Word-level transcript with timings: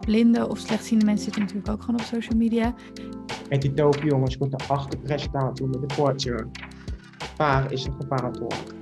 blinde 0.00 0.48
of 0.48 0.58
slechtziende 0.58 1.04
mensen 1.04 1.24
zitten 1.24 1.42
natuurlijk 1.42 1.68
ook 1.68 1.80
gewoon 1.80 2.00
op 2.00 2.06
social 2.06 2.36
media. 2.36 2.74
En 3.48 3.60
die 3.60 3.74
dove 3.74 4.04
jongens 4.04 4.36
moeten 4.36 4.68
achter 4.68 4.98
presentator 4.98 5.68
met 5.68 5.90
een 5.90 5.96
bordje. 5.96 6.46
Waar 7.36 7.72
is 7.72 7.84
een 7.84 7.94
geparatolk? 8.00 8.74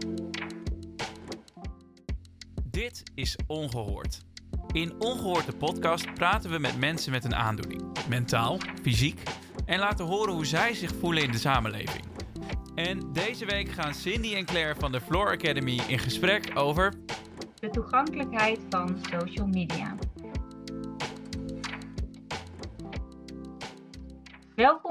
Dit 2.71 3.03
is 3.14 3.38
Ongehoord. 3.46 4.24
In 4.72 4.95
Ongehoord 4.98 5.46
de 5.46 5.56
podcast 5.56 6.14
praten 6.14 6.51
we 6.51 6.59
met 6.59 6.79
mensen 6.79 7.13
met 7.13 7.24
een 7.24 7.35
aandoening, 7.35 7.83
mentaal, 8.08 8.58
fysiek, 8.83 9.22
en 9.65 9.78
laten 9.78 10.04
horen 10.04 10.35
hoe 10.35 10.47
zij 10.47 10.74
zich 10.74 10.94
voelen 10.94 11.22
in 11.22 11.33
de 11.33 11.38
samenleving. 11.38 12.04
En 12.74 13.13
deze 13.13 13.47
week 13.47 13.69
gaan 13.69 13.94
Cindy 13.94 14.35
en 14.35 14.44
Claire 14.44 14.74
van 14.78 14.92
de 14.92 15.01
Floor 15.01 15.31
Academy 15.31 15.81
in 15.88 15.99
gesprek 15.99 16.51
over 16.55 16.92
de 17.60 17.70
toegankelijkheid 17.70 18.60
van 18.70 18.98
social 19.10 19.47
media. 19.47 19.95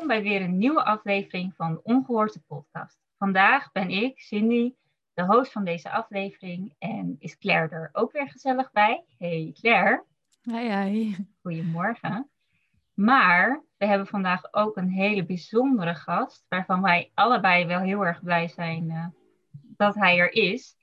Welkom 0.05 0.23
bij 0.23 0.31
weer 0.31 0.47
een 0.47 0.57
nieuwe 0.57 0.83
aflevering 0.83 1.53
van 1.55 1.79
Ongehoorde 1.83 2.39
Podcast. 2.47 2.99
Vandaag 3.17 3.71
ben 3.71 3.89
ik, 3.89 4.19
Cindy, 4.19 4.73
de 5.13 5.25
host 5.25 5.51
van 5.51 5.65
deze 5.65 5.91
aflevering 5.91 6.75
en 6.79 7.15
is 7.19 7.37
Claire 7.37 7.75
er 7.75 7.89
ook 7.91 8.11
weer 8.11 8.29
gezellig 8.29 8.71
bij. 8.71 9.03
Hey 9.17 9.55
Claire. 9.59 10.03
Hi, 10.41 10.71
hi. 10.71 11.15
Goedemorgen. 11.41 12.29
Maar 12.93 13.63
we 13.77 13.85
hebben 13.85 14.07
vandaag 14.07 14.53
ook 14.53 14.77
een 14.77 14.89
hele 14.89 15.25
bijzondere 15.25 15.95
gast, 15.95 16.45
waarvan 16.49 16.81
wij 16.81 17.11
allebei 17.13 17.65
wel 17.65 17.79
heel 17.79 18.05
erg 18.05 18.23
blij 18.23 18.47
zijn 18.47 18.89
uh, 18.89 19.05
dat 19.77 19.95
hij 19.95 20.19
er 20.19 20.33
is. 20.33 20.75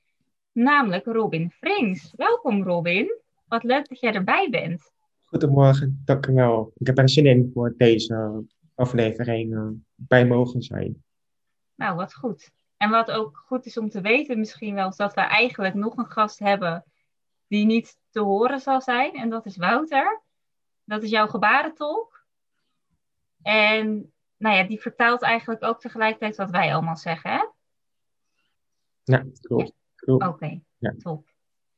Namelijk 0.53 1.05
Robin 1.05 1.51
Frings. 1.51 2.13
Welkom 2.17 2.63
Robin. 2.63 3.21
Wat 3.47 3.63
leuk 3.63 3.89
dat 3.89 4.01
jij 4.01 4.13
erbij 4.13 4.49
bent. 4.51 4.93
Goedemorgen, 5.25 6.03
dank 6.05 6.27
u 6.27 6.33
wel. 6.33 6.73
Ik 6.77 6.87
heb 6.87 6.99
er 6.99 7.09
zin 7.09 7.27
in 7.27 7.51
voor 7.55 7.75
deze 7.77 8.45
aflevering 8.75 9.53
uh, 9.53 9.69
bij 9.95 10.27
mogen 10.27 10.63
zijn. 10.63 11.05
Nou, 11.75 11.97
wat 11.97 12.15
goed. 12.15 12.51
En 12.77 12.91
wat 12.91 13.11
ook 13.11 13.43
goed 13.47 13.67
is 13.67 13.77
om 13.77 13.89
te 13.89 14.01
weten 14.01 14.39
misschien 14.39 14.75
wel, 14.75 14.89
is 14.89 14.97
dat 14.97 15.15
we 15.15 15.21
eigenlijk 15.21 15.75
nog 15.75 15.97
een 15.97 16.11
gast 16.11 16.39
hebben 16.39 16.85
die 17.47 17.65
niet 17.65 17.99
te 18.11 18.21
horen 18.21 18.61
zal 18.61 18.81
zijn. 18.81 19.15
En 19.15 19.31
dat 19.31 19.47
is 19.47 19.57
Wouter. 19.57 20.23
Dat 20.85 21.03
is 21.03 21.11
jouw 21.11 21.27
gebarentolk. 21.27 22.27
En 23.43 24.13
nou 24.37 24.57
ja, 24.57 24.63
die 24.65 24.81
vertaalt 24.81 25.23
eigenlijk 25.23 25.65
ook 25.65 25.81
tegelijkertijd 25.81 26.37
wat 26.37 26.51
wij 26.51 26.75
allemaal 26.75 26.97
zeggen, 26.97 27.31
hè? 27.31 27.45
Ja, 29.05 29.25
klopt. 29.41 29.73
Oké, 30.05 30.61
ja. 30.79 30.95
top. 30.99 31.32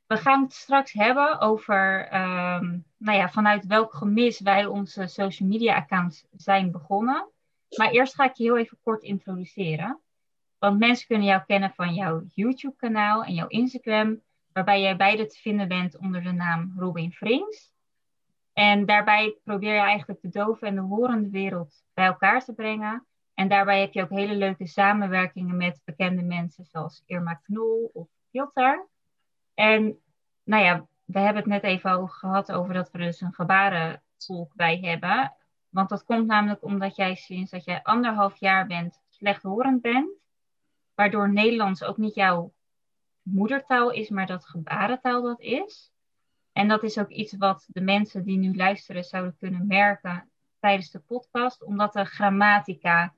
We 0.07 0.17
gaan 0.17 0.43
het 0.43 0.53
straks 0.53 0.93
hebben 0.93 1.41
over 1.41 2.05
um, 2.15 2.85
nou 2.97 3.19
ja, 3.19 3.29
vanuit 3.29 3.67
welk 3.67 3.95
gemis 3.95 4.41
wij 4.41 4.67
onze 4.67 5.07
social 5.07 5.49
media 5.49 5.77
accounts 5.77 6.27
zijn 6.33 6.71
begonnen. 6.71 7.29
Maar 7.77 7.91
eerst 7.91 8.15
ga 8.15 8.25
ik 8.25 8.35
je 8.35 8.45
heel 8.45 8.59
even 8.59 8.79
kort 8.83 9.03
introduceren. 9.03 10.01
Want 10.59 10.79
mensen 10.79 11.07
kunnen 11.07 11.27
jou 11.27 11.43
kennen 11.47 11.73
van 11.75 11.95
jouw 11.95 12.25
YouTube 12.35 12.77
kanaal 12.77 13.25
en 13.25 13.35
jouw 13.35 13.47
Instagram, 13.47 14.21
waarbij 14.53 14.81
jij 14.81 14.97
beide 14.97 15.27
te 15.27 15.39
vinden 15.39 15.69
bent 15.69 15.99
onder 15.99 16.23
de 16.23 16.33
naam 16.33 16.75
Robin 16.77 17.13
Frings. 17.13 17.73
En 18.53 18.87
daarbij 18.87 19.39
probeer 19.45 19.75
je 19.75 19.81
eigenlijk 19.81 20.21
de 20.23 20.29
dove 20.29 20.67
en 20.67 20.75
de 20.75 20.81
horende 20.81 21.31
wereld 21.31 21.85
bij 21.95 22.07
elkaar 22.07 22.45
te 22.45 22.53
brengen. 22.53 23.07
En 23.35 23.49
daarbij 23.49 23.81
heb 23.81 23.93
je 23.93 24.03
ook 24.03 24.11
hele 24.11 24.35
leuke 24.35 24.67
samenwerkingen 24.67 25.57
met 25.57 25.81
bekende 25.85 26.23
mensen 26.23 26.65
zoals 26.65 27.03
Irma 27.07 27.35
Knol 27.35 27.91
of 27.93 28.09
Filter. 28.31 28.89
En 29.55 29.99
nou 30.45 30.65
ja, 30.65 30.87
we 31.05 31.19
hebben 31.19 31.43
het 31.43 31.53
net 31.53 31.63
even 31.63 31.91
al 31.91 32.07
gehad 32.07 32.53
over 32.53 32.75
dat 32.75 32.91
we 32.91 32.99
dus 32.99 33.21
een 33.21 33.35
gebarentolk 33.35 34.55
bij 34.55 34.79
hebben. 34.79 35.33
Want 35.69 35.89
dat 35.89 36.05
komt 36.05 36.27
namelijk 36.27 36.63
omdat 36.65 36.97
jij 36.97 37.15
sinds 37.15 37.51
dat 37.51 37.65
jij 37.65 37.83
anderhalf 37.83 38.37
jaar 38.37 38.67
bent 38.67 39.03
slechthorend 39.09 39.83
bent. 39.83 40.11
Waardoor 40.95 41.33
Nederlands 41.33 41.83
ook 41.83 41.97
niet 41.97 42.15
jouw 42.15 42.53
moedertaal 43.23 43.91
is, 43.91 44.09
maar 44.09 44.27
dat 44.27 44.47
gebarentaal 44.47 45.23
dat 45.23 45.41
is. 45.41 45.93
En 46.53 46.69
dat 46.69 46.83
is 46.83 46.99
ook 46.99 47.09
iets 47.09 47.37
wat 47.37 47.67
de 47.69 47.81
mensen 47.81 48.25
die 48.25 48.39
nu 48.39 48.57
luisteren 48.57 49.05
zouden 49.05 49.37
kunnen 49.39 49.67
merken 49.67 50.31
tijdens 50.59 50.91
de 50.91 50.99
podcast, 50.99 51.63
omdat 51.63 51.93
de 51.93 52.05
grammatica 52.05 53.15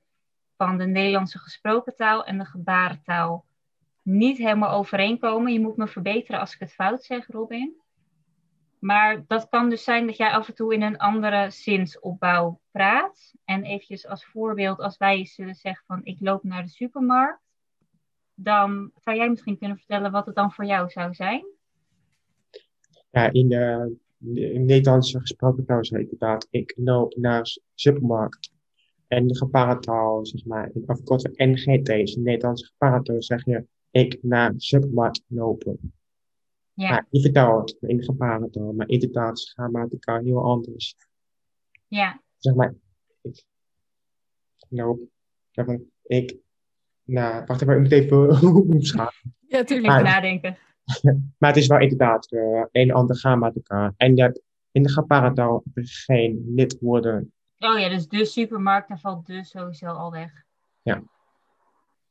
van 0.56 0.78
de 0.78 0.86
Nederlandse 0.86 1.38
gesproken 1.38 1.96
taal 1.96 2.24
en 2.24 2.38
de 2.38 2.44
gebarentaal 2.44 3.44
niet 4.06 4.38
helemaal 4.38 4.70
overeenkomen. 4.70 5.52
Je 5.52 5.60
moet 5.60 5.76
me 5.76 5.86
verbeteren 5.86 6.40
als 6.40 6.54
ik 6.54 6.60
het 6.60 6.72
fout 6.72 7.04
zeg, 7.04 7.26
Robin. 7.26 7.74
Maar 8.78 9.24
dat 9.26 9.48
kan 9.48 9.70
dus 9.70 9.84
zijn 9.84 10.06
dat 10.06 10.16
jij 10.16 10.30
af 10.30 10.48
en 10.48 10.54
toe 10.54 10.74
in 10.74 10.82
een 10.82 10.98
andere 10.98 11.50
zinsopbouw 11.50 12.60
praat. 12.70 13.34
En 13.44 13.64
eventjes 13.64 14.06
als 14.06 14.24
voorbeeld, 14.24 14.78
als 14.78 14.96
wij 14.96 15.24
zullen 15.24 15.54
zeggen 15.54 15.84
van 15.86 16.00
ik 16.04 16.16
loop 16.20 16.42
naar 16.42 16.62
de 16.62 16.68
supermarkt, 16.68 17.42
dan 18.34 18.90
zou 18.94 19.16
jij 19.16 19.28
misschien 19.28 19.58
kunnen 19.58 19.76
vertellen 19.76 20.12
wat 20.12 20.26
het 20.26 20.34
dan 20.34 20.52
voor 20.52 20.64
jou 20.64 20.90
zou 20.90 21.14
zijn? 21.14 21.46
Ja, 23.10 23.32
in 23.32 23.48
de, 23.48 23.96
in 24.34 24.64
Nederlandse 24.64 25.20
gesproken 25.20 25.64
taal 25.64 25.80
inderdaad, 25.80 26.46
ik 26.50 26.74
loop 26.76 27.16
naar 27.16 27.42
de 27.42 27.60
supermarkt. 27.74 28.54
En 29.08 29.26
de 29.26 29.36
gebarentaal, 29.36 30.26
zeg 30.26 30.44
maar, 30.44 30.70
in 30.74 30.86
afkorting 30.86 31.36
NGT, 31.36 31.88
in 31.88 32.22
Nederlandse 32.22 32.66
gebarentaal 32.66 33.22
zeg 33.22 33.44
je 33.44 33.66
ik 34.00 34.18
naar 34.22 34.52
de 34.52 34.60
supermarkt 34.60 35.24
lopen. 35.26 35.92
Ja. 36.72 36.90
Maar 36.90 37.06
je 37.10 37.20
vertaalt 37.20 37.76
in 37.80 37.96
de 37.96 38.04
gebarentaal, 38.04 38.72
maar 38.72 38.88
inderdaad 38.88 39.38
is 39.38 39.54
heel 40.22 40.42
anders. 40.42 40.96
Ja. 41.88 42.20
Zeg 42.36 42.54
maar, 42.54 42.74
ik 43.22 43.44
loop, 44.68 45.00
zeg 45.50 45.66
maar, 45.66 45.80
ik, 46.02 46.36
nou, 47.04 47.44
wacht 47.46 47.62
even, 47.62 47.74
ik 47.74 47.80
moet 47.80 47.92
even 47.92 48.42
omschakelen. 48.74 49.34
Ja, 49.46 49.58
natuurlijk, 49.58 49.88
maar, 49.88 50.02
nadenken. 50.02 50.58
maar 51.38 51.50
het 51.50 51.58
is 51.58 51.66
wel 51.66 51.80
inderdaad 51.80 52.32
uh, 52.32 52.64
een 52.72 52.92
ander 52.92 53.16
grammatica. 53.16 53.94
En 53.96 54.16
je 54.16 54.22
hebt 54.22 54.42
in 54.70 54.82
de 54.82 54.90
gebarentaal 54.90 55.62
geen 55.74 56.52
lidwoorden. 56.54 57.32
Oh 57.58 57.78
ja, 57.78 57.88
dus 57.88 58.08
de 58.08 58.24
supermarkt, 58.24 58.88
dan 58.88 58.98
valt 58.98 59.26
dus 59.26 59.50
sowieso 59.50 59.86
al 59.86 60.10
weg. 60.10 60.44
Ja. 60.82 61.02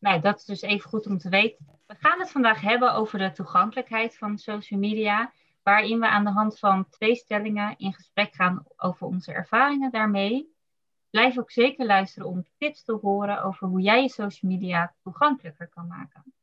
Nou, 0.06 0.20
dat 0.20 0.38
is 0.38 0.46
dus 0.46 0.62
even 0.62 0.90
goed 0.90 1.08
om 1.08 1.18
te 1.18 1.30
weten. 1.30 1.66
We 1.88 1.96
gaan 2.00 2.20
het 2.20 2.32
vandaag 2.32 2.62
hebben 2.62 2.94
over 2.94 3.20
de 3.20 3.32
toegankelijkheid 3.32 4.18
van 4.18 4.38
social 4.38 4.80
media, 4.80 5.32
waarin 5.64 6.00
we 6.00 6.08
aan 6.08 6.24
de 6.24 6.30
hand 6.32 6.60
van 6.60 6.90
twee 6.90 7.16
stellingen 7.16 7.78
in 7.78 7.94
gesprek 7.94 8.34
gaan 8.34 8.64
over 8.78 9.08
onze 9.08 9.32
ervaringen 9.32 9.92
daarmee. 9.92 10.54
Blijf 11.10 11.38
ook 11.38 11.52
zeker 11.52 11.86
luisteren 11.86 12.28
om 12.28 12.46
tips 12.58 12.84
te 12.84 12.92
horen 12.92 13.44
over 13.44 13.68
hoe 13.68 13.82
jij 13.82 14.02
je 14.02 14.10
social 14.10 14.52
media 14.52 14.94
toegankelijker 15.04 15.68
kan 15.68 15.88
maken. 15.88 16.34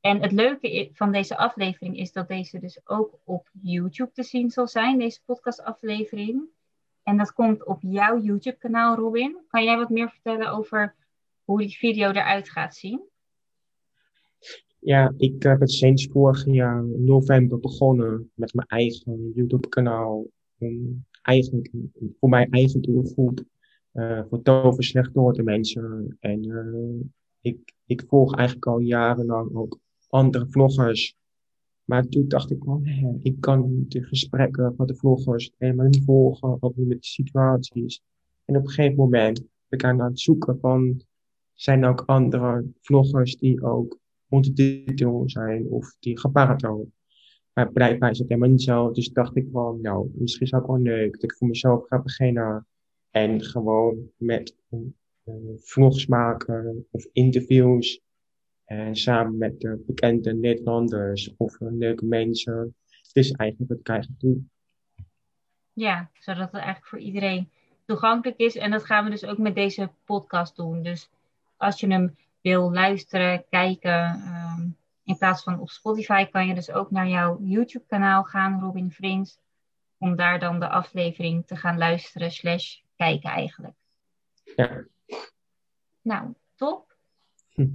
En 0.00 0.22
het 0.22 0.32
leuke 0.32 0.90
van 0.92 1.12
deze 1.12 1.36
aflevering 1.36 1.96
is 1.96 2.12
dat 2.12 2.28
deze 2.28 2.58
dus 2.58 2.80
ook 2.84 3.18
op 3.24 3.48
YouTube 3.62 4.12
te 4.12 4.22
zien 4.22 4.50
zal 4.50 4.66
zijn, 4.66 4.98
deze 4.98 5.20
podcastaflevering. 5.24 6.42
En 7.02 7.16
dat 7.16 7.32
komt 7.32 7.64
op 7.64 7.78
jouw 7.82 8.18
YouTube-kanaal, 8.20 8.96
Robin. 8.96 9.38
Kan 9.48 9.64
jij 9.64 9.76
wat 9.76 9.90
meer 9.90 10.10
vertellen 10.10 10.52
over 10.52 10.96
hoe 11.48 11.58
die 11.58 11.76
video 11.76 12.10
eruit 12.10 12.50
gaat 12.50 12.76
zien? 12.76 13.00
Ja, 14.78 15.14
ik 15.16 15.42
heb 15.42 15.60
het 15.60 15.70
sinds 15.70 16.06
vorig 16.06 16.44
jaar 16.46 16.84
november 16.84 17.60
begonnen 17.60 18.30
met 18.34 18.54
mijn 18.54 18.66
eigen 18.66 19.32
YouTube-kanaal. 19.34 20.26
Om 20.58 21.04
eigenlijk 21.22 21.70
voor 22.18 22.28
mijn 22.28 22.50
eigen 22.50 22.80
doelgroep, 22.80 23.44
uh, 23.92 24.22
voor 24.28 24.42
dove 24.42 24.82
slechthoorde 24.82 25.42
mensen. 25.42 26.16
En 26.20 26.44
uh, 26.46 27.06
ik, 27.40 27.74
ik 27.86 28.04
volg 28.08 28.34
eigenlijk 28.36 28.66
al 28.66 28.78
jarenlang 28.78 29.54
ook 29.54 29.78
andere 30.08 30.46
vloggers. 30.48 31.16
Maar 31.84 32.08
toen 32.08 32.28
dacht 32.28 32.50
ik, 32.50 32.66
oh, 32.66 32.82
nee, 32.82 33.18
ik 33.22 33.40
kan 33.40 33.84
de 33.88 34.02
gesprekken 34.02 34.74
van 34.76 34.86
de 34.86 34.96
vloggers 34.96 35.52
helemaal 35.58 35.86
niet 35.86 36.04
volgen, 36.04 36.56
ook 36.60 36.76
niet 36.76 36.88
met 36.88 37.00
de 37.00 37.06
situaties. 37.06 38.02
En 38.44 38.56
op 38.56 38.62
een 38.62 38.70
gegeven 38.70 38.96
moment 38.96 39.40
ben 39.68 39.78
ik 39.78 39.84
aan 39.84 40.00
het 40.00 40.20
zoeken 40.20 40.58
van, 40.58 41.02
zijn 41.60 41.84
ook 41.84 42.02
andere 42.06 42.64
vloggers 42.80 43.36
die 43.36 43.62
ook 43.62 43.98
ondertitel 44.28 45.22
zijn 45.26 45.66
of 45.66 45.96
die 46.00 46.18
geparatol. 46.18 46.92
Maar 47.52 47.72
blijkbaar 47.72 48.10
is 48.10 48.18
het 48.18 48.28
helemaal 48.28 48.50
niet 48.50 48.62
zo. 48.62 48.90
Dus 48.90 49.08
dacht 49.08 49.36
ik 49.36 49.48
van, 49.52 49.80
nou, 49.80 50.10
misschien 50.14 50.46
is 50.46 50.50
het 50.50 50.60
ook 50.60 50.66
wel 50.66 50.78
leuk 50.78 51.12
dat 51.12 51.22
ik 51.22 51.36
voor 51.36 51.48
mezelf 51.48 51.86
ga 51.86 52.02
beginnen. 52.02 52.66
En 53.10 53.42
gewoon 53.42 54.10
met 54.16 54.56
uh, 54.70 55.34
vlogs 55.56 56.06
maken 56.06 56.86
of 56.90 57.06
interviews. 57.12 58.00
En 58.64 58.96
samen 58.96 59.38
met 59.38 59.60
de 59.60 59.82
bekende 59.86 60.34
Nederlanders 60.34 61.34
of 61.36 61.56
leuke 61.60 62.04
mensen. 62.04 62.74
Het 62.86 63.16
is 63.16 63.30
eigenlijk 63.30 63.70
wat 63.70 63.80
ik 63.80 63.88
eigenlijk 63.88 64.20
doe. 64.20 64.42
Ja, 65.72 66.10
zodat 66.12 66.52
het 66.52 66.54
eigenlijk 66.54 66.86
voor 66.86 66.98
iedereen 66.98 67.50
toegankelijk 67.84 68.38
is. 68.38 68.56
En 68.56 68.70
dat 68.70 68.84
gaan 68.84 69.04
we 69.04 69.10
dus 69.10 69.24
ook 69.24 69.38
met 69.38 69.54
deze 69.54 69.90
podcast 70.04 70.56
doen. 70.56 70.82
Dus 70.82 71.10
als 71.58 71.80
je 71.80 71.86
hem 71.86 72.16
wil 72.40 72.72
luisteren, 72.72 73.44
kijken, 73.50 74.22
um, 74.26 74.76
in 75.04 75.18
plaats 75.18 75.42
van 75.42 75.60
op 75.60 75.70
Spotify 75.70 76.24
kan 76.24 76.46
je 76.46 76.54
dus 76.54 76.70
ook 76.70 76.90
naar 76.90 77.08
jouw 77.08 77.38
YouTube-kanaal 77.40 78.24
gaan, 78.24 78.60
Robin 78.60 78.90
Vriends. 78.90 79.38
om 79.98 80.16
daar 80.16 80.38
dan 80.38 80.60
de 80.60 80.68
aflevering 80.68 81.46
te 81.46 81.56
gaan 81.56 81.78
luisteren 81.78 82.30
slash 82.30 82.76
kijken 82.96 83.30
eigenlijk. 83.30 83.74
Ja. 84.56 84.84
Nou, 86.02 86.34
top. 86.54 86.96
Hm. 87.54 87.66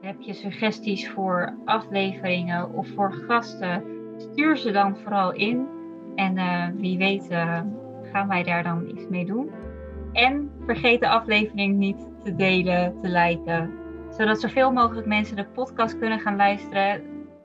Heb 0.00 0.20
je 0.20 0.34
suggesties 0.34 1.08
voor 1.08 1.58
afleveringen 1.64 2.72
of 2.72 2.88
voor 2.88 3.12
gasten? 3.12 3.84
Stuur 4.16 4.56
ze 4.56 4.70
dan 4.70 4.96
vooral 4.96 5.32
in. 5.32 5.68
En 6.14 6.36
uh, 6.36 6.68
wie 6.80 6.98
weet 6.98 7.30
uh, 7.30 7.62
gaan 8.02 8.28
wij 8.28 8.42
daar 8.42 8.62
dan 8.62 8.88
iets 8.88 9.08
mee 9.08 9.24
doen. 9.24 9.69
En 10.12 10.50
vergeet 10.64 11.00
de 11.00 11.08
aflevering 11.08 11.76
niet 11.76 12.08
te 12.24 12.36
delen, 12.36 13.00
te 13.02 13.08
liken. 13.08 13.78
Zodat 14.10 14.40
zoveel 14.40 14.72
mogelijk 14.72 15.06
mensen 15.06 15.36
de 15.36 15.44
podcast 15.44 15.98
kunnen 15.98 16.20
gaan 16.20 16.36
luisteren. 16.36 17.02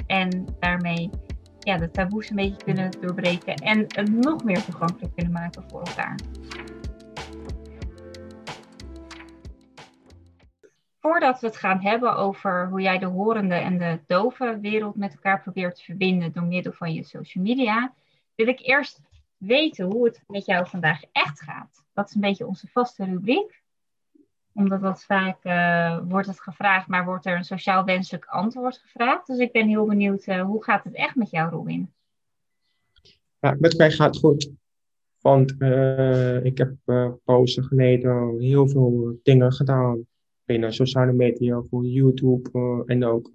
En 0.08 0.46
daarmee 0.60 1.10
ja, 1.60 1.78
de 1.78 1.92
taboes 1.92 2.30
een 2.30 2.36
beetje 2.36 2.64
kunnen 2.64 2.92
doorbreken. 3.02 3.56
En 3.56 3.80
het 3.80 4.24
nog 4.24 4.44
meer 4.44 4.64
toegankelijk 4.64 5.16
kunnen 5.16 5.34
maken 5.34 5.64
voor 5.68 5.82
elkaar. 5.82 6.16
Voordat 11.00 11.40
we 11.40 11.48
het 11.48 11.58
gaan 11.58 11.82
hebben 11.82 12.16
over 12.16 12.68
hoe 12.70 12.82
jij 12.82 12.98
de 12.98 13.06
horende 13.06 13.56
en 13.56 13.78
de 13.78 14.00
dove 14.08 14.60
wereld 14.62 14.96
met 14.96 15.14
elkaar 15.14 15.42
probeert 15.42 15.76
te 15.76 15.84
verbinden 15.84 16.32
door 16.32 16.44
middel 16.44 16.72
van 16.72 16.94
je 16.94 17.04
social 17.04 17.44
media, 17.44 17.94
wil 18.36 18.48
ik 18.48 18.60
eerst 18.60 19.02
weten 19.46 19.86
hoe 19.86 20.06
het 20.06 20.24
met 20.28 20.46
jou 20.46 20.68
vandaag 20.68 21.02
echt 21.12 21.42
gaat. 21.42 21.86
Dat 21.94 22.08
is 22.08 22.16
een 22.16 22.22
beetje 22.22 22.48
onze 22.48 22.68
vaste 22.68 23.06
rubriek. 23.06 23.64
Omdat 24.54 24.82
dat 24.82 25.04
vaak 25.04 25.44
uh, 25.44 26.00
wordt 26.08 26.28
het 26.28 26.42
gevraagd, 26.42 26.88
maar 26.88 27.06
wordt 27.06 27.26
er 27.26 27.38
een 27.38 27.44
sociaal 27.44 27.84
wenselijk 27.84 28.26
antwoord 28.26 28.78
gevraagd. 28.78 29.28
Dus 29.28 29.38
ik 29.38 29.52
ben 29.52 29.68
heel 29.68 29.86
benieuwd, 29.86 30.28
uh, 30.28 30.42
hoe 30.42 30.64
gaat 30.64 30.84
het 30.84 30.94
echt 30.94 31.16
met 31.16 31.30
jou, 31.30 31.50
Robin? 31.50 31.94
Ja, 33.40 33.56
met 33.60 33.78
mij 33.78 33.92
gaat 33.92 34.16
het 34.16 34.24
goed. 34.24 34.52
Want 35.22 35.56
uh, 35.60 36.46
ik 36.46 36.58
heb 36.58 36.74
pauze 37.24 37.64
geleden 37.64 38.40
heel 38.40 38.68
veel 38.68 39.20
dingen 39.24 39.54
gedaan. 39.54 40.08
Binnen 40.44 40.74
sociale 40.74 41.14
media, 41.14 41.62
voor 41.62 41.86
YouTube 41.86 42.84
en 42.86 43.06
ook 43.06 43.30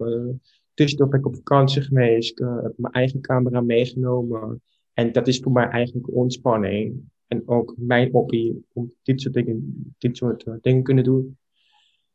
tussendoor 0.73 1.07
ben 1.07 1.19
ik 1.19 1.25
op 1.25 1.35
vakantie 1.35 1.81
geweest. 1.81 2.31
Ik 2.31 2.45
heb 2.61 2.73
mijn 2.75 2.93
eigen 2.93 3.21
camera 3.21 3.61
meegenomen. 3.61 4.61
En 5.01 5.11
dat 5.11 5.27
is 5.27 5.39
voor 5.39 5.51
mij 5.51 5.67
eigenlijk 5.67 6.15
ontspanning. 6.15 7.01
En 7.27 7.47
ook 7.47 7.75
mijn 7.77 8.11
hobby 8.11 8.53
om 8.73 8.93
dit 9.03 9.21
soort 9.21 9.33
dingen, 9.33 9.93
dit 9.97 10.17
soort 10.17 10.45
uh, 10.45 10.53
dingen 10.61 10.83
kunnen 10.83 11.03
doen. 11.03 11.37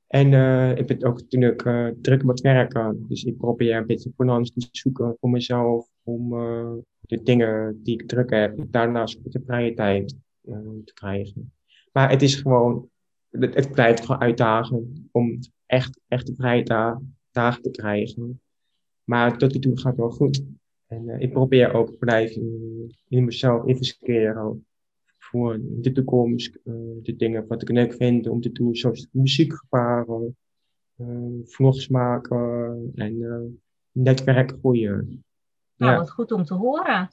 En 0.06 0.32
uh, 0.32 0.76
ik 0.76 0.86
ben 0.86 1.04
ook 1.04 1.20
natuurlijk 1.20 1.64
uh, 1.64 1.88
druk 2.00 2.24
met 2.24 2.40
werken. 2.40 3.04
Dus 3.08 3.24
ik 3.24 3.36
probeer 3.36 3.76
een 3.76 3.86
beetje 3.86 4.12
balans 4.16 4.50
te 4.50 4.68
zoeken 4.70 5.16
voor 5.20 5.30
mezelf. 5.30 5.88
Om 6.02 6.28
de 7.00 7.22
dingen 7.22 7.80
die 7.82 7.94
ik 8.00 8.08
druk 8.08 8.30
heb, 8.30 8.64
daarnaast 8.70 9.32
de 9.32 9.42
vrije 9.46 9.74
tijd 9.74 10.16
te 10.84 10.92
krijgen. 10.94 11.52
Maar 11.92 12.10
het 12.10 12.22
is 12.22 12.34
gewoon, 12.34 12.88
het, 13.30 13.54
het 13.54 13.70
blijft 13.70 14.04
gewoon 14.04 14.20
uitdagen 14.20 15.08
om 15.12 15.38
echt, 15.66 16.00
echt 16.08 16.26
de 16.26 16.34
vrije 16.34 16.62
dagen 17.30 17.62
te 17.62 17.70
krijgen. 17.70 18.40
Maar 19.04 19.38
tot 19.38 19.54
nu 19.54 19.60
toe 19.60 19.78
gaat 19.78 19.92
het 19.92 20.00
wel 20.00 20.10
goed. 20.10 20.44
En 20.86 21.08
uh, 21.08 21.20
ik 21.20 21.32
probeer 21.32 21.72
ook 21.72 21.98
blijven 21.98 22.42
in, 22.42 22.96
in 23.08 23.24
mezelf 23.24 23.66
investeren 23.66 24.66
voor 25.18 25.58
de 25.62 25.92
toekomst. 25.92 26.58
Uh, 26.64 26.74
de 27.02 27.16
dingen 27.16 27.46
wat 27.46 27.62
ik 27.62 27.70
leuk 27.70 27.94
vind 27.94 28.28
om 28.28 28.40
te 28.40 28.52
doen, 28.52 28.74
zoals 28.74 29.08
muziek 29.10 29.52
gevaren, 29.54 30.36
uh, 30.96 31.46
vlogs 31.46 31.88
maken 31.88 32.92
en 32.94 33.60
netwerk 33.92 34.52
groeien. 34.58 35.24
Nou, 35.76 35.92
ja. 35.92 35.98
wat 35.98 36.10
goed 36.10 36.32
om 36.32 36.44
te 36.44 36.54
horen. 36.54 37.10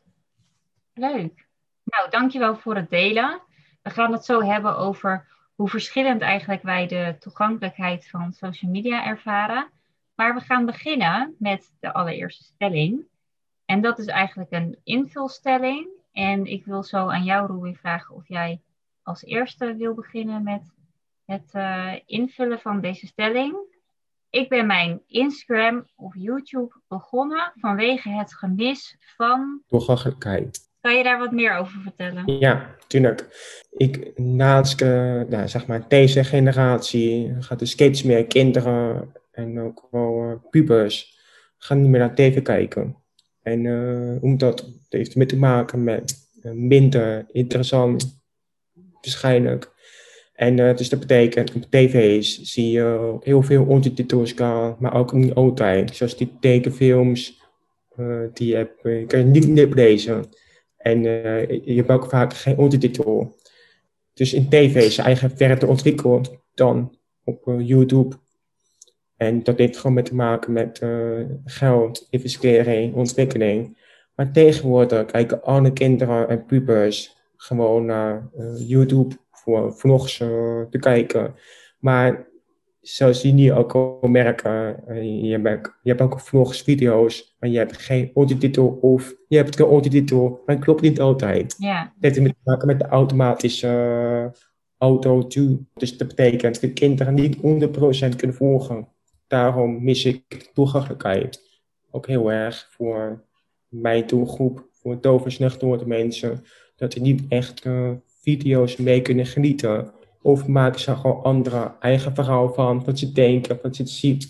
Leuk. 0.94 1.48
Nou, 1.84 2.10
dankjewel 2.10 2.56
voor 2.56 2.76
het 2.76 2.90
delen. 2.90 3.42
We 3.82 3.90
gaan 3.90 4.12
het 4.12 4.26
zo 4.26 4.42
hebben 4.42 4.78
over 4.78 5.28
hoe 5.56 5.70
verschillend 5.70 6.22
eigenlijk 6.22 6.62
wij 6.62 6.88
de 6.88 7.16
toegankelijkheid 7.20 8.10
van 8.10 8.34
social 8.34 8.72
media 8.72 9.06
ervaren. 9.06 9.70
Maar 10.16 10.34
we 10.34 10.40
gaan 10.40 10.66
beginnen 10.66 11.36
met 11.40 11.74
de 11.80 11.94
allereerste 11.94 12.44
stelling. 12.44 13.06
En 13.66 13.82
dat 13.82 14.00
is 14.00 14.06
eigenlijk 14.06 14.52
een 14.52 14.80
invulstelling. 14.84 15.88
En 16.12 16.46
ik 16.46 16.66
wil 16.66 16.84
zo 16.84 17.08
aan 17.08 17.24
jou, 17.24 17.48
Ruby, 17.48 17.74
vragen 17.74 18.16
of 18.16 18.28
jij 18.28 18.62
als 19.04 19.24
eerste 19.24 19.76
wil 19.76 19.94
beginnen 19.94 20.44
met 20.44 20.62
het 21.26 21.52
uh, 21.54 21.94
invullen 22.06 22.60
van 22.60 22.82
deze 22.82 23.08
stelling. 23.08 23.56
Ik 24.30 24.50
ben 24.50 24.66
mijn 24.66 25.02
Instagram 25.08 25.88
of 25.96 26.14
YouTube 26.16 26.76
begonnen 26.88 27.52
vanwege 27.56 28.10
het 28.10 28.34
gemis 28.34 28.98
van. 29.00 29.62
Toegankelijkheid. 29.68 30.72
Kan 30.82 30.96
je 30.96 31.04
daar 31.04 31.20
wat 31.20 31.32
meer 31.32 31.58
over 31.58 31.82
vertellen? 31.82 32.40
Ja, 32.40 32.76
tuurlijk. 32.88 33.28
Ik, 33.72 34.20
naast 34.20 34.82
uh, 34.82 35.22
nou, 35.22 35.48
zeg 35.48 35.68
maar 35.68 35.88
deze 35.88 36.24
generatie 36.24 37.36
gaat 37.40 37.62
er 37.62 37.68
steeds 37.68 38.04
meer 38.04 38.26
kinderen 38.26 39.14
en 39.32 39.60
ook 39.60 39.88
wel 39.92 40.24
uh, 40.24 40.50
pubers 40.50 41.18
gaan 41.58 41.82
niet 41.82 41.90
meer 41.90 42.00
naar 42.00 42.16
tv 42.16 42.42
kijken. 42.42 43.03
En 43.44 43.64
uh, 43.64 44.24
omdat 44.24 44.60
het 44.60 44.86
heeft 44.90 45.30
te 45.30 45.38
maken 45.38 45.84
met 45.84 46.30
uh, 46.42 46.52
minder 46.52 47.26
interessant, 47.32 48.22
waarschijnlijk. 49.02 49.72
En 50.34 50.58
uh, 50.58 50.76
dus 50.76 50.90
dat 50.90 51.00
betekent, 51.00 51.54
op 51.54 51.66
tv's 51.70 52.42
zie 52.42 52.72
je 52.72 53.18
heel 53.20 53.42
veel 53.42 53.66
ondertitels, 53.66 54.34
maar 54.34 54.94
ook 54.96 55.14
niet 55.14 55.34
altijd. 55.34 55.96
Zoals 55.96 56.18
die 56.18 56.38
tekenfilms, 56.40 57.42
die 58.34 58.56
heb, 58.56 58.80
kan 59.08 59.20
je 59.20 59.26
niet 59.26 59.74
lezen. 59.74 60.26
En 60.78 61.04
je 61.04 61.74
hebt 61.76 61.90
ook 61.90 62.10
vaak 62.10 62.34
geen 62.34 62.58
ondertitel. 62.58 63.36
Dus 64.14 64.34
in 64.34 64.50
tv 64.50 64.76
is 64.76 64.98
eigenlijk 64.98 65.38
verder 65.38 65.70
ontwikkeld 65.70 66.38
dan 66.54 66.98
op 67.24 67.54
YouTube 67.58 68.16
en 69.24 69.44
dat 69.44 69.58
heeft 69.58 69.78
gewoon 69.78 69.96
met 69.96 70.06
te 70.06 70.16
maken 70.16 70.54
met 70.54 70.82
uh, 70.84 71.26
geld, 71.46 72.08
investering, 72.10 72.94
ontwikkeling. 72.94 73.78
Maar 74.16 74.32
tegenwoordig 74.32 75.06
kijken 75.06 75.44
alle 75.44 75.74
kinderen 75.74 76.30
en 76.30 76.46
pubers 76.46 77.18
gewoon 77.36 77.86
naar 77.86 78.30
uh, 78.38 78.70
YouTube 78.70 79.16
voor 79.32 79.74
vlogs 79.74 80.20
uh, 80.20 80.62
te 80.70 80.80
kijken. 80.80 81.36
Maar 81.80 82.28
zoals 82.82 83.22
je 83.22 83.34
nu 83.34 83.54
ook 83.54 83.74
al 83.76 84.00
merken, 84.02 84.84
je, 85.26 85.40
hebt, 85.42 85.72
je 85.84 85.90
hebt 85.90 86.02
ook 86.02 86.20
vlogs, 86.20 86.62
video's, 86.62 87.36
maar 87.40 87.50
je 87.50 87.58
hebt 87.58 87.78
geen 87.78 88.12
ondertitel 88.14 88.68
of 88.68 89.14
je 89.28 89.38
hebt 89.38 89.60
een 89.60 89.66
ondertitel, 89.66 90.42
maar 90.46 90.56
het 90.56 90.64
klopt 90.64 90.82
niet 90.82 91.02
altijd. 91.02 91.56
Ja. 91.58 91.94
Dat 92.00 92.16
heeft 92.16 92.16
te 92.16 92.36
maken 92.44 92.68
met 92.68 92.80
de 92.80 92.86
automatische 92.86 94.32
auto-tune. 94.78 95.60
Dus 95.74 95.98
dat 95.98 96.08
betekent 96.08 96.62
dat 96.62 96.74
kinderen 96.74 97.14
niet 97.14 97.38
100% 97.38 98.16
kunnen 98.16 98.36
volgen 98.36 98.88
daarom 99.34 99.84
mis 99.84 100.06
ik 100.06 100.50
toegankelijkheid 100.54 101.62
ook 101.92 102.08
heel 102.08 102.32
erg 102.32 102.68
voor 102.72 103.26
mijn 103.68 104.08
doelgroep, 104.08 104.68
voor 104.72 105.02
dove 105.02 105.30
slechthoorende 105.30 105.86
mensen, 105.86 106.44
dat 106.76 106.92
die 106.92 107.02
niet 107.02 107.24
echt 107.30 107.66
uh, 107.66 107.92
video's 108.06 108.78
mee 108.78 109.02
kunnen 109.02 109.26
genieten. 109.26 109.92
Of 110.22 110.48
maken 110.48 110.80
ze 110.80 110.96
gewoon 110.96 111.24
andere 111.24 111.76
eigen 111.80 112.16
verhaal 112.16 112.54
van, 112.54 112.84
wat 112.84 113.00
ze 113.00 113.12
denken, 113.12 113.60
wat 113.62 113.76
ze 113.76 113.88
zien. 113.88 114.22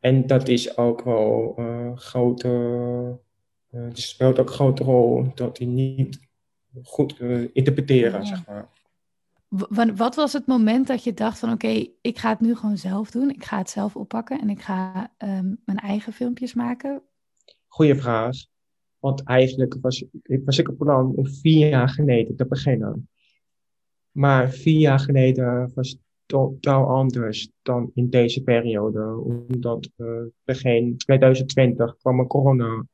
En 0.00 0.26
dat 0.26 0.48
is 0.48 0.76
ook 0.76 1.02
wel 1.02 1.52
een 1.56 1.90
uh, 1.90 1.96
grote, 1.96 2.48
uh, 3.70 3.84
het 3.84 3.98
speelt 3.98 4.38
ook 4.38 4.48
een 4.48 4.54
grote 4.54 4.84
rol 4.84 5.32
dat 5.34 5.56
die 5.56 5.66
niet 5.66 6.20
goed 6.82 7.20
interpreteren, 7.52 8.20
ja. 8.20 8.26
zeg 8.26 8.46
maar. 8.46 8.68
Wat 9.94 10.14
was 10.14 10.32
het 10.32 10.46
moment 10.46 10.86
dat 10.86 11.04
je 11.04 11.14
dacht 11.14 11.38
van 11.38 11.52
oké, 11.52 11.86
ik 12.00 12.18
ga 12.18 12.28
het 12.28 12.40
nu 12.40 12.54
gewoon 12.54 12.76
zelf 12.76 13.10
doen. 13.10 13.30
Ik 13.30 13.44
ga 13.44 13.58
het 13.58 13.70
zelf 13.70 13.96
oppakken 13.96 14.40
en 14.40 14.50
ik 14.50 14.60
ga 14.60 15.12
um, 15.18 15.60
mijn 15.64 15.78
eigen 15.78 16.12
filmpjes 16.12 16.54
maken? 16.54 17.02
Goeie 17.66 17.94
vraag. 17.94 18.36
Want 18.98 19.24
eigenlijk 19.24 19.76
was, 19.80 20.04
ik, 20.22 20.40
was 20.44 20.58
ik 20.58 20.68
op 20.68 20.78
plan 20.78 21.12
om 21.14 21.26
vier 21.26 21.68
jaar 21.68 21.88
geleden 21.88 22.36
te 22.36 22.46
beginnen. 22.46 23.08
Maar 24.10 24.50
vier 24.50 24.78
jaar 24.78 25.00
geleden 25.00 25.72
was 25.74 25.90
het 25.90 26.00
totaal 26.26 26.86
anders 26.86 27.50
dan 27.62 27.90
in 27.94 28.10
deze 28.10 28.42
periode. 28.42 29.16
Omdat 29.24 29.90
uh, 29.96 30.22
begin 30.44 30.96
2020 30.96 31.96
kwam 31.96 32.18
er 32.18 32.26
corona. 32.26 32.84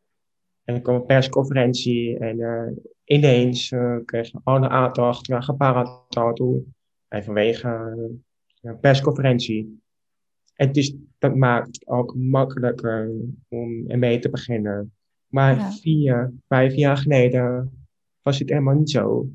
En 0.64 0.82
kwam 0.82 0.94
een 0.94 1.06
persconferentie 1.06 2.18
en 2.18 2.38
uh, 2.38 2.66
ineens 3.08 3.70
uh, 3.70 3.96
kreeg 4.04 4.30
je 4.30 4.40
alle 4.44 4.68
aandacht 4.68 5.28
naar 5.28 5.42
gepaard 5.42 5.90
toe. 6.34 6.62
En 7.08 7.24
vanwege 7.24 7.68
uh, 7.96 8.70
een 8.70 8.80
persconferentie. 8.80 9.80
En 10.54 10.72
dus 10.72 10.94
dat 11.18 11.34
maakt 11.34 11.66
het 11.66 11.86
ook 11.86 12.14
makkelijker 12.16 13.10
om 13.48 13.90
ermee 13.90 14.18
te 14.18 14.30
beginnen. 14.30 14.92
Maar 15.26 15.56
ja. 15.56 15.70
vier, 15.70 16.32
vijf 16.48 16.74
jaar 16.74 16.96
geleden 16.96 17.72
was 18.22 18.38
het 18.38 18.48
helemaal 18.48 18.74
niet 18.74 18.90
zo. 18.90 19.28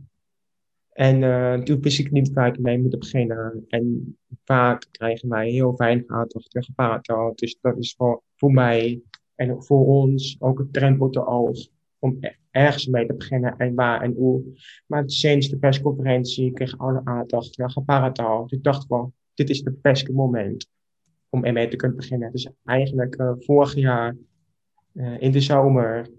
En 0.89 1.21
uh, 1.21 1.53
toen 1.53 1.81
wist 1.81 1.99
ik 1.99 2.11
niet 2.11 2.33
waar 2.33 2.47
ik 2.47 2.59
mee 2.59 2.81
moet 2.81 2.99
beginnen. 2.99 3.65
En 3.67 4.17
vaak 4.43 4.87
krijgen 4.91 5.29
wij 5.29 5.49
heel 5.49 5.75
weinig 5.75 6.07
aandacht 6.07 6.55
en 6.55 6.63
gepaard 6.63 7.07
Dus 7.35 7.57
dat 7.61 7.77
is 7.77 7.93
voor, 7.97 8.21
voor 8.35 8.51
mij 8.51 9.01
en 9.35 9.63
voor 9.63 9.85
ons 9.85 10.35
ook 10.39 10.59
een 10.59 10.71
drempel 10.71 11.09
te 11.09 11.25
oog 11.25 11.67
om 11.99 12.17
ergens 12.53 12.87
mee 12.87 13.05
te 13.05 13.13
beginnen 13.13 13.57
en 13.57 13.75
waar 13.75 14.01
en 14.01 14.13
hoe. 14.13 14.43
Maar 14.85 15.03
sinds 15.05 15.49
de 15.49 15.57
persconferentie 15.57 16.53
kreeg 16.53 16.77
alle 16.77 17.01
aandacht 17.03 17.57
naar 17.57 17.71
gebarentaal. 17.71 18.41
Dus 18.41 18.57
ik 18.57 18.63
dacht 18.63 18.87
wel, 18.87 19.13
dit 19.33 19.49
is 19.49 19.63
het 19.63 19.81
beste 19.81 20.13
moment 20.13 20.67
om 21.29 21.45
ermee 21.45 21.67
te 21.67 21.75
kunnen 21.75 21.97
beginnen. 21.97 22.31
Dus 22.31 22.49
eigenlijk 22.65 23.19
uh, 23.19 23.31
vorig 23.37 23.75
jaar 23.75 24.15
uh, 24.93 25.21
in 25.21 25.31
de 25.31 25.41
zomer 25.41 26.09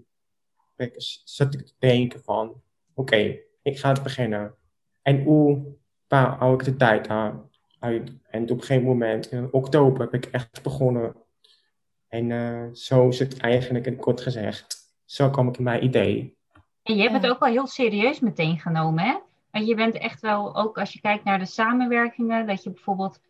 zat 1.23 1.53
ik 1.53 1.65
te 1.65 1.73
denken 1.79 2.23
van, 2.23 2.61
oké, 2.93 3.37
ik 3.61 3.79
ga 3.79 3.89
het 3.89 4.03
beginnen. 4.03 4.55
En 5.01 5.23
hoe 5.23 5.75
hou 6.07 6.53
ik 6.53 6.63
de 6.63 6.75
tijd 6.75 7.07
aan? 7.07 7.49
En 7.79 8.43
op 8.43 8.49
een 8.49 8.59
gegeven 8.59 8.83
moment, 8.83 9.31
in 9.31 9.53
oktober, 9.53 10.01
heb 10.01 10.13
ik 10.13 10.25
echt 10.25 10.63
begonnen. 10.63 11.15
En 12.07 12.29
uh, 12.29 12.65
zo 12.71 13.07
is 13.07 13.19
het 13.19 13.37
eigenlijk 13.37 13.85
in 13.85 13.95
kort 13.95 14.21
gezegd. 14.21 14.84
Zo 15.05 15.29
kwam 15.29 15.47
ik 15.47 15.57
in 15.57 15.63
mijn 15.63 15.83
idee. 15.83 16.37
En 16.83 16.95
je 16.95 17.01
hebt 17.01 17.13
het 17.13 17.27
ook 17.27 17.39
wel 17.39 17.51
heel 17.51 17.67
serieus 17.67 18.19
meteen 18.19 18.59
genomen, 18.59 19.03
hè? 19.03 19.17
Want 19.51 19.67
je 19.67 19.75
bent 19.75 19.97
echt 19.97 20.21
wel, 20.21 20.55
ook 20.55 20.77
als 20.77 20.93
je 20.93 21.01
kijkt 21.01 21.23
naar 21.23 21.39
de 21.39 21.45
samenwerkingen, 21.45 22.47
dat 22.47 22.63
je 22.63 22.71
bijvoorbeeld 22.71 23.21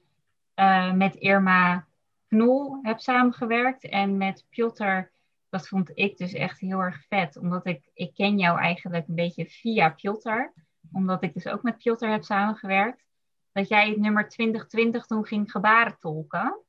uh, 0.56 0.94
met 0.94 1.16
Irma 1.16 1.86
Knol 2.28 2.80
hebt 2.82 3.04
samengewerkt 3.04 3.90
en 3.90 4.18
met 4.18 4.46
Piotr 4.50 5.14
dat 5.56 5.68
vond 5.68 5.92
ik 5.94 6.18
dus 6.18 6.34
echt 6.34 6.60
heel 6.60 6.80
erg 6.80 7.06
vet. 7.08 7.38
Omdat 7.38 7.66
ik, 7.66 7.90
ik 7.94 8.14
ken 8.14 8.38
jou 8.38 8.60
eigenlijk 8.60 9.08
een 9.08 9.16
beetje 9.16 9.46
via 9.46 9.90
Piotr. 9.90 10.52
Omdat 10.92 11.24
ik 11.24 11.34
dus 11.34 11.48
ook 11.48 11.64
met 11.64 11.78
Piotr 11.78 12.06
heb 12.06 12.24
samengewerkt. 12.24 13.06
Dat 13.52 13.68
jij 13.68 13.90
het 13.90 13.98
nummer 13.98 14.30
2020 14.30 15.06
toen 15.06 15.26
ging 15.26 15.52
gebaren 15.52 15.98
tolken. 16.00 16.60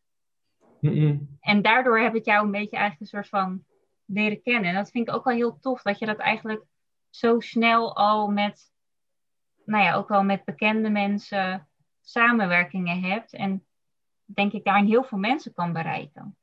En 1.41 1.63
daardoor 1.63 1.99
heb 1.99 2.15
ik 2.15 2.25
jou 2.25 2.45
een 2.45 2.51
beetje 2.51 2.77
eigenlijk 2.77 3.01
een 3.01 3.19
soort 3.19 3.29
van 3.29 3.65
leren 4.07 4.43
kennen. 4.43 4.71
En 4.71 4.77
dat 4.77 4.91
vind 4.91 5.09
ik 5.09 5.15
ook 5.15 5.25
wel 5.25 5.35
heel 5.35 5.59
tof. 5.59 5.83
Dat 5.83 5.99
je 5.99 6.07
dat 6.07 6.19
eigenlijk 6.19 6.65
zo 7.11 7.41
snel 7.41 7.97
al 7.97 8.29
met, 8.29 8.73
nou 9.65 9.85
ja, 9.85 9.95
ook 9.95 10.09
wel 10.09 10.23
met 10.23 10.45
bekende 10.45 10.91
mensen 10.91 11.69
samenwerkingen 12.01 13.01
hebt. 13.01 13.33
En 13.33 13.67
denk 14.25 14.53
ik 14.53 14.65
daarin 14.65 14.87
heel 14.87 15.05
veel 15.05 15.19
mensen 15.19 15.53
kan 15.53 15.73
bereiken. 15.73 16.37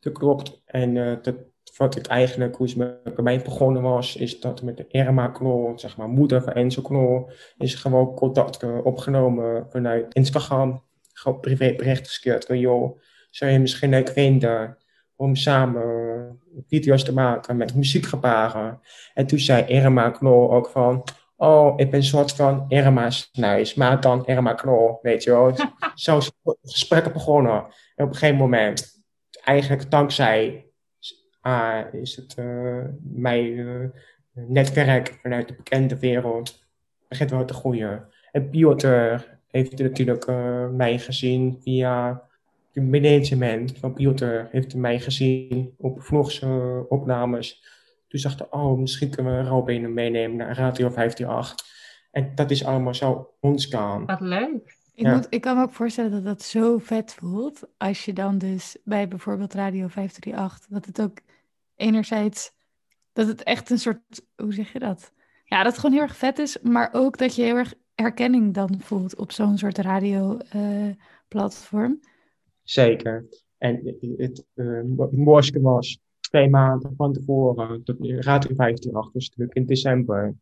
Dat 0.00 0.12
klopt. 0.12 0.62
En 0.64 0.94
uh, 0.94 1.16
dat, 1.22 1.36
wat 1.76 1.96
ik 1.96 2.06
eigenlijk, 2.06 2.56
hoe 2.56 2.66
het 2.66 3.14
bij 3.14 3.22
mij 3.22 3.42
begonnen 3.42 3.82
was, 3.82 4.16
is 4.16 4.40
dat 4.40 4.62
met 4.62 4.76
de 4.76 4.86
Irma 4.88 5.28
Knol, 5.28 5.78
zeg 5.78 5.96
maar 5.96 6.08
moeder 6.08 6.42
van 6.42 6.52
Enzo 6.52 6.82
Knol, 6.82 7.30
is 7.56 7.74
gewoon 7.74 8.14
contact 8.14 8.82
opgenomen 8.82 9.70
vanuit 9.70 10.14
Instagram. 10.14 10.84
Gewoon 11.12 11.40
privébericht 11.40 12.06
gestuurd 12.06 12.44
van, 12.44 12.58
joh, 12.58 12.98
zou 13.30 13.50
je 13.50 13.58
misschien 13.58 13.90
leuk 13.90 14.08
vinden 14.08 14.78
om 15.16 15.36
samen 15.36 16.40
video's 16.68 17.04
te 17.04 17.12
maken 17.12 17.56
met 17.56 17.74
muziekgebaren. 17.74 18.80
En 19.14 19.26
toen 19.26 19.38
zei 19.38 19.64
Irma 19.64 20.10
Knol 20.10 20.52
ook 20.52 20.68
van, 20.68 21.04
oh, 21.36 21.72
ik 21.76 21.90
ben 21.90 22.00
een 22.00 22.06
soort 22.06 22.32
van 22.32 22.64
Irma 22.68 23.10
Snuis, 23.10 23.74
maar 23.74 24.00
dan 24.00 24.26
Irma 24.26 24.54
Knol, 24.54 24.98
weet 25.02 25.22
je 25.22 25.30
wel. 25.30 25.54
Zo 25.94 26.16
is 26.16 26.30
het 26.42 26.58
gesprek 26.62 27.12
begonnen. 27.12 27.66
En 27.94 28.04
op 28.04 28.10
een 28.10 28.16
gegeven 28.16 28.36
moment 28.36 29.04
eigenlijk 29.44 29.90
dankzij 29.90 30.66
uh, 31.42 31.80
is 31.92 32.16
het 32.16 32.36
uh, 32.38 32.84
mijn 33.02 33.46
uh, 33.46 33.88
netwerk 34.32 35.18
vanuit 35.22 35.48
de 35.48 35.54
bekende 35.54 35.98
wereld 35.98 36.64
begint 37.08 37.30
wel 37.30 37.44
te 37.44 37.54
groeien. 37.54 38.08
En 38.32 38.50
Piotr 38.50 39.16
heeft 39.46 39.78
natuurlijk 39.78 40.26
mij 40.72 40.98
gezien 40.98 41.58
via 41.62 42.22
het 42.76 42.90
management 42.90 43.78
van 43.78 43.92
Piotr 43.92 44.44
heeft 44.50 44.74
mij 44.74 45.00
gezien 45.00 45.74
op 45.78 46.02
vlogs 46.02 46.42
opnames. 46.88 47.64
Toen 48.08 48.20
dacht 48.22 48.40
ik, 48.40 48.54
oh, 48.54 48.78
misschien 48.78 49.10
kunnen 49.10 49.42
we 49.42 49.48
Robin 49.48 49.94
meenemen 49.94 50.36
naar 50.36 50.56
Radio 50.56 50.90
538. 50.90 51.66
En 52.10 52.34
dat 52.34 52.50
is 52.50 52.64
allemaal 52.64 52.94
zo 52.94 53.34
ontstaan. 53.40 54.06
Wat 54.06 54.20
leuk. 54.20 54.76
Ik, 54.94 55.06
moet, 55.06 55.26
ik 55.30 55.40
kan 55.40 55.56
me 55.56 55.62
ook 55.62 55.72
voorstellen 55.72 56.10
dat 56.10 56.24
dat 56.24 56.42
zo 56.42 56.78
vet 56.78 57.14
voelt. 57.14 57.62
Als 57.78 58.04
je 58.04 58.12
dan 58.12 58.38
dus 58.38 58.76
bij 58.84 59.08
bijvoorbeeld 59.08 59.54
Radio 59.54 59.88
538, 59.88 60.66
dat 60.68 60.84
het 60.84 61.00
ook 61.00 61.18
enerzijds, 61.76 62.52
dat 63.12 63.26
het 63.26 63.42
echt 63.42 63.70
een 63.70 63.78
soort, 63.78 64.22
hoe 64.36 64.52
zeg 64.52 64.72
je 64.72 64.78
dat? 64.78 65.12
Ja, 65.44 65.62
dat 65.62 65.72
het 65.72 65.80
gewoon 65.80 65.94
heel 65.94 66.06
erg 66.06 66.16
vet 66.16 66.38
is, 66.38 66.58
maar 66.62 66.88
ook 66.92 67.18
dat 67.18 67.34
je 67.34 67.42
heel 67.42 67.56
erg 67.56 67.74
herkenning 67.94 68.54
dan 68.54 68.80
voelt 68.80 69.16
op 69.16 69.32
zo'n 69.32 69.58
soort 69.58 69.78
radioplatform. 69.78 72.00
Uh, 72.02 72.08
Zeker. 72.66 73.26
En 73.58 73.96
het 74.16 74.46
uh, 74.54 74.82
mooiste 75.10 75.60
was 75.60 76.00
twee 76.20 76.48
maanden 76.48 76.94
van 76.96 77.12
tevoren, 77.12 77.84
dat 77.84 77.96
Radio 77.98 78.54
538 78.54 79.12
was 79.12 79.28
natuurlijk 79.28 79.56
in 79.56 79.66
december, 79.66 80.34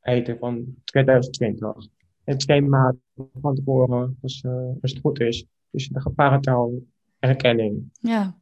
einde 0.00 0.36
van 0.38 0.74
2020 0.84 1.76
en 2.24 2.38
twee 2.38 2.62
maanden 2.62 3.02
van 3.40 3.54
tevoren, 3.54 4.18
als, 4.22 4.42
uh, 4.42 4.52
als 4.80 4.92
het 4.92 5.00
goed 5.00 5.20
is. 5.20 5.46
Dus 5.70 5.88
de 5.88 6.00
gebarentaal 6.00 6.72
erkenning. 7.18 7.90
Ja. 7.92 8.38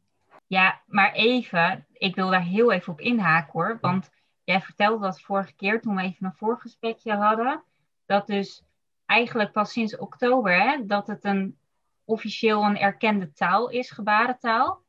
Ja, 0.47 0.81
maar 0.85 1.13
even, 1.13 1.85
ik 1.93 2.15
wil 2.15 2.29
daar 2.29 2.43
heel 2.43 2.71
even 2.71 2.93
op 2.93 2.99
inhaken 2.99 3.51
hoor. 3.51 3.77
Want 3.81 4.09
jij 4.43 4.61
vertelde 4.61 5.03
dat 5.03 5.21
vorige 5.21 5.55
keer 5.55 5.81
toen 5.81 5.95
we 5.95 6.01
even 6.01 6.25
een 6.25 6.33
voorgesprekje 6.33 7.13
hadden. 7.13 7.63
Dat 8.05 8.27
dus 8.27 8.63
eigenlijk 9.05 9.51
pas 9.51 9.71
sinds 9.71 9.97
oktober, 9.97 10.61
hè, 10.61 10.85
dat 10.85 11.07
het 11.07 11.23
een 11.23 11.58
officieel 12.09 12.63
een 12.63 12.77
erkende 12.77 13.31
taal 13.31 13.69
is, 13.69 13.91
gebarentaal. 13.91 14.83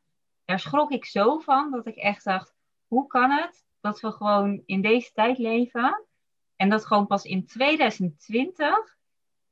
Daar 0.44 0.60
schrok 0.60 0.90
ik 0.90 1.04
zo 1.04 1.38
van 1.38 1.70
dat 1.70 1.86
ik 1.86 1.96
echt 1.96 2.24
dacht, 2.24 2.54
hoe 2.86 3.06
kan 3.06 3.30
het 3.30 3.64
dat 3.80 4.00
we 4.00 4.12
gewoon 4.12 4.62
in 4.66 4.80
deze 4.80 5.12
tijd 5.12 5.38
leven 5.38 6.04
en 6.56 6.68
dat 6.68 6.86
gewoon 6.86 7.06
pas 7.06 7.24
in 7.24 7.46
2020 7.46 8.96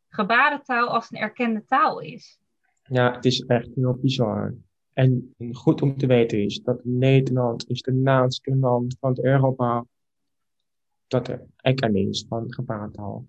gebarentaal 0.08 0.88
als 0.88 1.10
een 1.10 1.18
erkende 1.18 1.64
taal 1.64 2.00
is. 2.00 2.38
Ja, 2.82 3.12
het 3.12 3.24
is 3.24 3.40
echt 3.40 3.74
heel 3.74 3.94
bizar. 3.94 4.54
En 4.92 5.34
goed 5.52 5.82
om 5.82 5.96
te 5.96 6.06
weten 6.06 6.44
is 6.44 6.60
dat 6.62 6.84
Nederland 6.84 7.68
is 7.68 7.82
de 7.82 7.94
laatste 7.94 8.56
land 8.56 8.96
van 9.00 9.18
Europa 9.20 9.84
dat 11.06 11.28
er 11.28 11.46
erkenning 11.56 12.08
is 12.08 12.24
van 12.28 12.52
gebarentaal. 12.52 13.26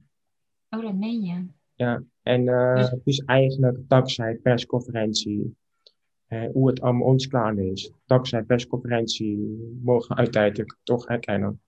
Oh, 0.69 0.81
dat 0.81 0.95
meen 0.95 1.21
je? 1.21 1.47
Ja, 1.79 2.03
en 2.23 2.41
uh, 2.41 2.75
dus... 2.75 2.89
het 2.89 3.01
is 3.03 3.19
eigenlijk 3.19 3.77
dankzij 3.87 4.35
persconferentie 4.35 5.57
uh, 6.29 6.49
hoe 6.51 6.69
het 6.69 6.81
allemaal 6.81 7.07
ons 7.07 7.27
klaar 7.27 7.57
is. 7.57 7.93
Dankzij 8.05 8.43
persconferentie 8.43 9.37
mogen 9.83 10.15
we 10.15 10.15
uiteindelijk 10.15 10.77
toch 10.83 11.07
erkennen. 11.07 11.61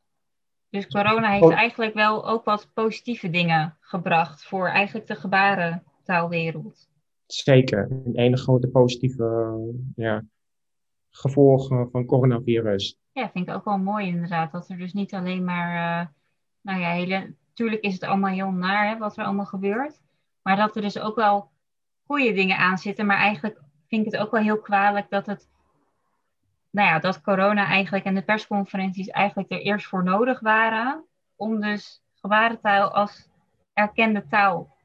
Dus 0.70 0.88
corona 0.88 1.32
heeft 1.32 1.44
oh. 1.44 1.54
eigenlijk 1.54 1.94
wel 1.94 2.28
ook 2.28 2.46
wat 2.46 2.70
positieve 2.74 3.30
dingen 3.30 3.78
gebracht 3.80 4.44
voor 4.44 4.68
eigenlijk 4.68 5.08
de 5.08 5.16
gebarentaalwereld. 5.16 6.90
Zeker. 7.26 7.92
Een 7.92 8.16
ene 8.16 8.38
grote 8.38 8.68
positieve 8.68 9.58
ja, 9.96 10.26
gevolgen 11.10 11.90
van 11.92 12.06
coronavirus. 12.06 12.98
Ja, 13.12 13.30
vind 13.30 13.48
ik 13.48 13.54
ook 13.54 13.66
wel 13.66 13.78
mooi 13.78 14.08
inderdaad. 14.08 14.52
Dat 14.52 14.70
er 14.70 14.78
dus 14.78 14.94
niet 14.94 15.14
alleen 15.14 15.44
maar, 15.44 16.02
uh, 16.02 16.08
nou 16.62 16.80
ja, 16.80 16.92
hele, 16.92 17.36
natuurlijk 17.52 17.82
is 17.82 17.94
het 17.94 18.04
allemaal 18.04 18.34
heel 18.34 18.52
naar 18.52 18.90
hè, 18.90 18.98
wat 18.98 19.18
er 19.18 19.26
allemaal 19.26 19.46
gebeurt. 19.46 20.02
Maar 20.42 20.56
dat 20.56 20.76
er 20.76 20.82
dus 20.82 21.00
ook 21.00 21.16
wel 21.16 21.50
goede 22.06 22.34
dingen 22.34 22.58
aan 22.58 22.78
zitten. 22.78 23.06
Maar 23.06 23.18
eigenlijk 23.18 23.62
vind 23.88 24.06
ik 24.06 24.12
het 24.12 24.22
ook 24.22 24.32
wel 24.32 24.42
heel 24.42 24.60
kwalijk 24.62 25.10
dat 25.10 25.26
het 25.26 25.50
nou 26.70 26.88
ja, 26.88 27.00
dat 27.00 27.22
corona 27.22 27.66
eigenlijk 27.66 28.06
en 28.06 28.16
de 28.16 28.24
persconferenties 28.24 29.08
eigenlijk 29.08 29.52
er 29.52 29.62
eerst 29.62 29.88
voor 29.88 30.04
nodig 30.04 30.40
waren. 30.40 31.06
Om 31.36 31.62
dus 31.62 32.02
gebarentaal 32.14 32.92
als 32.92 33.30
erkende 33.74 34.28
taal 34.28 34.76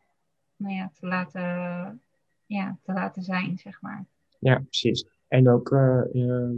nou 0.56 0.74
ja, 0.74 0.90
te, 1.00 1.06
laten, 1.06 2.02
ja, 2.46 2.78
te 2.82 2.92
laten 2.92 3.22
zijn, 3.22 3.58
zeg 3.58 3.80
maar. 3.80 4.06
Ja, 4.38 4.58
precies. 4.58 5.06
En 5.28 5.50
ook, 5.50 5.70
uh, 5.70 6.02
uh, 6.12 6.50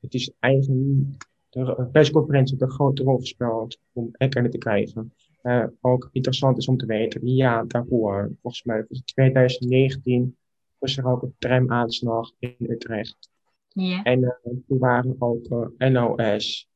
het 0.00 0.14
is 0.14 0.32
eigenlijk, 0.38 1.28
de 1.50 1.88
persconferentie 1.92 2.56
heeft 2.56 2.70
een 2.70 2.76
grote 2.76 3.02
rol 3.02 3.18
gespeeld 3.18 3.78
om 3.92 4.08
erkenning 4.12 4.52
te 4.52 4.58
krijgen. 4.58 5.12
Uh, 5.42 5.66
ook 5.80 6.08
interessant 6.12 6.58
is 6.58 6.68
om 6.68 6.76
te 6.76 6.86
weten, 6.86 7.26
ja, 7.26 7.64
daarvoor, 7.64 8.30
volgens 8.40 8.64
mij, 8.64 8.84
in 8.88 9.02
2019 9.04 10.36
was 10.78 10.96
er 10.96 11.06
ook 11.06 11.22
een 11.22 11.34
tramaanslag 11.38 12.32
in 12.38 12.56
Utrecht. 12.58 13.30
Ja. 13.68 14.02
En 14.02 14.20
uh, 14.20 14.30
toen 14.42 14.78
waren 14.78 15.16
ook 15.18 15.46
uh, 15.78 15.88
NOS, 15.88 16.68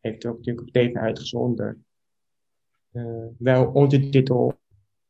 heeft 0.00 0.26
ook 0.26 0.36
natuurlijk 0.36 0.70
tv 0.70 0.94
uitgezonden, 0.94 1.84
wel 3.38 3.66
ondertitel, 3.66 4.58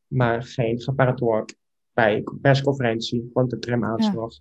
maar 0.06 0.42
geen 0.42 0.80
geparator 0.80 1.44
bij 1.92 2.24
persconferentie 2.40 3.30
van 3.32 3.48
de 3.48 3.58
tramaanslag. 3.58 4.34
Ja. 4.34 4.40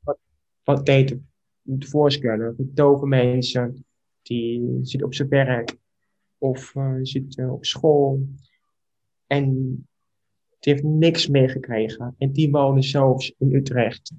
Wat, 0.00 0.18
wat 0.64 0.86
deed 0.86 1.16
de 1.62 1.86
voorscanner? 1.86 2.54
Dove 2.58 3.06
mensen 3.06 3.84
die 4.22 4.78
zitten 4.82 5.06
op 5.06 5.14
zijn 5.14 5.28
werk 5.28 5.76
of 6.38 6.74
zitten 7.02 7.50
op 7.50 7.64
school 7.64 8.28
en 9.26 9.54
die 10.60 10.72
heeft 10.72 10.84
niks 10.84 11.28
meegekregen. 11.28 12.14
En 12.18 12.32
die 12.32 12.50
wonen 12.50 12.82
zelfs 12.82 13.34
in 13.38 13.54
Utrecht. 13.54 14.12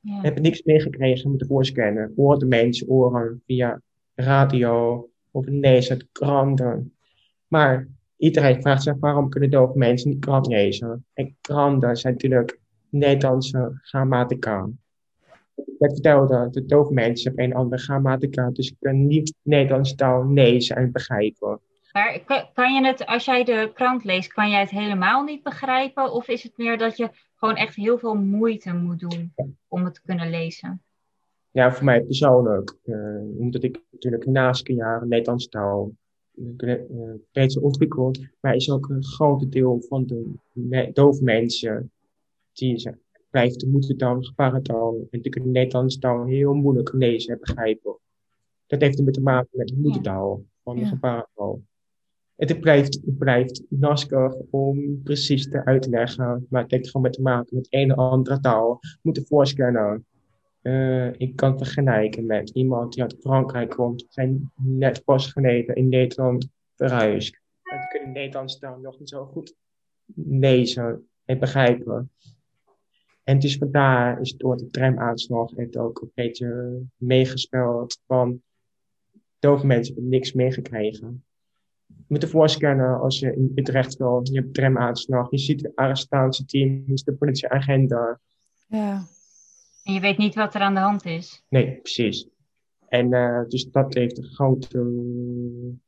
Ja. 0.00 0.20
Hebben 0.20 0.42
niks 0.42 0.62
meegekregen 0.62 1.30
met 1.30 1.40
de 1.40 1.46
voorscanner. 1.46 2.12
Horen 2.16 2.38
de 2.38 2.46
mensen, 2.46 2.88
oren 2.88 3.42
via 3.46 3.80
radio 4.14 5.08
of 5.30 5.46
lezen 5.46 6.08
kranten. 6.12 6.94
Maar 7.46 7.88
iedereen 8.16 8.60
vraagt 8.60 8.82
zich 8.82 8.96
waarom 8.98 9.28
kunnen 9.28 9.50
dove 9.50 9.78
mensen 9.78 10.10
niet 10.10 10.18
krant 10.18 10.46
lezen? 10.46 11.04
En 11.12 11.36
kranten 11.40 11.96
zijn 11.96 12.12
natuurlijk 12.12 12.60
Nederlandse 12.88 13.78
grammatica. 13.82 14.68
Ik 15.78 15.90
vertelde, 15.90 16.48
de 16.50 16.66
dove 16.66 16.92
mensen 16.92 17.26
hebben 17.28 17.44
een 17.44 17.56
andere 17.56 17.82
grammatica, 17.82 18.50
dus 18.50 18.70
ik 18.70 18.76
kan 18.80 19.06
niet 19.06 19.34
Nederlandse 19.42 19.94
taal 19.94 20.32
lezen 20.32 20.76
en 20.76 20.92
begrijpen. 20.92 21.60
Maar 21.92 22.20
kan 22.54 22.74
je 22.74 22.86
het, 22.86 23.06
als 23.06 23.24
jij 23.24 23.44
de 23.44 23.70
krant 23.74 24.04
leest, 24.04 24.32
kan 24.32 24.50
jij 24.50 24.60
het 24.60 24.70
helemaal 24.70 25.22
niet 25.22 25.42
begrijpen? 25.42 26.12
Of 26.12 26.28
is 26.28 26.42
het 26.42 26.56
meer 26.56 26.78
dat 26.78 26.96
je 26.96 27.10
gewoon 27.34 27.56
echt 27.56 27.74
heel 27.74 27.98
veel 27.98 28.14
moeite 28.14 28.72
moet 28.72 29.00
doen 29.00 29.32
om 29.68 29.84
het 29.84 29.94
te 29.94 30.00
kunnen 30.04 30.30
lezen? 30.30 30.82
Ja, 31.50 31.72
voor 31.72 31.84
mij 31.84 32.02
persoonlijk. 32.02 32.76
Uh, 32.84 33.38
omdat 33.38 33.62
ik 33.62 33.80
natuurlijk 33.90 34.26
naast 34.26 34.68
een 34.68 34.74
jaar 34.74 35.06
Nederlandse 35.06 35.48
taal 35.48 35.92
uh, 36.34 37.62
ontwikkeld. 37.62 38.18
Maar 38.40 38.54
is 38.54 38.70
ook 38.70 38.88
een 38.88 39.04
groot 39.04 39.52
deel 39.52 39.84
van 39.88 40.06
de 40.06 40.90
dove 40.92 41.22
mensen 41.22 41.92
die 42.52 42.94
blijft 43.34 43.60
de 43.60 43.66
moedertaal, 43.66 44.20
de 44.20 44.26
gebarentaal. 44.26 45.06
En 45.10 45.20
kunnen 45.20 45.50
Nederlandse 45.50 45.98
taal 45.98 46.24
heel 46.24 46.54
moeilijk 46.54 46.92
lezen 46.92 47.32
en 47.32 47.40
begrijpen. 47.40 47.98
Dat 48.66 48.80
heeft 48.80 48.98
ermee 48.98 49.12
te 49.12 49.20
maken 49.20 49.48
met 49.50 49.68
de 49.68 49.76
moedertaal 49.76 50.44
van 50.62 50.76
de 50.76 50.82
ja. 50.82 50.88
gebarentaal. 50.88 51.60
Het 52.34 52.60
blijft, 52.60 52.94
het 52.94 53.18
blijft 53.18 53.62
lastig 53.68 54.34
om 54.50 55.02
precies 55.02 55.48
te 55.48 55.64
uitleggen, 55.64 56.46
maar 56.50 56.62
het 56.62 56.70
heeft 56.70 56.86
gewoon 56.86 57.02
met 57.02 57.12
te 57.12 57.22
maken 57.22 57.56
met 57.56 57.66
een 57.70 57.90
of 57.90 57.98
andere 57.98 58.40
taal. 58.40 58.80
Moeten 59.02 59.26
voorstellen. 59.26 60.06
Uh, 60.62 61.12
ik 61.12 61.36
kan 61.36 61.58
vergelijken 61.58 62.26
met 62.26 62.50
iemand 62.50 62.92
die 62.92 63.02
uit 63.02 63.16
Frankrijk 63.20 63.70
komt, 63.70 64.06
zijn 64.08 64.52
net 64.54 65.04
pas 65.04 65.32
geleden 65.32 65.74
in 65.74 65.88
Nederland 65.88 66.48
verhuisd. 66.76 67.40
En 67.62 67.88
kunnen 67.88 68.12
Nederlandse 68.12 68.58
taal 68.58 68.78
nog 68.78 68.98
niet 68.98 69.08
zo 69.08 69.24
goed 69.24 69.54
lezen 70.14 71.08
en 71.24 71.38
begrijpen. 71.38 72.10
En 73.24 73.38
dus 73.38 73.56
vandaar 73.56 74.20
is 74.20 74.36
door 74.36 74.56
de 74.56 74.70
tramaanslag 74.70 75.50
het 75.50 75.76
ook 75.76 76.00
een 76.00 76.10
beetje 76.14 76.80
meegespeeld 76.96 78.00
van 78.06 78.42
dove 79.38 79.66
mensen 79.66 79.94
hebben 79.94 80.12
niks 80.12 80.32
meegekregen. 80.32 81.24
Je 81.86 82.04
moet 82.06 82.22
ervoor 82.22 82.48
scannen 82.48 83.00
als 83.00 83.18
je 83.18 83.36
in 83.36 83.52
Utrecht 83.54 83.96
wil, 83.96 84.20
je 84.22 84.40
hebt 84.40 84.54
tramaanslag, 84.54 85.30
je 85.30 85.38
ziet 85.38 85.60
de 85.60 85.72
arrestatieteams, 85.74 87.04
de 87.04 87.12
politieagenda. 87.12 88.20
Ja. 88.68 89.06
En 89.84 89.92
je 89.92 90.00
weet 90.00 90.18
niet 90.18 90.34
wat 90.34 90.54
er 90.54 90.60
aan 90.60 90.74
de 90.74 90.80
hand 90.80 91.04
is. 91.04 91.44
Nee, 91.48 91.78
precies. 91.80 92.28
En 92.88 93.12
uh, 93.12 93.44
dus 93.48 93.70
dat 93.70 93.94
heeft 93.94 94.18
een 94.18 94.24
grote, 94.24 94.78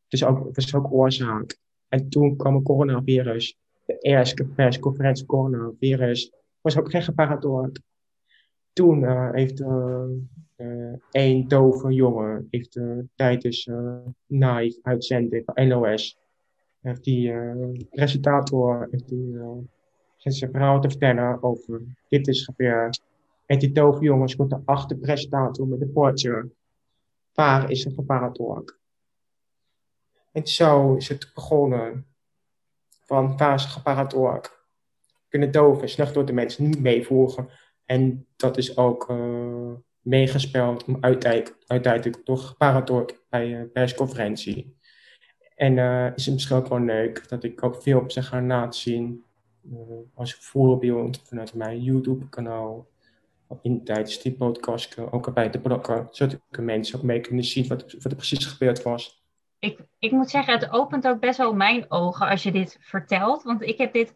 het 0.04 0.12
is 0.12 0.24
ook, 0.24 0.46
het 0.46 0.56
is 0.56 0.74
ook 0.74 0.92
oorzaak. 0.92 1.58
En 1.88 2.08
toen 2.08 2.36
kwam 2.36 2.54
het 2.54 2.64
coronavirus, 2.64 3.58
de 3.86 3.98
eerste 3.98 4.44
persconferentie 4.44 5.26
coronavirus, 5.26 6.32
was 6.66 6.78
ook 6.78 6.90
geen 6.90 7.02
geparadoord. 7.02 7.80
Toen 8.72 9.02
uh, 9.02 9.30
heeft 9.32 9.60
een 11.10 11.48
dove 11.48 11.92
jongen 11.92 12.46
heeft, 12.50 12.80
tijdens 13.14 13.68
live 14.26 14.78
uitzending 14.82 15.42
van 15.44 15.68
NOS, 15.68 16.18
heeft 16.80 17.04
die 17.04 17.32
presentator 17.90 18.88
heeft 18.90 19.08
die, 19.08 19.38
zijn 20.16 20.50
verhaal 20.50 20.80
te 20.80 20.88
vertellen 20.88 21.42
over 21.42 21.82
dit 22.08 22.28
is 22.28 22.44
gebeurd. 22.44 23.02
En 23.46 23.58
die 23.58 23.72
dove 23.72 24.04
jongens 24.04 24.36
komt 24.36 24.56
achter 24.64 24.96
presentator 24.96 25.68
met 25.68 25.78
de 25.78 25.88
poortje. 25.88 26.50
Waar 27.34 27.70
is 27.70 27.84
een 27.84 27.94
geparadoord? 27.94 28.78
En 30.32 30.46
zo 30.46 30.94
is 30.94 31.08
het 31.08 31.30
begonnen 31.34 32.06
van 33.04 33.36
waar 33.36 33.54
is 33.54 33.64
een 33.64 33.70
geparadoord? 33.70 34.55
Kunnen 35.28 35.50
doven 35.50 35.88
slecht 35.88 36.14
door 36.14 36.26
de 36.26 36.32
mensen 36.32 36.64
niet 36.64 36.80
meevoeren. 36.80 37.48
En 37.84 38.26
dat 38.36 38.56
is 38.56 38.76
ook 38.76 39.10
uh, 39.10 39.72
meegespeeld 40.00 40.84
om 40.84 40.96
uiteindelijk, 41.00 42.24
toch 42.24 42.46
gepaard 42.46 43.14
bij 43.28 43.54
een 43.54 43.72
persconferentie. 43.72 44.76
En 45.54 45.76
uh, 45.76 46.06
is 46.14 46.24
het 46.24 46.34
misschien 46.34 46.56
ook 46.56 46.68
wel 46.68 46.80
leuk 46.80 47.28
dat 47.28 47.44
ik 47.44 47.62
ook 47.62 47.82
veel 47.82 47.98
op 47.98 48.12
zich 48.12 48.26
ga 48.26 48.42
laten 48.42 48.80
zien. 48.80 49.24
Uh, 49.72 49.78
als 50.14 50.34
voorbeeld 50.34 51.20
vanuit 51.24 51.54
mijn 51.54 51.82
YouTube-kanaal. 51.82 52.86
In 53.62 53.84
tijdens 53.84 54.22
die 54.22 54.32
podcast 54.32 54.98
ook 54.98 55.34
bij 55.34 55.50
de 55.50 55.60
blokken. 55.60 56.08
Zodat 56.10 56.40
ik 56.50 56.60
mensen 56.60 56.98
ook 56.98 57.04
mee 57.04 57.20
kunnen 57.20 57.44
zien 57.44 57.66
wat, 57.66 57.92
wat 57.92 58.04
er 58.04 58.14
precies 58.14 58.46
gebeurd 58.46 58.82
was. 58.82 59.24
Ik, 59.58 59.78
ik 59.98 60.10
moet 60.10 60.30
zeggen, 60.30 60.54
het 60.54 60.70
opent 60.70 61.08
ook 61.08 61.20
best 61.20 61.38
wel 61.38 61.54
mijn 61.54 61.84
ogen 61.88 62.28
als 62.28 62.42
je 62.42 62.52
dit 62.52 62.78
vertelt. 62.80 63.42
Want 63.42 63.62
ik 63.62 63.78
heb 63.78 63.92
dit 63.92 64.14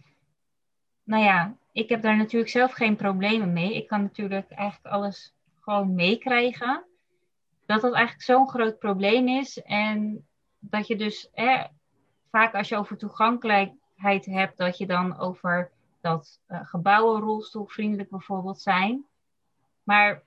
nou 1.10 1.22
ja, 1.22 1.56
ik 1.72 1.88
heb 1.88 2.02
daar 2.02 2.16
natuurlijk 2.16 2.50
zelf 2.50 2.72
geen 2.72 2.96
problemen 2.96 3.52
mee. 3.52 3.74
Ik 3.74 3.86
kan 3.86 4.02
natuurlijk 4.02 4.50
eigenlijk 4.50 4.94
alles 4.94 5.34
gewoon 5.60 5.94
meekrijgen. 5.94 6.84
Dat 7.66 7.80
dat 7.80 7.92
eigenlijk 7.92 8.24
zo'n 8.24 8.48
groot 8.48 8.78
probleem 8.78 9.28
is. 9.28 9.62
En 9.62 10.26
dat 10.58 10.86
je 10.86 10.96
dus 10.96 11.30
vaak 12.30 12.54
als 12.54 12.68
je 12.68 12.76
over 12.76 12.96
toegankelijkheid 12.96 14.26
hebt, 14.26 14.56
dat 14.56 14.78
je 14.78 14.86
dan 14.86 15.18
over 15.18 15.70
dat 16.00 16.40
uh, 16.48 16.60
gebouwen 16.62 17.20
rolstoelvriendelijk 17.20 18.10
bijvoorbeeld 18.10 18.60
zijn. 18.60 19.04
Maar 19.82 20.22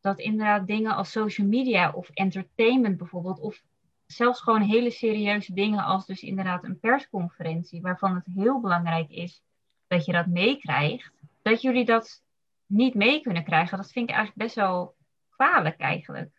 dat 0.00 0.18
inderdaad 0.18 0.66
dingen 0.66 0.94
als 0.94 1.10
social 1.10 1.46
media 1.46 1.92
of 1.92 2.10
entertainment 2.10 2.96
bijvoorbeeld, 2.96 3.40
of 3.40 3.62
zelfs 4.06 4.40
gewoon 4.40 4.62
hele 4.62 4.90
serieuze 4.90 5.54
dingen 5.54 5.84
als 5.84 6.06
dus 6.06 6.22
inderdaad 6.22 6.64
een 6.64 6.80
persconferentie, 6.80 7.80
waarvan 7.80 8.14
het 8.14 8.26
heel 8.34 8.60
belangrijk 8.60 9.10
is 9.10 9.42
dat 9.88 10.04
je 10.04 10.12
dat 10.12 10.26
meekrijgt, 10.26 11.10
dat 11.42 11.62
jullie 11.62 11.84
dat 11.84 12.22
niet 12.66 12.94
mee 12.94 13.20
kunnen 13.20 13.44
krijgen, 13.44 13.76
dat 13.76 13.92
vind 13.92 14.08
ik 14.08 14.14
eigenlijk 14.14 14.44
best 14.44 14.54
wel 14.54 14.94
kwalijk 15.30 15.80
eigenlijk. 15.80 16.30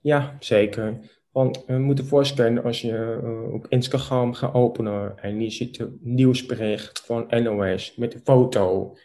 Ja, 0.00 0.36
zeker. 0.38 0.98
Want 1.30 1.64
we 1.66 1.78
moeten 1.78 2.06
voorstellen 2.06 2.64
als 2.64 2.80
je 2.80 3.20
uh, 3.22 3.52
op 3.52 3.66
Instagram 3.68 4.34
gaat 4.34 4.54
openen 4.54 5.18
en 5.18 5.40
je 5.40 5.50
ziet 5.50 5.78
een 5.78 5.98
nieuwsbericht 6.00 7.00
van 7.00 7.26
NOS 7.42 7.96
met 7.96 8.14
een 8.14 8.20
foto 8.24 8.96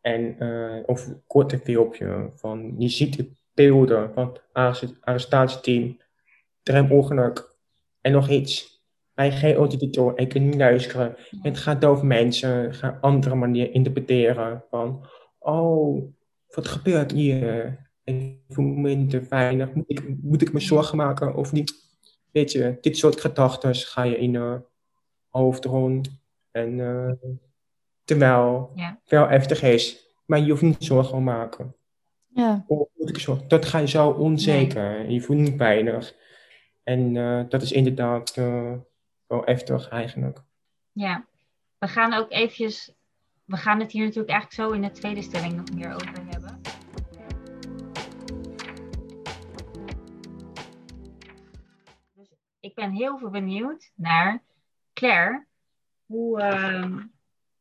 en, 0.00 0.36
uh, 0.38 0.82
of 0.86 1.06
een 1.06 1.22
korte 1.26 1.58
filmpje 1.58 2.30
van 2.34 2.74
je 2.78 2.88
ziet 2.88 3.16
de 3.16 3.30
beelden 3.54 4.12
van 4.14 4.38
het 4.52 4.98
arrestatieteam, 5.00 5.96
ongeluk 6.90 7.56
en 8.00 8.12
nog 8.12 8.28
iets 8.28 8.71
bij 9.14 9.32
geen 9.32 9.54
auditor 9.54 10.14
en 10.14 10.28
kan 10.28 10.44
niet 10.44 10.54
luisteren. 10.54 11.16
Het 11.42 11.58
gaat 11.58 11.84
over 11.84 12.06
mensen, 12.06 12.74
gaan 12.74 12.98
andere 13.00 13.34
manier 13.34 13.74
interpreteren 13.74 14.64
van, 14.70 15.06
oh, 15.38 16.02
wat 16.48 16.68
gebeurt 16.68 17.12
hier? 17.12 17.78
Ik 18.04 18.36
voel 18.48 18.64
me 18.64 18.80
minder 18.80 19.24
veilig. 19.24 19.74
Moet 19.74 19.90
ik, 19.90 20.22
moet 20.22 20.42
ik 20.42 20.52
me 20.52 20.60
zorgen 20.60 20.96
maken 20.96 21.34
of 21.34 21.52
niet? 21.52 21.74
Weet 22.30 22.52
je, 22.52 22.78
dit 22.80 22.96
soort 22.96 23.20
gedachten 23.20 23.74
ga 23.74 24.02
je 24.02 24.18
in 24.18 24.32
je 24.32 24.62
hoofd 25.28 25.64
rond. 25.64 26.20
En 26.50 26.78
uh, 26.78 27.12
terwijl 28.04 28.70
ja. 28.74 29.00
wel 29.04 29.28
heftig 29.28 29.62
is, 29.62 30.14
maar 30.26 30.40
je 30.40 30.50
hoeft 30.50 30.62
niet 30.62 30.84
zorgen 30.84 31.14
te 31.14 31.20
maken. 31.20 31.74
Ja. 32.28 32.64
Of 32.66 32.88
moet 32.94 33.08
ik 33.08 33.18
zorgen? 33.18 33.48
Dat 33.48 33.64
ga 33.64 33.78
je 33.78 33.88
zo 33.88 34.08
onzeker. 34.08 35.10
Je 35.10 35.20
voelt 35.20 35.38
niet 35.38 35.56
veilig. 35.56 36.14
En 36.82 37.14
uh, 37.14 37.44
dat 37.48 37.62
is 37.62 37.72
inderdaad 37.72 38.36
uh, 38.36 38.72
wel 39.32 39.42
heftig 39.44 39.88
eigenlijk. 39.88 40.42
Ja, 40.92 41.24
we 41.78 41.88
gaan 41.88 42.12
ook 42.12 42.30
eventjes, 42.30 42.92
we 43.44 43.56
gaan 43.56 43.80
het 43.80 43.92
hier 43.92 44.04
natuurlijk 44.04 44.32
eigenlijk 44.32 44.60
zo 44.62 44.76
in 44.76 44.82
de 44.82 44.90
tweede 44.90 45.22
stelling 45.22 45.56
nog 45.56 45.72
meer 45.74 45.94
over 45.94 46.24
hebben. 46.28 46.60
Dus 52.14 52.28
ik 52.60 52.74
ben 52.74 52.90
heel 52.90 53.18
veel 53.18 53.30
benieuwd 53.30 53.90
naar 53.94 54.42
Claire. 54.92 55.46
Hoe, 56.06 56.40
uh, 56.40 56.96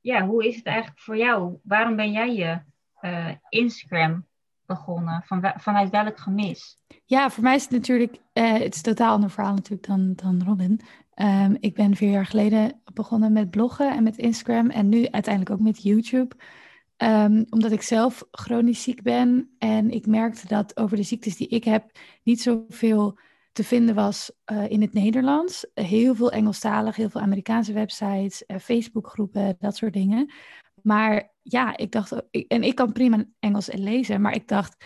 ja, 0.02 0.26
hoe 0.26 0.48
is 0.48 0.56
het 0.56 0.66
eigenlijk 0.66 1.00
voor 1.00 1.18
jou? 1.18 1.60
Waarom 1.64 1.96
ben 1.96 2.12
jij 2.12 2.34
je 2.34 2.60
uh, 3.02 3.36
Instagram 3.50 4.26
begonnen? 4.66 5.24
Van, 5.26 5.54
vanuit 5.56 5.90
welk 5.90 6.20
gemis? 6.20 6.78
Ja, 7.06 7.30
voor 7.30 7.44
mij 7.44 7.56
is 7.56 7.64
het 7.64 7.72
natuurlijk, 7.72 8.18
uh, 8.34 8.54
het 8.54 8.74
is 8.74 8.78
een 8.78 8.96
totaal 8.96 9.14
ander 9.14 9.30
verhaal 9.30 9.54
natuurlijk 9.54 9.88
dan, 9.88 10.14
dan 10.14 10.44
Robin. 10.46 10.82
Um, 11.22 11.58
ik 11.60 11.74
ben 11.74 11.96
vier 11.96 12.12
jaar 12.12 12.26
geleden 12.26 12.82
begonnen 12.94 13.34
met 13.34 13.50
bloggen 13.50 13.92
en 13.92 14.04
met 14.04 14.18
Instagram 14.18 14.70
en 14.70 14.90
nu 14.90 15.08
uiteindelijk 15.08 15.54
ook 15.56 15.66
met 15.66 15.84
YouTube. 15.84 16.36
Um, 16.98 17.46
omdat 17.50 17.72
ik 17.72 17.82
zelf 17.82 18.24
chronisch 18.32 18.84
ziek 18.84 19.02
ben 19.02 19.56
en 19.58 19.92
ik 19.92 20.06
merkte 20.06 20.48
dat 20.48 20.78
over 20.78 20.98
de 20.98 21.04
ziektes 21.04 21.38
die 21.38 21.48
ik 21.48 21.64
heb 21.64 21.92
niet 22.24 22.42
zoveel 22.42 23.18
te 23.52 23.64
vinden 23.64 23.96
was 23.96 24.32
uh, 24.52 24.70
in 24.70 24.82
het 24.82 24.94
Nederlands. 24.94 25.68
Heel 25.74 26.16
veel 26.16 26.32
Engelstalig, 26.32 26.96
heel 26.96 27.10
veel 27.10 27.22
Amerikaanse 27.22 27.74
websites, 27.74 28.44
uh, 28.48 28.58
Facebookgroepen, 28.58 29.56
dat 29.60 29.76
soort 29.76 29.94
dingen. 29.94 30.32
Maar 30.82 31.32
ja, 31.42 31.78
ik 31.78 31.92
dacht, 31.92 32.30
en 32.48 32.64
ik 32.64 32.76
kan 32.76 32.92
prima 32.92 33.26
Engels 33.40 33.70
en 33.70 33.84
lezen, 33.84 34.22
maar 34.22 34.36
ik 34.36 34.48
dacht, 34.48 34.86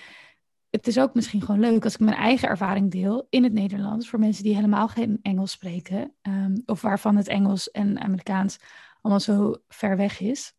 het 0.75 0.87
is 0.87 0.99
ook 0.99 1.13
misschien 1.13 1.41
gewoon 1.41 1.59
leuk 1.59 1.83
als 1.83 1.93
ik 1.93 1.99
mijn 1.99 2.17
eigen 2.17 2.47
ervaring 2.47 2.91
deel 2.91 3.27
in 3.29 3.43
het 3.43 3.53
Nederlands 3.53 4.09
voor 4.09 4.19
mensen 4.19 4.43
die 4.43 4.55
helemaal 4.55 4.87
geen 4.87 5.19
Engels 5.21 5.51
spreken. 5.51 6.13
ehm, 6.21 6.57
of 6.65 6.81
waarvan 6.81 7.15
het 7.15 7.27
Engels 7.27 7.71
en 7.71 7.99
Amerikaans 7.99 8.59
allemaal 9.01 9.19
zo 9.19 9.55
ver 9.67 9.97
weg 9.97 10.19
is. 10.19 10.53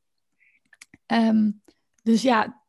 Ehm, 1.06 1.50
dus 2.02 2.22
ja, 2.22 2.62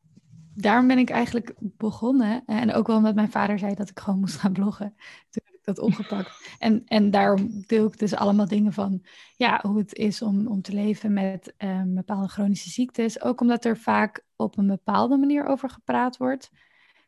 daarom 0.53 0.87
ben 0.87 0.97
ik 0.97 1.09
eigenlijk 1.09 1.53
begonnen. 1.59 2.43
En 2.45 2.73
ook 2.73 2.87
wel 2.87 2.97
omdat 2.97 3.15
mijn 3.15 3.31
vader 3.31 3.59
zei 3.59 3.75
dat 3.75 3.89
ik 3.89 3.99
gewoon 3.99 4.19
moest 4.19 4.35
gaan 4.37 4.53
bloggen. 4.53 4.95
Toen 5.29 5.43
heb 5.45 5.55
ik 5.55 5.63
dat 5.63 5.79
opgepakt. 5.79 6.31
En, 6.59 6.83
en 6.85 7.11
daarom 7.11 7.63
deel 7.67 7.87
ik 7.87 7.97
dus 7.97 8.15
allemaal 8.15 8.47
dingen 8.47 8.73
van 8.73 9.03
ja, 9.35 9.59
hoe 9.61 9.77
het 9.77 9.93
is 9.95 10.21
om, 10.21 10.47
om 10.47 10.61
te 10.61 10.73
leven 10.73 11.13
met 11.13 11.53
ehm, 11.57 11.93
bepaalde 11.93 12.27
chronische 12.27 12.69
ziektes. 12.69 13.21
Ook 13.21 13.41
omdat 13.41 13.65
er 13.65 13.77
vaak 13.77 14.25
op 14.35 14.57
een 14.57 14.67
bepaalde 14.67 15.17
manier 15.17 15.45
over 15.45 15.69
gepraat 15.69 16.17
wordt. 16.17 16.51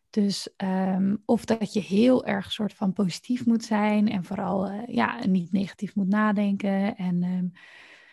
Dus 0.10 0.50
ehm, 0.56 1.16
of 1.26 1.46
dat 1.46 1.74
je 1.74 1.80
heel 1.80 2.26
erg 2.26 2.52
soort 2.52 2.74
van 2.74 2.94
positief 2.94 3.46
moet 3.46 3.64
zijn 3.64 4.08
en 4.10 4.24
vooral 4.24 4.68
eh, 4.68 4.96
ja, 4.96 5.26
niet 5.26 5.52
negatief 5.52 5.96
moet 5.96 6.08
nadenken 6.08 6.96
en 6.96 7.24
ehm, 7.24 7.48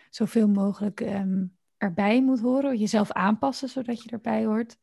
zoveel 0.09 0.47
mogelijk 0.47 1.01
ehm, 1.01 1.45
erbij 1.77 2.23
moet 2.23 2.39
horen, 2.39 2.77
jezelf 2.77 3.11
aanpassen 3.11 3.69
zodat 3.69 4.03
je 4.03 4.09
erbij 4.09 4.45
hoort. 4.45 4.77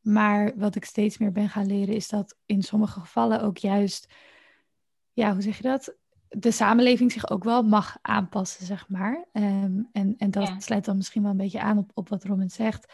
Maar 0.00 0.52
wat 0.56 0.74
ik 0.74 0.84
steeds 0.84 1.18
meer 1.18 1.32
ben 1.32 1.48
gaan 1.48 1.66
leren 1.66 1.94
is 1.94 2.08
dat 2.08 2.36
in 2.46 2.62
sommige 2.62 3.00
gevallen 3.00 3.42
ook 3.42 3.58
juist, 3.58 4.14
ja, 5.12 5.32
hoe 5.32 5.42
zeg 5.42 5.56
je 5.56 5.62
dat? 5.62 5.96
De 6.28 6.50
samenleving 6.50 7.12
zich 7.12 7.30
ook 7.30 7.44
wel 7.44 7.62
mag 7.62 7.96
aanpassen, 8.02 8.66
zeg 8.66 8.88
maar. 8.88 9.26
En, 9.32 9.88
en 9.92 10.30
dat 10.30 10.48
Ja. 10.48 10.60
sluit 10.60 10.84
dan 10.84 10.96
misschien 10.96 11.22
wel 11.22 11.30
een 11.30 11.36
beetje 11.36 11.60
aan 11.60 11.78
op, 11.78 11.90
op 11.94 12.08
wat 12.08 12.24
Robin 12.24 12.50
zegt. 12.50 12.92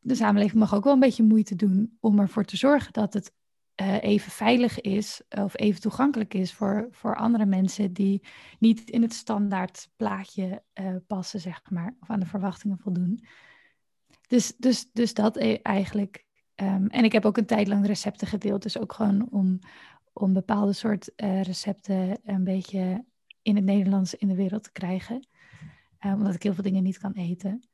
De 0.00 0.14
samenleving 0.14 0.58
mag 0.58 0.74
ook 0.74 0.84
wel 0.84 0.92
een 0.92 1.00
beetje 1.00 1.22
moeite 1.22 1.56
doen 1.56 1.96
om 2.00 2.18
ervoor 2.18 2.44
te 2.44 2.56
zorgen 2.56 2.92
dat 2.92 3.12
het 3.12 3.32
eh, 3.74 4.02
even 4.02 4.30
veilig 4.30 4.80
is 4.80 5.22
of 5.28 5.58
even 5.58 5.80
toegankelijk 5.80 6.34
is 6.34 6.52
voor, 6.52 6.88
voor 6.90 7.16
andere 7.16 7.46
mensen 7.46 7.92
die 7.92 8.22
niet 8.58 8.90
in 8.90 9.02
het 9.02 9.14
standaard 9.14 9.90
plaatje 9.96 10.62
eh, 10.72 10.94
passen, 11.06 11.40
zeg 11.40 11.70
maar, 11.70 11.96
of 12.00 12.10
aan 12.10 12.20
de 12.20 12.26
verwachtingen 12.26 12.78
voldoen. 12.78 13.24
Dus, 14.26 14.56
dus, 14.56 14.90
dus 14.92 15.14
dat 15.14 15.36
e- 15.36 15.58
eigenlijk. 15.62 16.26
Ehm, 16.54 16.86
en 16.86 17.04
ik 17.04 17.12
heb 17.12 17.24
ook 17.24 17.36
een 17.36 17.46
tijd 17.46 17.68
lang 17.68 17.86
recepten 17.86 18.26
gedeeld, 18.26 18.62
dus 18.62 18.78
ook 18.78 18.92
gewoon 18.92 19.28
om, 19.30 19.58
om 20.12 20.32
bepaalde 20.32 20.72
soort 20.72 21.14
eh, 21.14 21.42
recepten 21.42 22.18
een 22.24 22.44
beetje 22.44 23.04
in 23.42 23.56
het 23.56 23.64
Nederlands 23.64 24.14
in 24.14 24.28
de 24.28 24.34
wereld 24.34 24.62
te 24.62 24.72
krijgen. 24.72 25.28
Eh, 25.98 26.12
omdat 26.12 26.34
ik 26.34 26.42
heel 26.42 26.54
veel 26.54 26.62
dingen 26.62 26.82
niet 26.82 26.98
kan 26.98 27.12
eten. 27.12 27.68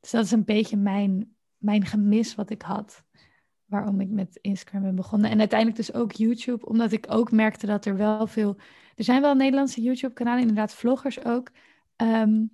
Dus 0.00 0.10
dat 0.10 0.24
is 0.24 0.30
een 0.30 0.44
beetje 0.44 0.76
mijn, 0.76 1.36
mijn 1.58 1.84
gemis 1.84 2.34
wat 2.34 2.50
ik 2.50 2.62
had. 2.62 3.04
Waarom 3.64 4.00
ik 4.00 4.08
met 4.08 4.38
Instagram 4.40 4.82
ben 4.82 4.94
begonnen. 4.94 5.30
En 5.30 5.38
uiteindelijk 5.38 5.78
dus 5.78 5.92
ook 5.92 6.12
YouTube. 6.12 6.66
Omdat 6.66 6.92
ik 6.92 7.06
ook 7.08 7.30
merkte 7.30 7.66
dat 7.66 7.84
er 7.84 7.96
wel 7.96 8.26
veel... 8.26 8.56
Er 8.94 9.04
zijn 9.04 9.20
wel 9.20 9.34
Nederlandse 9.34 9.82
YouTube-kanalen, 9.82 10.40
inderdaad 10.40 10.74
vloggers 10.74 11.24
ook. 11.24 11.50
Ehm, 11.96 12.44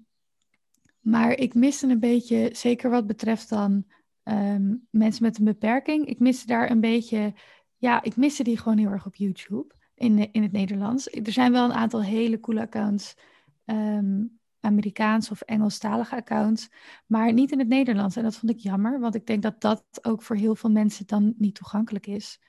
maar 1.00 1.30
ik 1.30 1.54
miste 1.54 1.86
een 1.86 2.00
beetje, 2.00 2.50
zeker 2.52 2.90
wat 2.90 3.06
betreft 3.06 3.48
dan 3.48 3.84
ehm, 4.22 4.74
mensen 4.90 5.22
met 5.22 5.38
een 5.38 5.44
beperking. 5.44 6.06
Ik 6.06 6.18
miste 6.18 6.46
daar 6.46 6.70
een 6.70 6.80
beetje... 6.80 7.34
Ja, 7.76 8.02
ik 8.02 8.16
miste 8.16 8.42
die 8.42 8.58
gewoon 8.58 8.78
heel 8.78 8.90
erg 8.90 9.06
op 9.06 9.14
YouTube. 9.14 9.74
In, 9.94 10.32
in 10.32 10.42
het 10.42 10.52
Nederlands. 10.52 11.10
Er 11.10 11.32
zijn 11.32 11.52
wel 11.52 11.64
een 11.64 11.72
aantal 11.72 12.02
hele 12.02 12.40
coole 12.40 12.60
accounts... 12.60 13.16
ehm, 13.64 14.22
Amerikaans 14.64 15.30
of 15.30 15.40
Engelstalige 15.40 16.16
accounts, 16.16 16.70
maar 17.06 17.32
niet 17.32 17.52
in 17.52 17.58
het 17.58 17.68
Nederlands. 17.68 18.16
En 18.16 18.22
dat 18.22 18.36
vond 18.36 18.52
ik 18.52 18.58
jammer, 18.58 19.00
want 19.00 19.14
ik 19.14 19.26
denk 19.26 19.42
dat 19.42 19.60
dat 19.60 19.84
ook 20.02 20.22
voor 20.22 20.36
heel 20.36 20.54
veel 20.54 20.70
mensen 20.70 21.06
dan 21.06 21.34
niet 21.36 21.54
toegankelijk 21.54 22.06
is. 22.06 22.40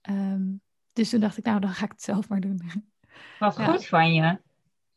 Ehm, 0.00 0.42
dus 0.92 1.10
toen 1.10 1.20
dacht 1.20 1.38
ik, 1.38 1.44
nou, 1.44 1.60
dan 1.60 1.70
ga 1.70 1.84
ik 1.84 1.90
het 1.90 2.02
zelf 2.02 2.28
maar 2.28 2.40
doen. 2.40 2.60
Wat 3.38 3.56
Ja. 3.56 3.72
goed 3.72 3.86
van 3.86 4.14
je. 4.14 4.38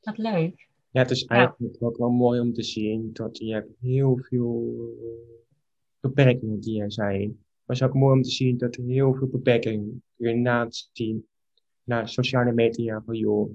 Wat 0.01 0.17
leuk. 0.17 0.67
Ja, 0.89 1.01
het 1.01 1.11
is 1.11 1.25
eigenlijk 1.25 1.75
ook 1.79 1.97
wel 1.97 2.09
mooi 2.09 2.39
om 2.39 2.53
te 2.53 2.63
zien 2.63 3.09
dat 3.13 3.38
je 3.38 3.53
hebt 3.53 3.71
heel 3.79 4.17
veel 4.21 4.73
beperkingen 5.99 6.59
die 6.59 6.81
er 6.81 6.91
zijn. 6.91 7.27
Maar 7.27 7.75
het 7.75 7.75
is 7.75 7.83
ook 7.83 7.93
mooi 7.93 8.15
om 8.15 8.21
te 8.21 8.29
zien 8.29 8.57
dat 8.57 8.75
er 8.75 8.83
heel 8.83 9.13
veel 9.13 9.27
beperkingen 9.27 10.03
inderdaad 10.17 10.89
zien 10.93 11.27
naar 11.83 12.09
sociale 12.09 12.53
media 12.53 13.01
van 13.05 13.15
joh, 13.15 13.51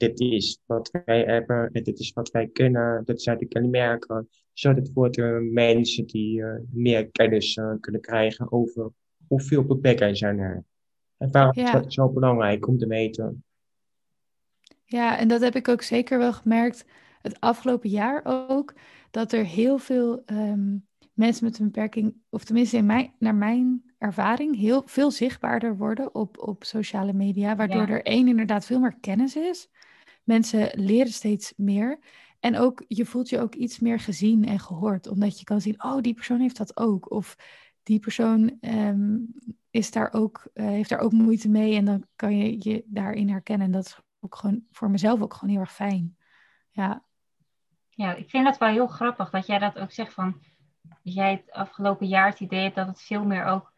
dit 0.00 0.20
is 0.20 0.58
wat 0.66 0.90
wij 1.04 1.22
hebben 1.22 1.70
en 1.72 1.82
dit 1.82 1.98
is 1.98 2.12
wat 2.12 2.30
wij 2.30 2.46
kunnen, 2.46 3.04
dit 3.04 3.22
zijn 3.22 3.38
de 3.38 3.46
kenmerken, 3.46 4.28
zodat 4.52 4.90
voor 4.94 5.10
de 5.10 5.48
mensen 5.52 6.06
die 6.06 6.42
eh, 6.42 6.54
meer 6.70 7.10
kennis 7.10 7.56
eh, 7.56 7.72
kunnen 7.80 8.00
krijgen 8.00 8.52
over 8.52 8.90
hoeveel 9.26 9.64
beperkingen 9.64 10.16
zijn 10.16 10.38
er. 10.38 10.64
En 11.16 11.30
waarom 11.30 11.64
is 11.64 11.70
dat 11.70 11.92
zo 11.92 12.08
belangrijk 12.08 12.68
om 12.68 12.78
te 12.78 12.86
weten? 12.86 13.44
Ja, 14.84 15.18
en 15.18 15.28
dat 15.28 15.40
heb 15.40 15.54
ik 15.54 15.68
ook 15.68 15.82
zeker 15.82 16.18
wel 16.18 16.32
gemerkt 16.32 16.84
het 17.22 17.40
afgelopen 17.40 17.90
jaar 17.90 18.20
ook, 18.24 18.74
dat 19.10 19.32
er 19.32 19.44
heel 19.44 19.78
veel 19.78 20.22
ehm, 20.26 20.76
mensen 21.12 21.44
met 21.44 21.58
een 21.58 21.64
beperking, 21.64 22.14
of 22.28 22.44
tenminste 22.44 22.76
in 22.76 22.86
mijn, 22.86 23.12
naar 23.18 23.34
mijn 23.34 23.82
ervaring, 23.98 24.56
heel 24.56 24.82
veel 24.86 25.10
zichtbaarder 25.10 25.76
worden 25.76 26.14
op, 26.14 26.38
op 26.38 26.64
sociale 26.64 27.12
media, 27.12 27.56
waardoor 27.56 27.88
Ja. 27.88 27.88
er 27.88 28.02
één 28.02 28.28
inderdaad 28.28 28.66
veel 28.66 28.80
meer 28.80 28.96
kennis 29.00 29.36
is. 29.36 29.68
Mensen 30.30 30.70
leren 30.72 31.12
steeds 31.12 31.52
meer. 31.56 31.98
En 32.40 32.56
ook, 32.56 32.84
je 32.88 33.06
voelt 33.06 33.28
je 33.28 33.40
ook 33.40 33.54
iets 33.54 33.78
meer 33.78 34.00
gezien 34.00 34.44
en 34.44 34.58
gehoord, 34.58 35.06
omdat 35.06 35.38
je 35.38 35.44
kan 35.44 35.60
zien, 35.60 35.84
oh, 35.84 36.00
die 36.00 36.14
persoon 36.14 36.40
heeft 36.40 36.56
dat 36.56 36.76
ook. 36.76 37.10
Of 37.10 37.36
die 37.82 37.98
persoon 37.98 38.56
ehm, 38.60 39.18
is 39.70 39.90
daar 39.90 40.12
ook, 40.12 40.46
eh, 40.52 40.66
heeft 40.66 40.88
daar 40.88 40.98
ook 40.98 41.12
moeite 41.12 41.48
mee 41.48 41.76
en 41.76 41.84
dan 41.84 42.04
kan 42.16 42.36
je 42.36 42.70
je 42.70 42.82
daarin 42.86 43.28
herkennen. 43.28 43.66
En 43.66 43.72
dat 43.72 43.84
is 43.84 43.98
ook 44.20 44.34
gewoon 44.34 44.62
voor 44.70 44.90
mezelf 44.90 45.20
ook 45.20 45.34
gewoon 45.34 45.50
heel 45.50 45.60
erg 45.60 45.74
fijn. 45.74 46.16
Ja, 46.70 47.04
Ja, 47.88 48.14
ik 48.14 48.30
vind 48.30 48.46
het 48.46 48.58
wel 48.58 48.68
heel 48.68 48.86
grappig 48.86 49.30
dat 49.30 49.46
jij 49.46 49.58
dat 49.58 49.78
ook 49.78 49.92
zegt 49.92 50.12
van 50.12 50.40
dat 50.82 50.98
jij 51.02 51.30
het 51.30 51.52
afgelopen 51.52 52.06
jaar 52.06 52.28
het 52.28 52.40
idee 52.40 52.62
hebt 52.62 52.76
dat 52.76 52.86
het 52.86 53.02
veel 53.02 53.24
meer 53.24 53.44
ook 53.44 53.72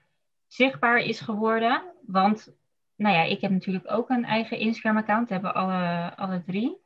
zichtbaar 0.46 0.98
is 0.98 1.20
geworden. 1.20 1.82
Want, 2.06 2.54
nou 2.96 3.14
ja, 3.14 3.22
ik 3.22 3.40
heb 3.40 3.50
natuurlijk 3.50 3.90
ook 3.90 4.10
een 4.10 4.24
eigen 4.24 4.58
Instagram-account, 4.58 5.28
hebben 5.28 5.54
alle, 5.54 6.12
alle 6.16 6.42
drie. 6.42 6.76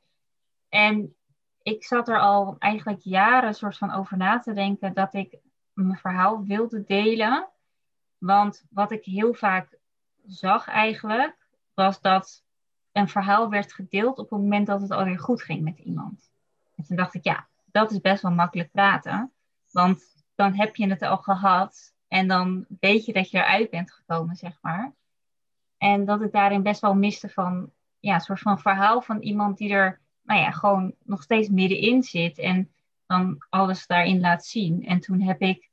En 0.68 1.14
ik 1.62 1.84
zat 1.84 2.08
er 2.08 2.20
al 2.20 2.56
eigenlijk 2.58 3.00
jaren 3.00 3.54
soort 3.54 3.76
van 3.76 3.92
over 3.92 4.16
na 4.16 4.38
te 4.38 4.52
denken 4.52 4.94
dat 4.94 5.14
ik 5.14 5.38
mijn 5.72 5.98
verhaal 5.98 6.44
wilde 6.44 6.84
delen. 6.84 7.48
Want 8.18 8.64
wat 8.70 8.90
ik 8.90 9.04
heel 9.04 9.34
vaak 9.34 9.78
zag 10.26 10.68
eigenlijk, 10.68 11.36
was 11.74 12.00
dat 12.00 12.44
een 12.92 13.08
verhaal 13.08 13.48
werd 13.48 13.72
gedeeld 13.72 14.18
op 14.18 14.30
het 14.30 14.40
moment 14.40 14.66
dat 14.66 14.80
het 14.80 14.90
alweer 14.90 15.18
goed 15.18 15.42
ging 15.42 15.62
met 15.62 15.78
iemand. 15.78 16.30
En 16.76 16.84
toen 16.84 16.96
dacht 16.96 17.14
ik, 17.14 17.24
ja, 17.24 17.46
dat 17.64 17.90
is 17.90 18.00
best 18.00 18.22
wel 18.22 18.32
makkelijk 18.32 18.70
praten. 18.70 19.32
Want 19.70 20.24
dan 20.34 20.54
heb 20.54 20.76
je 20.76 20.88
het 20.88 21.02
al 21.02 21.16
gehad 21.16 21.94
en 22.08 22.28
dan 22.28 22.66
weet 22.80 23.04
je 23.04 23.12
dat 23.12 23.30
je 23.30 23.38
eruit 23.38 23.70
bent 23.70 23.92
gekomen, 23.92 24.36
zeg 24.36 24.58
maar. 24.60 24.92
En 25.78 26.04
dat 26.04 26.22
ik 26.22 26.32
daarin 26.32 26.62
best 26.62 26.80
wel 26.80 26.94
miste 26.94 27.28
van, 27.28 27.70
ja, 28.00 28.14
een 28.14 28.20
soort 28.20 28.40
van 28.40 28.58
verhaal 28.58 29.02
van 29.02 29.20
iemand 29.20 29.58
die 29.58 29.70
er, 29.70 30.00
nou 30.22 30.40
ja, 30.40 30.50
gewoon 30.50 30.94
nog 31.04 31.22
steeds 31.22 31.48
middenin 31.48 32.02
zit 32.02 32.38
en 32.38 32.70
dan 33.06 33.44
alles 33.48 33.86
daarin 33.86 34.20
laat 34.20 34.44
zien. 34.44 34.84
En 34.84 35.00
toen 35.00 35.20
heb 35.20 35.40
ik, 35.40 35.70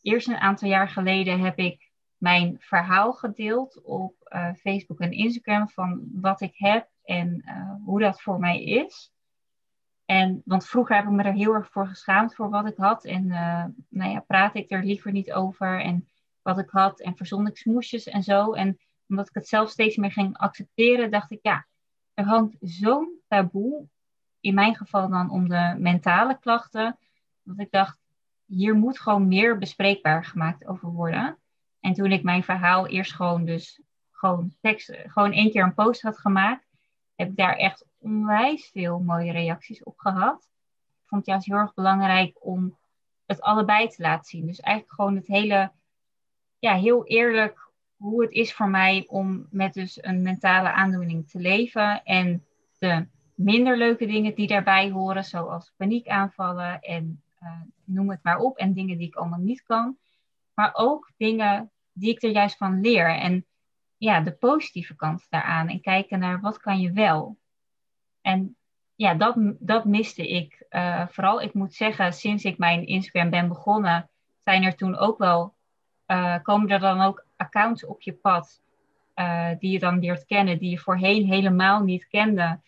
eerst 0.00 0.28
een 0.28 0.36
aantal 0.36 0.68
jaar 0.68 0.88
geleden, 0.88 1.40
heb 1.40 1.58
ik 1.58 1.90
mijn 2.16 2.56
verhaal 2.58 3.12
gedeeld 3.12 3.82
op 3.82 4.14
eh, 4.22 4.54
Facebook 4.54 5.00
en 5.00 5.12
Instagram 5.12 5.68
van 5.68 6.08
wat 6.12 6.40
ik 6.40 6.54
heb 6.56 6.88
en 7.04 7.42
eh, 7.44 7.74
hoe 7.84 8.00
dat 8.00 8.22
voor 8.22 8.38
mij 8.38 8.64
is. 8.64 9.12
En, 10.06 10.42
want 10.44 10.66
vroeger 10.66 10.96
heb 10.96 11.04
ik 11.04 11.10
me 11.10 11.22
er 11.22 11.32
heel 11.32 11.54
erg 11.54 11.70
voor 11.70 11.86
geschaamd 11.86 12.34
voor 12.34 12.50
wat 12.50 12.66
ik 12.66 12.76
had. 12.76 13.04
En 13.04 13.24
uh, 13.24 13.64
nou 13.88 14.10
ja, 14.10 14.20
praat 14.20 14.54
ik 14.54 14.70
er 14.70 14.84
liever 14.84 15.12
niet 15.12 15.32
over. 15.32 15.80
En 15.80 16.08
wat 16.42 16.58
ik 16.58 16.70
had. 16.70 17.00
En 17.00 17.16
verzon 17.16 17.46
ik 17.46 17.56
smoesjes 17.56 18.06
en 18.06 18.22
zo. 18.22 18.52
En 18.52 18.78
omdat 19.08 19.28
ik 19.28 19.34
het 19.34 19.48
zelf 19.48 19.70
steeds 19.70 19.96
meer 19.96 20.12
ging 20.12 20.36
accepteren, 20.36 21.10
dacht 21.10 21.30
ik, 21.30 21.38
ja, 21.42 21.66
er 22.14 22.24
hangt 22.24 22.56
zo'n 22.60 23.20
taboe. 23.28 23.88
In 24.40 24.54
mijn 24.54 24.74
geval 24.74 25.08
dan 25.08 25.30
om 25.30 25.48
de 25.48 25.74
mentale 25.78 26.38
klachten. 26.38 26.98
Dat 27.42 27.58
ik 27.58 27.70
dacht, 27.70 27.98
hier 28.46 28.74
moet 28.74 29.00
gewoon 29.00 29.28
meer 29.28 29.58
bespreekbaar 29.58 30.24
gemaakt 30.24 30.66
over 30.66 30.88
worden. 30.88 31.38
En 31.80 31.92
toen 31.92 32.12
ik 32.12 32.22
mijn 32.22 32.44
verhaal 32.44 32.86
eerst 32.86 33.14
gewoon 33.14 33.44
dus 33.44 33.80
gewoon 34.10 34.54
tekst, 34.60 34.92
gewoon 35.06 35.32
één 35.32 35.50
keer 35.50 35.62
een 35.62 35.74
post 35.74 36.02
had 36.02 36.18
gemaakt, 36.18 36.66
heb 37.14 37.28
ik 37.28 37.36
daar 37.36 37.56
echt 37.56 37.86
onwijs 37.98 38.70
veel 38.72 38.98
mooie 38.98 39.32
reacties 39.32 39.82
op 39.82 39.98
gehad. 39.98 40.48
Ik 41.02 41.08
vond 41.08 41.20
het 41.20 41.30
juist 41.30 41.46
heel 41.46 41.56
erg 41.56 41.74
belangrijk 41.74 42.36
om 42.40 42.76
het 43.26 43.40
allebei 43.40 43.88
te 43.88 44.02
laten 44.02 44.24
zien. 44.24 44.46
Dus 44.46 44.60
eigenlijk 44.60 44.94
gewoon 44.94 45.16
het 45.16 45.26
hele, 45.26 45.72
ja, 46.58 46.74
heel 46.74 47.06
eerlijk 47.06 47.65
hoe 47.96 48.22
het 48.22 48.32
is 48.32 48.54
voor 48.54 48.68
mij 48.68 49.04
om 49.08 49.46
met 49.50 49.74
dus 49.74 50.02
een 50.02 50.22
mentale 50.22 50.72
aandoening 50.72 51.28
te 51.28 51.38
leven. 51.38 52.02
En 52.04 52.44
de 52.78 53.06
minder 53.34 53.76
leuke 53.76 54.06
dingen 54.06 54.34
die 54.34 54.46
daarbij 54.46 54.90
horen, 54.90 55.24
zoals 55.24 55.72
paniekaanvallen 55.76 56.80
en 56.80 57.22
uh, 57.42 57.60
noem 57.84 58.10
het 58.10 58.22
maar 58.22 58.38
op. 58.38 58.56
En 58.56 58.72
dingen 58.72 58.98
die 58.98 59.06
ik 59.06 59.14
allemaal 59.14 59.38
niet 59.38 59.62
kan. 59.62 59.96
Maar 60.54 60.70
ook 60.72 61.10
dingen 61.16 61.70
die 61.92 62.10
ik 62.10 62.22
er 62.22 62.30
juist 62.30 62.56
van 62.56 62.80
leer. 62.80 63.08
En 63.08 63.46
ja, 63.96 64.20
de 64.20 64.32
positieve 64.32 64.96
kant 64.96 65.26
daaraan. 65.28 65.68
En 65.68 65.80
kijken 65.80 66.18
naar 66.18 66.40
wat 66.40 66.58
kan 66.58 66.80
je 66.80 66.92
wel. 66.92 67.36
En 68.20 68.56
ja, 68.94 69.14
dat, 69.14 69.34
dat 69.58 69.84
miste 69.84 70.28
ik. 70.28 70.66
Uh, 70.70 71.06
vooral, 71.08 71.42
ik 71.42 71.54
moet 71.54 71.74
zeggen, 71.74 72.12
sinds 72.12 72.44
ik 72.44 72.58
mijn 72.58 72.86
Instagram 72.86 73.30
ben 73.30 73.48
begonnen, 73.48 74.10
zijn 74.44 74.62
er 74.62 74.76
toen 74.76 74.96
ook 74.96 75.18
wel, 75.18 75.54
uh, 76.06 76.36
komen 76.42 76.68
er 76.68 76.80
dan 76.80 77.00
ook 77.00 77.25
accounts 77.36 77.84
op 77.84 78.02
je 78.02 78.12
pad 78.12 78.62
uh, 79.14 79.50
die 79.58 79.70
je 79.70 79.78
dan 79.78 79.98
leert 79.98 80.24
kennen, 80.24 80.58
die 80.58 80.70
je 80.70 80.78
voorheen 80.78 81.24
helemaal 81.24 81.82
niet 81.82 82.06
kende, 82.08 82.60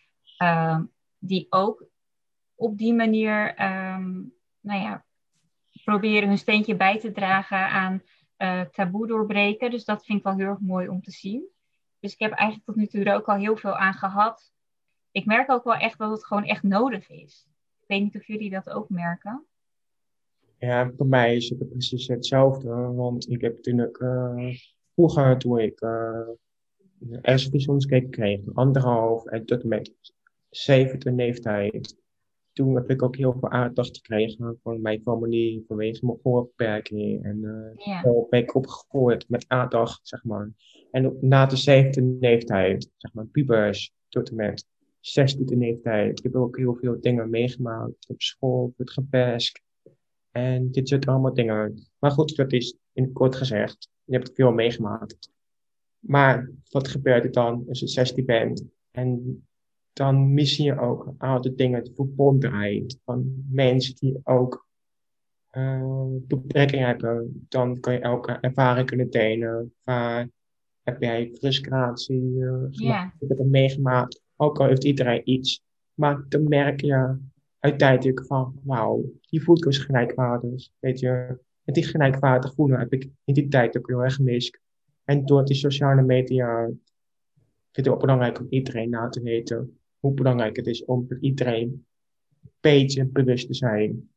die 1.18 1.46
ook 1.50 1.84
op 2.54 2.78
die 2.78 2.94
manier, 2.94 3.62
um, 3.62 4.34
nou 4.60 4.80
ja, 4.80 5.04
proberen 5.84 6.28
hun 6.28 6.38
steentje 6.38 6.76
bij 6.76 6.98
te 6.98 7.12
dragen 7.12 7.68
aan 7.68 8.02
taboe 8.72 9.06
doorbreken. 9.06 9.70
Dus 9.70 9.84
dat 9.84 10.04
vind 10.04 10.18
ik 10.18 10.24
wel 10.24 10.36
heel 10.36 10.46
erg 10.46 10.60
mooi 10.60 10.88
om 10.88 11.02
te 11.02 11.10
zien. 11.10 11.46
Dus 12.00 12.12
ik 12.12 12.18
heb 12.18 12.32
eigenlijk 12.32 12.66
tot 12.66 12.76
nu 12.76 12.86
toe 12.86 13.04
er 13.04 13.14
ook 13.14 13.28
al 13.28 13.36
heel 13.36 13.56
veel 13.56 13.76
aan 13.76 13.94
gehad 13.94 14.52
ik 15.10 15.26
merk 15.26 15.50
ook 15.50 15.64
wel 15.64 15.74
echt 15.74 15.98
dat 15.98 16.10
het 16.10 16.26
gewoon 16.26 16.44
echt 16.44 16.62
nodig 16.62 17.08
is. 17.08 17.46
Ik 17.80 17.88
weet 17.88 18.02
niet 18.02 18.16
of 18.16 18.26
jullie 18.26 18.50
dat 18.50 18.70
ook 18.70 18.88
merken. 18.88 19.46
Ja, 20.58 20.92
voor 20.96 21.06
mij 21.06 21.36
is 21.36 21.48
het 21.48 21.68
precies 21.68 22.08
hetzelfde. 22.08 22.68
Want 22.74 23.30
ik 23.30 23.40
heb 23.40 23.54
natuurlijk 23.54 24.00
uh, 24.00 24.54
vroeger, 24.94 25.38
toen 25.38 25.58
ik 25.58 25.80
uh, 25.80 26.28
hersenvisionscake 27.10 28.08
kreeg, 28.08 28.40
anderhalf 28.52 29.26
en 29.26 29.44
tot 29.44 29.62
en 29.62 29.68
met 29.68 29.92
zevende 30.50 31.12
leeftijd. 31.12 31.96
Toen 32.52 32.74
heb 32.74 32.90
ik 32.90 33.02
ook 33.02 33.16
heel 33.16 33.36
veel 33.40 33.50
aandacht 33.50 33.96
gekregen 33.96 34.58
van 34.62 34.80
mijn 34.80 35.00
familie 35.02 35.64
vanwege 35.66 36.06
mijn 36.06 36.18
voorbeperking. 36.22 37.24
En 37.24 37.36
uh, 37.36 37.86
ja. 37.86 38.02
ben 38.30 38.40
ik 38.40 38.54
opgegooid 38.54 39.28
met 39.28 39.44
aandacht, 39.48 40.00
zeg 40.02 40.24
maar. 40.24 40.50
En 40.90 41.16
na 41.20 41.46
de 41.46 41.56
zevende 41.56 42.16
leeftijd, 42.20 42.90
zeg 42.96 43.12
maar, 43.12 43.26
pubers 43.26 43.92
tot 44.08 44.30
en 44.30 44.36
met 44.36 44.66
16 45.00 45.58
leeftijd. 45.58 46.18
Ik 46.18 46.24
heb 46.24 46.34
ook 46.34 46.56
heel 46.56 46.74
veel 46.74 47.00
dingen 47.00 47.30
meegemaakt 47.30 48.08
op 48.08 48.22
school, 48.22 48.74
het 48.76 48.90
gepest. 48.90 49.62
En 50.30 50.70
dit 50.70 50.88
soort 50.88 51.06
allemaal 51.06 51.34
dingen. 51.34 51.88
Maar 51.98 52.10
goed, 52.10 52.36
dat 52.36 52.52
is 52.52 52.76
in 52.92 53.12
kort 53.12 53.36
gezegd. 53.36 53.88
Je 54.04 54.12
hebt 54.12 54.30
veel 54.34 54.52
meegemaakt. 54.52 55.30
Maar 55.98 56.50
wat 56.70 56.88
gebeurt 56.88 57.24
er 57.24 57.32
dan 57.32 57.64
als 57.68 57.80
je 57.80 57.86
16 57.86 58.24
bent? 58.24 58.64
En 58.90 59.42
dan 59.92 60.34
mis 60.34 60.56
je 60.56 60.78
ook 60.78 61.14
oude 61.18 61.54
dingen, 61.54 61.84
de 61.84 61.92
verbondenheid 61.94 62.98
van 63.04 63.44
mensen 63.50 63.94
die 63.94 64.20
ook 64.22 64.66
uh, 65.52 66.04
beperkingen 66.10 66.86
hebben. 66.86 67.46
Dan 67.48 67.80
kan 67.80 67.92
je 67.92 67.98
elke 67.98 68.32
ervaring 68.32 68.86
kunnen 68.86 69.10
delen. 69.10 69.74
Waar 69.82 70.28
heb 70.82 71.02
jij 71.02 71.30
frustratie 71.34 72.22
uh, 72.22 72.66
yeah. 72.70 73.10
Ik 73.18 73.28
heb 73.28 73.38
meegemaakt 73.38 74.22
ook 74.36 74.60
al 74.60 74.66
heeft 74.66 74.84
iedereen 74.84 75.30
iets. 75.30 75.62
Maar 75.94 76.24
dan 76.28 76.48
merk 76.48 76.80
je 76.80 77.16
uiteindelijk 77.58 78.26
van, 78.26 78.60
wauw, 78.64 79.12
die 79.20 79.42
voelt 79.42 79.62
dus 79.62 79.78
gelijkwaardig. 79.78 80.68
Weet 80.78 80.98
je, 80.98 81.38
en 81.64 81.72
die 81.72 81.84
gelijkwaardig 81.84 82.54
voelen 82.54 82.78
heb 82.78 82.92
ik 82.92 83.10
in 83.24 83.34
die 83.34 83.48
tijd 83.48 83.78
ook 83.78 83.88
heel 83.88 84.02
erg 84.04 84.14
gemist. 84.14 84.58
En 85.04 85.26
door 85.26 85.44
die 85.44 85.56
sociale 85.56 86.02
media 86.02 86.64
vind 86.64 86.78
ik 87.70 87.84
het 87.84 87.88
ook 87.88 88.00
belangrijk 88.00 88.40
om 88.40 88.46
iedereen 88.50 88.90
na 88.90 89.08
te 89.08 89.22
weten 89.22 89.78
hoe 89.98 90.12
belangrijk 90.12 90.56
het 90.56 90.66
is 90.66 90.84
om 90.84 91.06
voor 91.08 91.18
iedereen 91.20 91.86
een 92.42 92.50
beetje 92.60 93.04
bewust 93.04 93.46
te 93.46 93.54
zijn. 93.54 94.10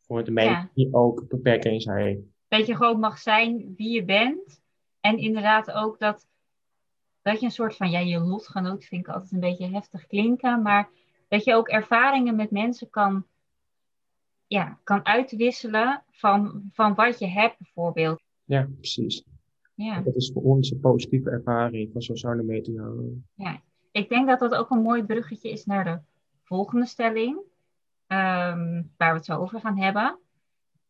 Voor 0.00 0.24
de 0.24 0.30
mensen 0.30 0.70
die 0.74 0.94
ook 0.94 1.28
beperking 1.28 1.82
zijn. 1.82 2.32
Dat 2.48 2.66
je 2.66 2.76
gewoon 2.76 3.00
mag 3.00 3.18
zijn 3.18 3.74
wie 3.76 3.94
je 3.94 4.04
bent. 4.04 4.62
En 5.00 5.18
inderdaad 5.18 5.70
ook 5.70 5.98
dat 5.98 6.28
dat 7.22 7.40
je 7.40 7.46
een 7.46 7.52
soort 7.52 7.76
van, 7.76 7.90
ja, 7.90 7.98
je 7.98 8.18
lotgenoot 8.18 8.84
vind 8.84 9.06
ik 9.06 9.12
altijd 9.12 9.32
een 9.32 9.40
beetje 9.40 9.66
heftig 9.66 10.06
klinken, 10.06 10.62
maar 10.62 10.90
dat 11.30 11.44
je 11.44 11.54
ook 11.54 11.68
ervaringen 11.68 12.36
met 12.36 12.50
mensen 12.50 12.90
kan, 12.90 13.24
ja, 14.46 14.78
kan 14.84 15.06
uitwisselen 15.06 16.02
van, 16.10 16.68
van 16.72 16.94
wat 16.94 17.18
je 17.18 17.26
hebt 17.26 17.58
bijvoorbeeld. 17.58 18.22
Ja, 18.44 18.68
precies. 18.76 19.24
Ja. 19.74 20.00
Dat 20.00 20.14
is 20.14 20.30
voor 20.32 20.42
ons 20.42 20.70
een 20.70 20.80
positieve 20.80 21.30
ervaring 21.30 21.92
van 21.92 22.02
sociale 22.02 22.42
media. 22.42 22.82
Ja, 23.34 23.60
ik 23.90 24.08
denk 24.08 24.28
dat 24.28 24.38
dat 24.38 24.54
ook 24.54 24.70
een 24.70 24.82
mooi 24.82 25.04
bruggetje 25.04 25.50
is 25.50 25.64
naar 25.64 25.84
de 25.84 25.98
volgende 26.42 26.86
stelling, 26.86 27.36
um, 27.36 28.92
waar 28.96 29.10
we 29.10 29.16
het 29.16 29.24
zo 29.24 29.38
over 29.38 29.60
gaan 29.60 29.78
hebben. 29.78 30.18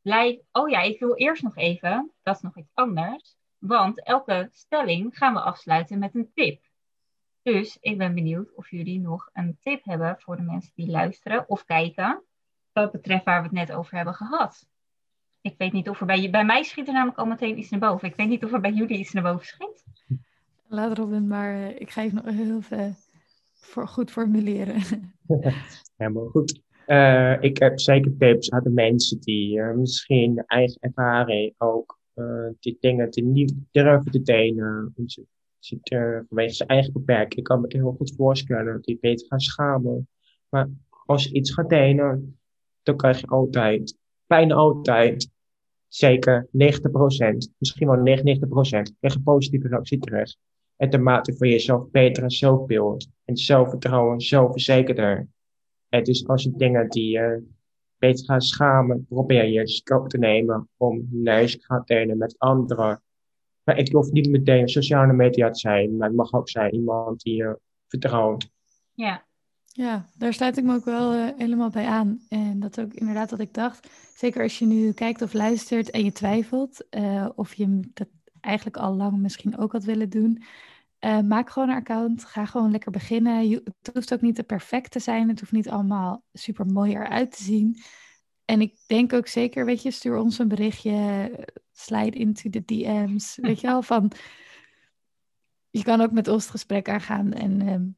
Blijf, 0.03 0.39
oh 0.53 0.69
ja, 0.69 0.81
ik 0.81 0.99
wil 0.99 1.15
eerst 1.15 1.43
nog 1.43 1.57
even, 1.57 2.11
dat 2.23 2.37
is 2.37 2.43
nog 2.43 2.59
iets 2.59 2.71
anders. 2.75 3.37
Want 3.59 4.05
elke 4.05 4.49
stelling 4.53 5.17
gaan 5.17 5.33
we 5.33 5.41
afsluiten 5.41 5.99
met 5.99 6.15
een 6.15 6.31
tip. 6.35 6.70
Dus 7.43 7.79
ik 7.81 7.99
ben 7.99 8.15
benieuwd 8.15 8.55
of 8.55 8.71
jullie 8.71 9.01
nog 9.01 9.31
een 9.33 9.57
tip 9.61 9.85
hebben 9.85 10.17
voor 10.19 10.37
de 10.37 10.43
mensen 10.43 10.73
die 10.75 10.91
luisteren 10.91 11.49
of 11.49 11.65
kijken. 11.65 12.23
Wat 12.73 12.93
betreft 12.93 13.25
waar 13.25 13.39
we 13.39 13.47
het 13.47 13.57
net 13.69 13.73
over 13.73 13.97
hebben 13.97 14.15
gehad. 14.15 14.69
Ik 15.41 15.55
weet 15.59 15.73
niet 15.73 15.89
of 15.89 16.01
er 16.01 16.07
bij, 16.07 16.31
bij 16.31 16.45
mij 16.45 16.63
schiet 16.63 16.87
er 16.87 16.93
namelijk 16.93 17.19
al 17.19 17.27
meteen 17.27 17.59
iets 17.59 17.71
naar 17.71 17.81
boven. 17.81 18.09
Ik 18.09 18.17
weet 18.17 18.29
niet 18.29 18.45
of 18.45 18.53
er 18.53 18.61
bij 18.61 18.73
jullie 18.73 18.99
iets 18.99 19.13
naar 19.13 19.23
boven 19.23 19.47
schiet. 19.47 19.85
Laat 20.69 20.99
Robin, 20.99 21.27
maar 21.27 21.55
uh, 21.55 21.81
ik 21.81 21.91
ga 21.91 22.03
je 22.03 22.13
nog 22.13 22.25
heel 22.25 22.61
veel 22.61 22.95
voor, 23.53 23.89
goed 23.89 24.11
formuleren. 24.11 24.81
Helemaal 25.97 26.29
goed. 26.29 26.61
Uh, 26.87 27.43
ik 27.43 27.59
heb 27.59 27.81
zeker 27.81 28.17
tips 28.17 28.51
aan 28.51 28.63
de 28.63 28.71
mensen 28.71 29.21
die 29.21 29.59
uh, 29.59 29.75
misschien 29.75 30.43
eigen 30.47 30.77
ervaring 30.81 31.55
ook 31.59 31.99
uh, 32.15 32.49
die 32.61 32.77
dingen 32.81 33.11
die 33.11 33.25
niet 33.25 33.55
durven 33.71 34.11
te 34.11 34.23
delen. 34.23 34.95
Zit, 35.61 35.91
uh, 35.93 36.19
vanwege 36.29 36.55
zijn 36.55 36.69
eigen 36.69 36.93
beperking. 36.93 37.35
Ik 37.35 37.45
kan 37.45 37.61
me 37.61 37.67
heel 37.69 37.95
goed 37.99 38.15
voorstellen 38.17 38.73
dat 38.73 38.85
die 38.85 38.99
beter 39.01 39.27
gaan 39.27 39.41
schamen. 39.41 40.09
Maar 40.49 40.69
als 41.07 41.25
je 41.25 41.33
iets 41.33 41.53
gaat 41.53 41.69
delen, 41.69 42.39
dan 42.83 42.97
krijg 42.97 43.21
je 43.21 43.27
altijd, 43.27 43.99
bijna 44.27 44.55
altijd, 44.55 45.31
zeker 45.89 46.49
90%, 46.51 46.51
misschien 47.59 47.87
wel 47.87 47.97
99%, 47.97 48.97
krijg 49.01 49.15
je 49.15 49.21
positieve 49.25 49.69
reactie 49.69 49.99
terug. 49.99 50.35
En 50.77 51.03
maakt 51.03 51.27
het 51.27 51.37
voor 51.37 51.47
jezelf 51.47 51.91
beter 51.91 52.23
en 52.23 52.31
zelfbeeld. 52.31 53.09
En 53.25 53.37
zelfvertrouwen, 53.37 54.21
zelfverzekerder. 54.21 55.29
Het 55.89 56.09
is 56.09 56.29
als 56.29 56.43
je 56.43 56.53
dingen 56.57 56.89
die 56.89 57.11
je 57.11 57.43
beter 57.99 58.25
gaan 58.25 58.41
schamen, 58.41 59.07
probeer 59.09 59.45
je 59.45 59.69
stap 59.69 60.09
te 60.09 60.19
nemen 60.19 60.69
om 60.77 61.09
lijst 61.13 61.61
te 61.61 61.65
gaan 61.65 61.83
delen 61.85 62.19
met 62.19 62.39
anderen. 62.39 63.03
Maar 63.65 63.79
ik 63.79 63.93
hoef 63.93 64.11
niet 64.11 64.31
meteen 64.31 64.69
sociale 64.69 65.13
media 65.13 65.51
te 65.51 65.59
zijn, 65.59 65.97
maar 65.97 66.09
het 66.09 66.17
mag 66.17 66.33
ook 66.33 66.49
zijn 66.49 66.75
iemand 66.75 67.23
die 67.23 67.35
je 67.35 67.59
vertrouwt. 67.87 68.51
Ja. 68.95 69.29
Ja, 69.73 70.07
daar 70.17 70.33
sluit 70.33 70.57
ik 70.57 70.65
me 70.65 70.75
ook 70.75 70.85
wel 70.85 71.15
uh, 71.15 71.29
helemaal 71.37 71.71
bij 71.71 71.87
aan. 71.87 72.21
En 72.29 72.61
dat 72.61 72.77
is 72.77 72.85
ook 72.85 72.93
inderdaad 72.95 73.31
wat 73.31 73.41
ik 73.41 73.55
dacht. 73.55 73.91
Zeker 74.17 74.43
als 74.43 74.59
je 74.59 74.67
nu 74.67 74.93
kijkt 74.93 75.23
of 75.23 75.33
luistert 75.33 75.91
en 75.91 76.05
je 76.05 76.13
twijfelt 76.13 76.87
uh, 76.91 77.29
of 77.35 77.55
je 77.55 77.81
dat 77.95 78.09
eigenlijk 78.41 78.77
al 78.77 78.95
lang 78.95 79.19
misschien 79.19 79.59
ook 79.59 79.73
had 79.73 79.85
willen 79.85 80.11
doen. 80.11 80.43
Uh, 81.01 81.21
maak 81.21 81.51
gewoon 81.51 81.69
een 81.69 81.77
account. 81.77 82.25
Ga 82.25 82.45
gewoon 82.45 82.71
lekker 82.71 82.91
beginnen. 82.91 83.49
Je, 83.49 83.63
het 83.65 83.95
hoeft 83.95 84.13
ook 84.13 84.21
niet 84.21 84.35
te 84.35 84.43
perfect 84.43 84.91
te 84.91 84.99
zijn. 84.99 85.29
Het 85.29 85.41
hoeft 85.41 85.53
niet 85.53 85.69
allemaal 85.69 86.23
super 86.33 86.67
mooi 86.67 86.93
eruit 86.93 87.37
te 87.37 87.43
zien. 87.43 87.77
En 88.51 88.61
ik 88.61 88.75
denk 88.87 89.13
ook 89.13 89.27
zeker, 89.27 89.65
weet 89.65 89.83
je, 89.83 89.91
stuur 89.91 90.17
ons 90.17 90.39
een 90.39 90.49
berichtje. 90.49 91.31
Slide 91.73 92.19
into 92.19 92.51
the 92.51 92.65
DM's. 92.65 93.37
Weet 93.43 93.61
je 93.61 93.67
wel, 93.67 93.83
van... 93.83 94.13
Je 95.71 95.83
kan 95.83 96.01
ook 96.01 96.11
met 96.11 96.29
ons 96.29 96.43
het 96.43 96.51
gesprek 96.51 96.89
aangaan. 96.89 97.33
En 97.33 97.69
um, 97.69 97.97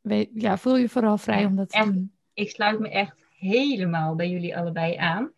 weet, 0.00 0.30
ja, 0.34 0.58
voel 0.58 0.76
je 0.76 0.88
vooral 0.88 1.18
vrij 1.18 1.44
om 1.44 1.56
dat 1.56 1.68
te 1.68 1.84
doen. 1.84 2.12
Ik 2.34 2.50
sluit 2.50 2.80
me 2.80 2.88
echt 2.88 3.16
helemaal 3.38 4.14
bij 4.14 4.30
jullie 4.30 4.56
allebei 4.56 4.96
aan. 4.96 5.32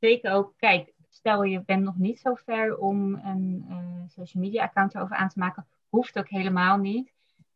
Zeker 0.00 0.32
ook, 0.32 0.54
kijk, 0.56 0.92
stel 1.08 1.42
je 1.42 1.62
bent 1.64 1.82
nog 1.82 1.96
niet 1.96 2.18
zo 2.18 2.34
ver 2.34 2.76
om 2.76 3.14
een 3.14 3.66
uh, 3.68 3.76
social 4.08 4.42
media 4.42 4.62
account 4.62 4.94
erover 4.94 5.16
aan 5.16 5.28
te 5.28 5.38
maken 5.38 5.66
hoeft 5.88 6.18
ook 6.18 6.28
helemaal 6.28 6.76
niet. 6.76 7.12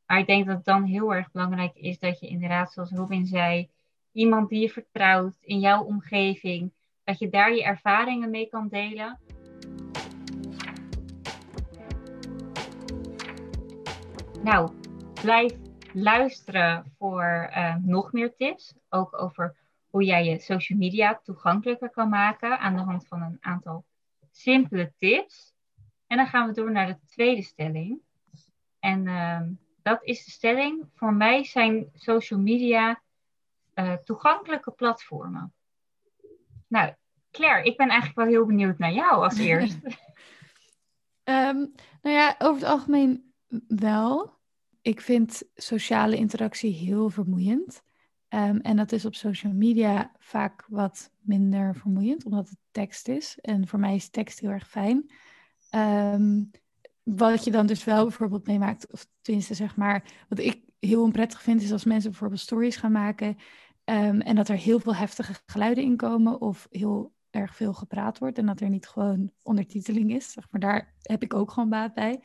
Maar 0.07 0.19
ik 0.19 0.27
denk 0.27 0.47
dat 0.47 0.57
het 0.57 0.65
dan 0.65 0.85
heel 0.85 1.15
erg 1.15 1.31
belangrijk 1.31 1.75
is 1.75 1.99
dat 1.99 2.21
je 2.21 2.29
inderdaad, 2.29 2.73
zoals 2.73 2.91
Robin 2.91 3.27
zei, 3.27 3.69
iemand 4.19 4.49
die 4.49 4.61
je 4.61 4.71
vertrouwt 4.71 5.37
in 5.41 5.59
jouw 5.59 5.83
omgeving, 5.83 6.73
dat 7.05 7.19
je 7.19 7.29
daar 7.29 7.55
je 7.55 7.65
ervaringen 7.65 8.31
mee 8.31 8.49
kan 8.49 8.69
delen. 8.69 9.19
Nou, 14.43 14.71
blijf 15.23 15.53
luisteren 15.93 16.93
voor 16.99 17.51
uh, 17.51 17.75
nog 17.77 18.13
meer 18.13 18.35
tips. 18.37 18.75
Ook 18.89 19.23
over 19.23 19.57
hoe 19.91 20.05
jij 20.05 20.25
je 20.25 20.39
social 20.39 20.79
media 20.79 21.21
toegankelijker 21.23 21.91
kan 21.91 22.09
maken 22.09 22.59
aan 22.59 22.77
de 22.77 22.83
hand 22.83 23.07
van 23.07 23.23
een 23.23 23.39
aantal 23.41 23.85
simpele 24.31 24.93
tips. 24.97 25.55
En 26.07 26.17
dan 26.17 26.27
gaan 26.27 26.47
we 26.49 26.55
door 26.55 26.73
naar 26.73 26.87
de 26.87 26.99
tweede 27.07 27.43
stelling. 27.43 28.01
En 28.79 29.07
ehm, 29.07 29.51
dat 29.83 30.05
is 30.05 30.25
de 30.25 30.31
stelling. 30.31 30.89
Voor 30.95 31.15
mij 31.15 31.45
zijn 31.45 31.91
social 31.95 32.41
media 32.41 33.01
uh, 33.79 33.93
toegankelijke 33.93 34.71
platformen. 34.71 35.53
Nou, 36.67 36.95
Claire, 37.31 37.65
ik 37.65 37.77
ben 37.77 37.89
eigenlijk 37.89 38.19
wel 38.19 38.29
heel 38.29 38.47
benieuwd 38.47 38.79
naar 38.79 38.93
jou 38.93 39.25
als 39.25 39.39
eerst. 39.39 39.79
Ehm, 41.23 41.57
nou 42.03 42.17
ja, 42.17 42.35
over 42.39 42.61
het 42.61 42.71
algemeen 42.71 43.33
wel. 43.67 44.37
Ik 44.83 45.01
vind 45.01 45.43
sociale 45.55 46.17
interactie 46.17 46.73
heel 46.73 47.11
vermoeiend. 47.11 47.83
Ehm, 48.29 48.57
en 48.57 48.77
dat 48.77 48.93
is 48.93 49.05
op 49.05 49.15
social 49.15 49.53
media 49.53 50.13
vaak 50.19 50.65
wat 50.69 51.11
minder 51.21 51.75
vermoeiend, 51.75 52.25
omdat 52.25 52.49
het 52.49 52.59
tekst 52.71 53.09
is. 53.09 53.39
En 53.41 53.67
voor 53.69 53.79
mij 53.79 53.95
is 53.95 54.09
tekst 54.09 54.41
heel 54.41 54.51
erg 54.51 54.69
fijn. 54.69 55.11
Ehm, 55.71 56.45
wat 57.03 57.45
je 57.45 57.51
dan 57.51 57.67
dus 57.67 57.85
wel 57.85 58.03
bijvoorbeeld 58.03 58.47
meemaakt, 58.47 58.93
of 58.93 59.07
tenminste 59.21 59.55
zeg 59.55 59.77
maar, 59.77 60.05
wat 60.29 60.39
ik 60.39 60.63
heel 60.79 61.03
onprettig 61.03 61.43
vind, 61.43 61.63
is 61.63 61.73
als 61.73 61.85
mensen 61.85 62.11
bijvoorbeeld 62.11 62.41
stories 62.41 62.77
gaan 62.77 62.93
maken 62.93 63.37
ehm, 63.89 64.21
en 64.21 64.37
dat 64.37 64.49
er 64.49 64.57
heel 64.57 64.81
veel 64.81 64.95
heftige 64.95 65.35
geluiden 65.47 65.85
in 65.85 65.97
komen 65.97 66.41
of 66.41 66.67
heel 66.71 67.13
erg 67.31 67.55
veel 67.55 67.73
gepraat 67.73 68.19
wordt 68.19 68.39
en 68.39 68.47
dat 68.47 68.61
er 68.61 68.69
niet 68.69 68.89
gewoon 68.89 69.33
ondertiteling 69.43 70.13
is. 70.13 70.33
Zeg 70.33 70.47
maar 70.51 70.61
daar 70.61 70.95
heb 71.03 71.23
ik 71.23 71.35
ook 71.35 71.51
gewoon 71.51 71.69
baat 71.69 71.95
bij. 71.95 72.21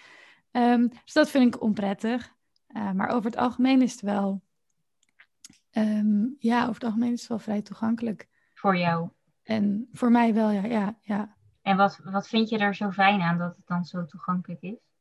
dus 1.04 1.14
dat 1.14 1.30
vind 1.30 1.56
ik 1.56 1.62
onprettig. 1.62 2.34
Uh, 2.68 2.92
maar 2.92 3.10
over 3.10 3.26
het 3.26 3.40
algemeen 3.40 3.82
is 3.82 3.92
het 3.92 4.02
wel 4.02 4.42
Ehm, 5.74 6.26
ja, 6.40 6.62
over 6.62 6.74
het 6.74 6.84
algemeen 6.84 7.12
is 7.12 7.20
het 7.20 7.30
wel 7.30 7.40
vrij 7.40 7.62
toegankelijk. 7.62 8.28
Voor 8.54 8.78
jou? 8.78 9.10
En 9.44 9.88
voor 9.92 10.12
mij 10.12 10.34
wel, 10.34 10.50
ja. 10.50 10.66
ja, 10.66 10.98
ja. 11.02 11.36
En 11.62 11.78
wat, 11.78 12.00
wat 12.04 12.28
vind 12.28 12.50
je 12.50 12.58
er 12.58 12.76
zo 12.76 12.92
fijn 12.92 13.22
aan 13.22 13.38
dat 13.38 13.56
het 13.56 13.68
dan 13.68 13.86
zo 13.86 14.06
toegankelijk 14.06 14.62
is? 14.62 14.93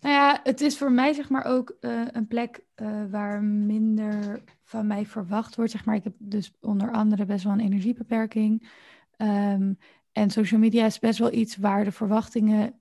Nou 0.00 0.14
ja, 0.14 0.40
het 0.42 0.60
is 0.60 0.78
voor 0.78 0.92
mij 0.92 1.12
zeg 1.12 1.28
maar 1.28 1.44
ook 1.44 1.76
uh, 1.80 2.02
een 2.06 2.26
plek 2.26 2.64
uh, 2.76 3.02
waar 3.10 3.42
minder 3.42 4.42
van 4.62 4.86
mij 4.86 5.06
verwacht 5.06 5.56
wordt. 5.56 5.70
Zeg 5.70 5.84
maar. 5.84 5.94
Ik 5.94 6.04
heb 6.04 6.14
dus 6.18 6.52
onder 6.60 6.92
andere 6.92 7.24
best 7.24 7.44
wel 7.44 7.52
een 7.52 7.60
energiebeperking. 7.60 8.70
Um, 9.16 9.78
en 10.12 10.30
social 10.30 10.60
media 10.60 10.86
is 10.86 10.98
best 10.98 11.18
wel 11.18 11.32
iets 11.32 11.56
waar 11.56 11.84
de 11.84 11.92
verwachtingen 11.92 12.80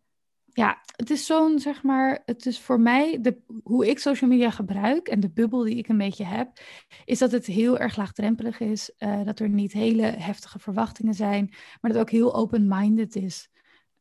ja, 0.57 0.81
het 0.95 1.09
is 1.09 1.25
zo'n, 1.25 1.59
zeg 1.59 1.83
maar, 1.83 2.21
het 2.25 2.45
is 2.45 2.59
voor 2.59 2.79
mij, 2.79 3.17
de, 3.21 3.37
hoe 3.63 3.89
ik 3.89 3.99
social 3.99 4.29
media 4.29 4.49
gebruik 4.49 5.07
en 5.07 5.19
de 5.19 5.29
bubbel 5.29 5.63
die 5.63 5.75
ik 5.75 5.87
een 5.87 5.97
beetje 5.97 6.23
heb, 6.23 6.59
is 7.05 7.19
dat 7.19 7.31
het 7.31 7.45
heel 7.45 7.77
erg 7.77 7.95
laagdrempelig 7.95 8.59
is, 8.59 8.91
uh, 8.99 9.23
dat 9.23 9.39
er 9.39 9.49
niet 9.49 9.73
hele 9.73 10.01
heftige 10.01 10.59
verwachtingen 10.59 11.13
zijn, 11.13 11.45
maar 11.51 11.91
dat 11.91 11.93
het 11.93 11.99
ook 11.99 12.09
heel 12.09 12.35
open-minded 12.35 13.15
is. 13.15 13.49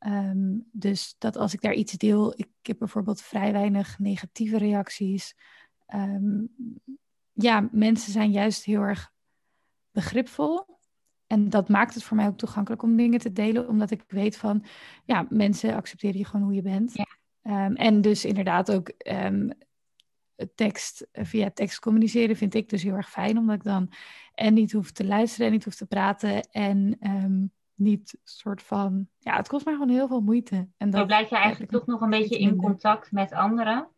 Um, 0.07 0.69
dus 0.73 1.15
dat 1.19 1.37
als 1.37 1.55
ik 1.55 1.61
daar 1.61 1.75
iets 1.75 1.93
deel, 1.93 2.33
ik 2.37 2.49
heb 2.63 2.79
bijvoorbeeld 2.79 3.21
vrij 3.21 3.53
weinig 3.53 3.99
negatieve 3.99 4.59
reacties. 4.59 5.35
Um, 5.95 6.49
ja, 7.33 7.69
mensen 7.73 8.13
zijn 8.13 8.31
juist 8.31 8.65
heel 8.65 8.81
erg 8.81 9.13
begripvol. 9.91 10.67
En 11.27 11.51
dat 11.51 11.69
maakt 11.69 11.95
het 11.95 12.03
voor 12.03 12.17
mij 12.17 12.27
ook 12.27 12.39
toegankelijk 12.39 12.83
om 12.83 12.97
dingen 12.97 13.21
te 13.21 13.33
delen, 13.33 13.69
omdat 13.69 13.91
ik 13.91 14.05
weet 14.07 14.37
van, 14.37 14.65
ja, 15.05 15.27
mensen 15.29 15.75
accepteren 15.75 16.19
je 16.19 16.25
gewoon 16.25 16.47
hoe 16.47 16.55
je 16.55 16.63
bent. 16.63 16.93
Ja. 16.95 17.67
Um, 17.67 17.75
en 17.75 18.01
dus 18.01 18.25
inderdaad 18.25 18.73
ook 18.73 18.93
tekst, 20.55 21.07
via 21.13 21.51
tekst 21.51 21.79
communiceren 21.79 22.37
vind 22.37 22.55
ik 22.55 22.69
dus 22.69 22.83
heel 22.83 22.95
erg 22.95 23.11
fijn, 23.11 23.39
omdat 23.39 23.57
ik 23.57 23.63
dan 23.63 23.93
en 24.35 24.55
niet 24.55 24.73
hoef 24.73 24.93
te 24.93 25.05
luisteren 25.05 25.47
en 25.47 25.53
niet 25.53 25.65
hoef 25.65 25.75
te 25.75 25.87
praten 25.87 26.43
en 26.51 26.99
niet 27.77 28.19
soort 28.25 28.62
van, 28.62 29.09
ja, 29.19 29.37
het 29.37 29.49
kost 29.49 29.65
mij 29.65 29.75
gewoon 29.75 29.89
heel 29.89 30.09
veel 30.09 30.21
moeite. 30.21 30.69
En 30.77 30.91
dan 30.91 31.07
blijf 31.07 31.31
je 31.31 31.37
eigenlijk 31.37 31.73
toch 31.73 31.87
nog 31.87 32.01
een 32.01 32.11
beetje 32.11 32.39
in 32.39 32.57
contact 32.57 33.12
met 33.12 33.33
anderen, 33.33 33.89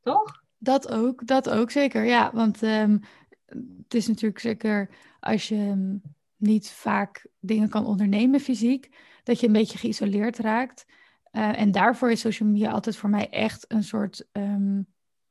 toch? 0.00 0.42
Dat 0.58 0.90
ook, 0.90 1.26
dat 1.26 1.50
ook 1.50 1.70
zeker, 1.70 2.04
ja, 2.04 2.30
want 2.34 2.60
het 2.60 3.94
is 3.94 4.06
natuurlijk 4.08 4.40
zeker 4.40 4.90
als 5.20 5.48
je 5.48 5.98
niet 6.36 6.70
vaak 6.70 7.26
dingen 7.38 7.68
kan 7.68 7.86
ondernemen 7.86 8.40
fysiek, 8.40 8.90
dat 9.22 9.40
je 9.40 9.46
een 9.46 9.52
beetje 9.52 9.78
geïsoleerd 9.78 10.38
raakt. 10.38 10.86
Uh, 11.32 11.60
en 11.60 11.70
daarvoor 11.70 12.10
is 12.10 12.20
social 12.20 12.48
media 12.48 12.70
altijd 12.70 12.96
voor 12.96 13.10
mij 13.10 13.28
echt 13.28 13.64
een 13.68 13.82
soort 13.82 14.28
um, 14.32 14.86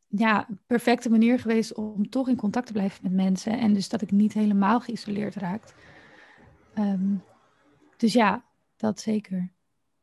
ja, 0.07 0.47
perfecte 0.67 1.09
manier 1.09 1.39
geweest 1.39 1.73
om 1.73 2.09
toch 2.09 2.27
in 2.27 2.35
contact 2.35 2.67
te 2.67 2.73
blijven 2.73 2.99
met 3.03 3.13
mensen. 3.13 3.59
En 3.59 3.73
dus 3.73 3.89
dat 3.89 4.01
ik 4.01 4.11
niet 4.11 4.33
helemaal 4.33 4.79
geïsoleerd 4.79 5.35
raak. 5.35 5.63
Um, 6.77 7.23
dus 7.99 8.13
ja, 8.13 8.43
dat 8.77 8.99
zeker. 8.99 9.49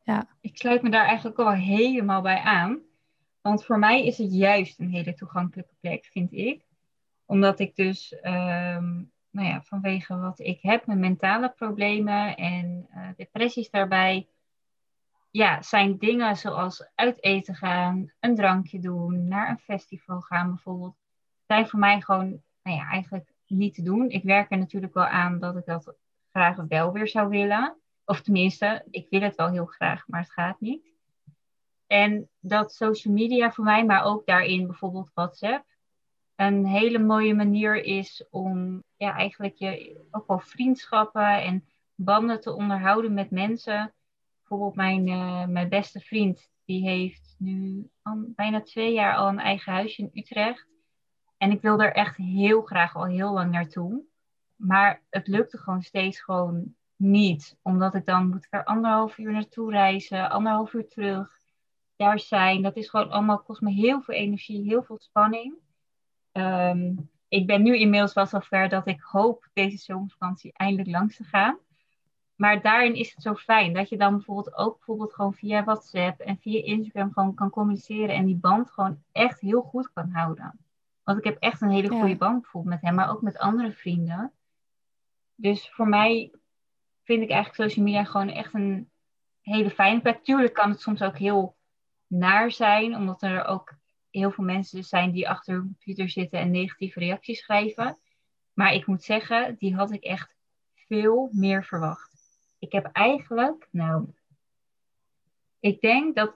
Ja. 0.03 0.27
Ik 0.41 0.57
sluit 0.57 0.81
me 0.81 0.89
daar 0.89 1.05
eigenlijk 1.05 1.37
al 1.37 1.51
helemaal 1.51 2.21
bij 2.21 2.39
aan. 2.39 2.79
Want 3.41 3.65
voor 3.65 3.79
mij 3.79 4.05
is 4.05 4.17
het 4.17 4.33
juist 4.33 4.79
een 4.79 4.89
hele 4.89 5.13
toegankelijke 5.13 5.73
plek, 5.79 6.05
vind 6.05 6.33
ik. 6.33 6.65
Omdat 7.25 7.59
ik 7.59 7.75
dus 7.75 8.15
um, 8.23 9.11
nou 9.29 9.47
ja, 9.47 9.61
vanwege 9.61 10.17
wat 10.17 10.39
ik 10.39 10.61
heb, 10.61 10.85
mijn 10.85 10.99
mentale 10.99 11.49
problemen 11.49 12.35
en 12.35 12.87
uh, 12.95 13.07
depressies 13.15 13.69
daarbij, 13.69 14.27
ja, 15.31 15.61
zijn 15.61 15.97
dingen 15.97 16.37
zoals 16.37 16.89
uit 16.95 17.23
eten 17.23 17.55
gaan, 17.55 18.11
een 18.19 18.35
drankje 18.35 18.79
doen, 18.79 19.27
naar 19.27 19.49
een 19.49 19.59
festival 19.59 20.21
gaan 20.21 20.49
bijvoorbeeld, 20.49 20.95
zijn 21.47 21.67
voor 21.67 21.79
mij 21.79 22.01
gewoon, 22.01 22.41
nou 22.63 22.77
ja, 22.77 22.89
eigenlijk 22.89 23.33
niet 23.47 23.73
te 23.73 23.83
doen. 23.83 24.09
Ik 24.09 24.23
werk 24.23 24.51
er 24.51 24.57
natuurlijk 24.57 24.93
wel 24.93 25.05
aan 25.05 25.39
dat 25.39 25.55
ik 25.55 25.65
dat 25.65 25.95
graag 26.31 26.55
wel 26.67 26.91
weer 26.91 27.07
zou 27.07 27.29
willen. 27.29 27.75
Of 28.07 28.21
tenminste, 28.21 28.85
ik 28.89 29.07
wil 29.09 29.21
het 29.21 29.35
wel 29.35 29.49
heel 29.49 29.65
graag, 29.65 30.07
maar 30.07 30.21
het 30.21 30.31
gaat 30.31 30.59
niet. 30.59 30.93
En 31.87 32.29
dat 32.39 32.73
social 32.73 33.13
media 33.13 33.51
voor 33.51 33.63
mij, 33.63 33.85
maar 33.85 34.03
ook 34.03 34.25
daarin 34.25 34.67
bijvoorbeeld 34.67 35.11
WhatsApp, 35.13 35.65
een 36.35 36.65
hele 36.65 36.99
mooie 36.99 37.33
manier 37.33 37.83
is 37.83 38.25
om 38.29 38.83
ja, 38.97 39.15
eigenlijk 39.15 39.55
je 39.55 40.05
ook 40.11 40.27
wel 40.27 40.39
vriendschappen 40.39 41.41
en 41.41 41.65
banden 41.95 42.41
te 42.41 42.53
onderhouden 42.53 43.13
met 43.13 43.31
mensen. 43.31 43.93
Bijvoorbeeld 44.39 44.75
mijn, 44.75 45.07
uh, 45.07 45.45
mijn 45.45 45.69
beste 45.69 45.99
vriend, 45.99 46.51
die 46.65 46.89
heeft 46.89 47.35
nu 47.37 47.89
al 48.01 48.23
bijna 48.35 48.61
twee 48.61 48.93
jaar 48.93 49.15
al 49.15 49.27
een 49.27 49.39
eigen 49.39 49.73
huisje 49.73 50.01
in 50.01 50.11
Utrecht. 50.13 50.67
En 51.37 51.51
ik 51.51 51.61
wil 51.61 51.81
er 51.81 51.93
echt 51.93 52.15
heel 52.15 52.61
graag 52.61 52.95
al 52.95 53.05
heel 53.05 53.33
lang 53.33 53.51
naartoe. 53.51 54.03
Maar 54.55 55.01
het 55.09 55.27
lukte 55.27 55.57
gewoon 55.57 55.81
steeds 55.81 56.21
gewoon 56.21 56.75
niet. 56.97 57.57
Omdat 57.61 57.95
ik 57.95 58.05
dan 58.05 58.29
moet 58.29 58.45
ik 58.45 58.53
er 58.53 58.63
anderhalf 58.63 59.17
uur 59.17 59.31
naartoe 59.31 59.71
reizen, 59.71 60.29
anderhalf 60.29 60.73
uur 60.73 60.87
terug. 60.87 61.39
Daar 61.95 62.19
zijn. 62.19 62.61
Dat 62.61 62.75
is 62.75 62.89
gewoon 62.89 63.11
allemaal, 63.11 63.39
kost 63.39 63.61
me 63.61 63.71
heel 63.71 64.01
veel 64.01 64.15
energie, 64.15 64.63
heel 64.63 64.83
veel 64.83 64.97
spanning. 64.99 65.53
Um, 66.31 67.09
ik 67.27 67.47
ben 67.47 67.63
nu 67.63 67.77
inmiddels 67.77 68.13
wel 68.13 68.25
zover 68.25 68.69
dat 68.69 68.87
ik 68.87 69.01
hoop 69.01 69.49
deze 69.53 69.77
zomervakantie 69.77 70.53
eindelijk 70.53 70.89
langs 70.89 71.15
te 71.15 71.23
gaan. 71.23 71.57
Maar 72.35 72.61
daarin 72.61 72.95
is 72.95 73.13
het 73.13 73.23
zo 73.23 73.35
fijn 73.35 73.73
dat 73.73 73.89
je 73.89 73.97
dan 73.97 74.15
bijvoorbeeld 74.15 74.55
ook 74.55 74.75
bijvoorbeeld 74.75 75.13
gewoon 75.13 75.33
via 75.33 75.63
WhatsApp 75.63 76.19
en 76.19 76.37
via 76.37 76.63
Instagram 76.63 77.11
gewoon 77.11 77.33
kan 77.33 77.49
communiceren 77.49 78.15
en 78.15 78.25
die 78.25 78.35
band 78.35 78.71
gewoon 78.71 79.03
echt 79.11 79.39
heel 79.39 79.61
goed 79.61 79.93
kan 79.93 80.09
houden. 80.11 80.59
Want 81.03 81.17
ik 81.17 81.23
heb 81.23 81.37
echt 81.39 81.61
een 81.61 81.69
hele 81.69 81.89
goede 81.89 82.17
band 82.17 82.41
bijvoorbeeld 82.41 82.73
met 82.73 82.83
hem, 82.83 82.95
maar 82.95 83.09
ook 83.09 83.21
met 83.21 83.37
andere 83.37 83.71
vrienden. 83.71 84.31
Dus 85.35 85.69
voor 85.69 85.87
mij 85.87 86.31
vind 87.07 87.23
ik 87.23 87.29
eigenlijk 87.29 87.69
social 87.69 87.85
media 87.85 88.03
gewoon 88.03 88.29
echt 88.29 88.53
een 88.53 88.89
hele 89.41 89.69
fijne 89.69 90.01
plek. 90.01 90.23
Tuurlijk 90.23 90.53
kan 90.53 90.69
het 90.69 90.81
soms 90.81 91.01
ook 91.01 91.17
heel 91.17 91.55
naar 92.07 92.51
zijn, 92.51 92.95
omdat 92.95 93.21
er 93.21 93.45
ook 93.45 93.75
heel 94.09 94.31
veel 94.31 94.43
mensen 94.43 94.83
zijn 94.83 95.11
die 95.11 95.29
achter 95.29 95.53
hun 95.53 95.63
computer 95.63 96.09
zitten 96.09 96.39
en 96.39 96.51
negatieve 96.51 96.99
reacties 96.99 97.39
schrijven. 97.39 97.97
Maar 98.53 98.73
ik 98.73 98.85
moet 98.85 99.03
zeggen, 99.03 99.55
die 99.57 99.75
had 99.75 99.91
ik 99.91 100.03
echt 100.03 100.35
veel 100.73 101.29
meer 101.31 101.63
verwacht. 101.63 102.11
Ik 102.59 102.71
heb 102.71 102.85
eigenlijk, 102.85 103.67
nou, 103.71 104.13
ik 105.59 105.81
denk 105.81 106.15
dat 106.15 106.35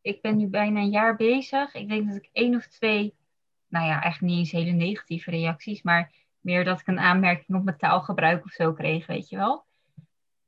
ik 0.00 0.20
ben 0.20 0.36
nu 0.36 0.46
bijna 0.46 0.80
een 0.80 0.90
jaar 0.90 1.16
bezig. 1.16 1.74
Ik 1.74 1.88
denk 1.88 2.06
dat 2.06 2.16
ik 2.16 2.28
één 2.32 2.54
of 2.54 2.66
twee, 2.66 3.14
nou 3.68 3.86
ja, 3.86 4.02
eigenlijk 4.02 4.32
niet 4.32 4.38
eens 4.38 4.50
hele 4.50 4.70
negatieve 4.70 5.30
reacties, 5.30 5.82
maar 5.82 6.12
meer 6.40 6.64
dat 6.64 6.80
ik 6.80 6.86
een 6.86 6.98
aanmerking 6.98 7.58
op 7.58 7.64
mijn 7.64 7.76
taalgebruik 7.76 8.44
of 8.44 8.50
zo 8.50 8.72
kreeg, 8.72 9.06
weet 9.06 9.28
je 9.28 9.36
wel. 9.36 9.66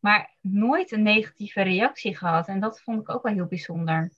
Maar 0.01 0.37
nooit 0.41 0.93
een 0.93 1.03
negatieve 1.03 1.63
reactie 1.63 2.17
gehad. 2.17 2.49
En 2.49 2.61
dat 2.61 2.81
vond 2.81 3.01
ik 3.01 3.09
ook 3.09 3.23
wel 3.23 3.33
heel 3.33 3.47
bijzonder 3.47 4.11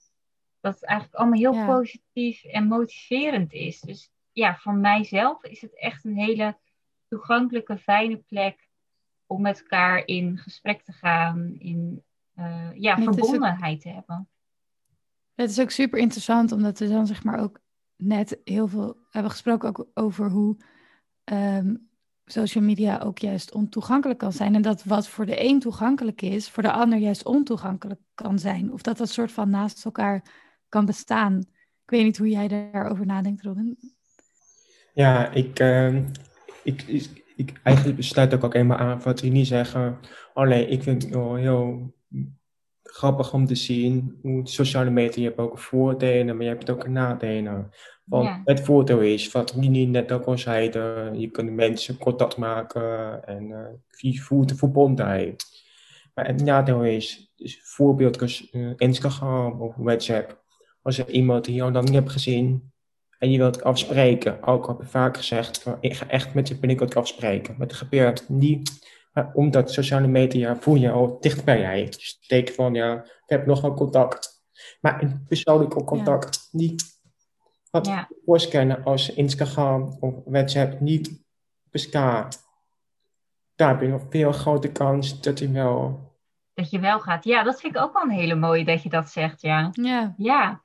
dat 0.59 0.73
het 0.73 0.83
eigenlijk 0.83 1.19
allemaal 1.19 1.39
heel 1.39 1.65
positief 1.65 2.43
en 2.43 2.67
motiverend 2.67 3.53
is. 3.53 3.79
Dus 3.79 4.11
ja, 4.31 4.55
voor 4.55 4.73
mijzelf 4.73 5.43
is 5.43 5.61
het 5.61 5.79
echt 5.79 6.03
een 6.03 6.17
hele 6.17 6.57
toegankelijke, 7.07 7.77
fijne 7.77 8.17
plek 8.17 8.67
om 9.25 9.41
met 9.41 9.59
elkaar 9.59 10.05
in 10.05 10.37
gesprek 10.37 10.81
te 10.81 10.91
gaan, 10.91 11.55
in 11.57 12.03
uh, 12.35 12.69
ja, 12.73 12.97
verbondenheid 12.97 13.81
te 13.81 13.89
hebben. 13.89 14.29
Het 15.35 15.49
is 15.49 15.59
ook 15.59 15.69
super 15.69 15.99
interessant, 15.99 16.51
omdat 16.51 16.79
we 16.79 16.87
dan 16.87 17.07
zeg 17.07 17.23
maar 17.23 17.39
ook 17.39 17.59
net 17.95 18.39
heel 18.43 18.67
veel 18.67 18.97
hebben 19.09 19.31
gesproken 19.31 19.69
ook 19.69 19.87
over 19.93 20.29
hoe 20.29 20.57
um, 21.23 21.89
social 22.25 22.63
media 22.63 22.99
ook 22.99 23.17
juist 23.17 23.53
ontoegankelijk 23.53 24.19
kan 24.19 24.31
zijn. 24.31 24.55
En 24.55 24.61
dat 24.61 24.83
wat 24.83 25.07
voor 25.07 25.25
de 25.25 25.43
een 25.43 25.59
toegankelijk 25.59 26.21
is, 26.21 26.49
voor 26.49 26.63
de 26.63 26.71
ander 26.71 26.99
juist 26.99 27.25
ontoegankelijk 27.25 27.99
kan 28.13 28.39
zijn. 28.39 28.73
Of 28.73 28.81
dat 28.81 28.97
dat 28.97 29.09
soort 29.09 29.31
van 29.31 29.49
naast 29.49 29.85
elkaar 29.85 30.23
kan 30.69 30.85
bestaan. 30.85 31.37
Ik 31.83 31.89
weet 31.89 32.03
niet 32.03 32.17
hoe 32.17 32.29
jij 32.29 32.47
daarover 32.47 33.05
nadenkt, 33.05 33.41
Robin. 33.41 33.77
Ja, 34.93 35.31
ik, 35.31 35.59
uh, 35.59 35.95
ik, 36.63 37.09
ik, 37.35 37.59
eigenlijk 37.63 38.03
sluit 38.03 38.33
ook, 38.33 38.43
ook 38.43 38.53
eenmaal 38.53 38.77
aan 38.77 39.01
wat 39.01 39.21
niet 39.21 39.47
zeggen. 39.47 39.99
Alleen, 40.33 40.69
ik 40.69 40.83
vind 40.83 41.03
het 41.03 41.11
heel, 41.11 41.35
heel 41.35 41.93
grappig 42.83 43.33
om 43.33 43.45
te 43.45 43.55
zien 43.55 44.19
hoe 44.21 44.47
sociale 44.47 44.89
media, 44.89 45.21
je 45.21 45.27
hebt 45.27 45.39
ook 45.39 45.59
voordelen, 45.59 46.35
maar 46.35 46.45
je 46.45 46.51
hebt 46.51 46.69
ook 46.69 46.87
nadelen. 46.87 47.69
Want 48.03 48.25
Ja. 48.25 48.41
het 48.45 48.61
voordeel 48.61 48.99
is, 48.99 49.31
wat 49.31 49.55
Nini 49.55 49.85
net 49.85 50.11
ook 50.11 50.25
al 50.25 50.37
zei, 50.37 50.63
je 51.17 51.29
kunt 51.31 51.51
mensen 51.51 51.97
contact 51.97 52.37
maken 52.37 53.23
en 53.25 53.51
eh 53.51 54.11
je 54.11 54.19
voelt 54.19 54.49
de 54.49 54.55
verbondenheid. 54.55 55.45
Maar 56.13 56.27
het 56.27 56.43
nadeel 56.43 56.83
is, 56.83 57.31
dus 57.35 57.59
voorbeeld 57.63 58.21
als 58.21 58.49
eh, 58.49 58.69
Instagram 58.77 59.61
of 59.61 59.75
WhatsApp. 59.75 60.41
Als 60.81 60.97
er 60.97 61.09
iemand 61.09 61.45
die 61.45 61.55
jou 61.55 61.71
dan 61.71 61.83
niet 61.83 61.93
hebt 61.93 62.11
gezien 62.11 62.71
en 63.19 63.31
je 63.31 63.37
wilt 63.37 63.63
afspreken, 63.63 64.43
ook 64.43 64.65
al 64.67 64.73
heb 64.73 64.81
ik 64.81 64.89
vaak 64.91 65.17
gezegd, 65.17 65.61
van, 65.61 65.77
ik 65.79 65.93
ga 65.93 66.07
echt 66.07 66.33
met 66.33 66.47
je 66.47 66.59
binnenkort 66.59 66.95
afspreken. 66.95 67.55
Maar 67.57 67.67
het 67.67 67.75
gebeurt 67.75 68.29
niet, 68.29 68.87
maar 69.13 69.31
omdat 69.33 69.71
sociale 69.71 70.07
media 70.07 70.55
voel 70.55 70.75
je 70.75 70.91
al 70.91 71.17
dichtbijheid. 71.19 71.93
Dus 71.93 72.17
het 72.19 72.29
teken 72.29 72.53
van, 72.55 72.73
ja, 72.73 73.03
ik 73.03 73.23
heb 73.25 73.45
nog 73.45 73.61
wel 73.61 73.73
contact. 73.73 74.43
Maar 74.81 75.03
een 75.03 75.23
persoonlijke 75.27 75.83
contact 75.83 76.47
niet. 76.51 76.92
Wat 77.73 77.85
Ja. 77.87 78.07
voorscannen 78.25 78.83
als 78.83 79.09
Instagram 79.13 79.97
of 79.99 80.13
WhatsApp 80.25 80.79
niet 80.79 81.21
bestaat. 81.71 82.43
Daar 83.55 83.69
heb 83.69 83.81
je 83.81 83.87
nog 83.87 84.01
veel 84.09 84.31
grote 84.31 84.71
kans 84.71 85.21
dat 85.21 85.39
hij 85.39 85.51
wel 85.51 86.11
Dat 86.53 86.69
je 86.69 86.79
wel 86.79 86.99
gaat. 86.99 87.23
Ja, 87.23 87.43
dat 87.43 87.59
vind 87.61 87.75
ik 87.75 87.81
ook 87.81 87.93
wel 87.93 88.03
een 88.03 88.09
hele 88.09 88.35
mooie 88.35 88.65
dat 88.65 88.83
je 88.83 88.89
dat 88.89 89.09
zegt, 89.09 89.41
ja. 89.41 89.69
Ja, 89.71 90.13
Ja. 90.17 90.61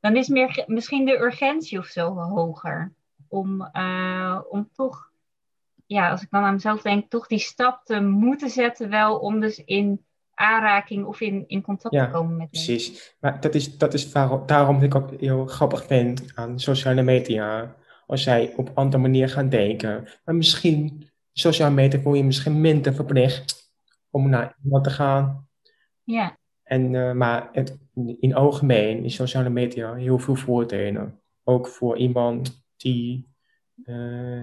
Dan 0.00 0.16
is 0.16 0.28
meer, 0.28 0.64
misschien 0.66 1.04
de 1.04 1.18
urgentie 1.20 1.78
of 1.78 1.86
zo 1.86 2.14
hoger. 2.14 2.92
Om, 3.28 3.62
eh, 3.62 4.40
om 4.48 4.68
toch, 4.72 5.10
ja, 5.86 6.10
als 6.10 6.22
ik 6.22 6.30
dan 6.30 6.42
aan 6.42 6.52
mezelf 6.52 6.82
denk, 6.82 7.10
toch 7.10 7.26
die 7.26 7.38
stap 7.38 7.84
te 7.84 8.00
moeten 8.00 8.50
zetten 8.50 8.88
wel 8.90 9.18
om 9.18 9.40
dus 9.40 9.64
in 9.64 10.04
aanraking 10.42 11.04
of 11.06 11.20
in, 11.20 11.44
in 11.46 11.62
contact 11.62 11.94
Ja, 11.94 12.04
te 12.04 12.12
komen 12.12 12.36
met 12.36 12.48
mensen. 12.52 12.74
Precies. 12.74 13.16
Maar 13.20 13.40
dat 13.40 13.54
is, 13.54 13.78
dat 13.78 13.94
is 13.94 14.12
waarom, 14.12 14.46
daarom 14.46 14.74
dat 14.74 14.84
ik 14.84 14.94
ook 14.94 15.20
heel 15.20 15.46
grappig 15.46 15.86
vind 15.86 16.32
aan 16.34 16.60
sociale 16.60 17.02
media. 17.02 17.76
Als 18.06 18.22
zij 18.22 18.52
op 18.56 18.70
andere 18.74 19.02
manier 19.02 19.28
gaan 19.28 19.48
denken. 19.48 20.08
Maar 20.24 20.34
misschien, 20.34 21.08
sociale 21.32 21.74
media 21.74 22.00
voel 22.00 22.14
je 22.14 22.24
misschien 22.24 22.60
minder 22.60 22.94
verplicht 22.94 23.72
om 24.10 24.28
naar 24.28 24.56
iemand 24.64 24.84
te 24.84 24.90
gaan. 24.90 25.48
Ja, 26.04 26.38
En, 26.62 26.94
eh, 26.94 27.12
maar 27.12 27.48
het, 27.52 27.78
in 28.20 28.34
algemeen 28.34 29.04
is 29.04 29.14
sociale 29.14 29.50
media 29.50 29.94
heel 29.94 30.18
veel 30.18 30.34
voordelen. 30.36 31.20
Ook 31.44 31.68
voor 31.68 31.96
iemand 31.96 32.64
die 32.76 33.30
eh, 33.84 33.94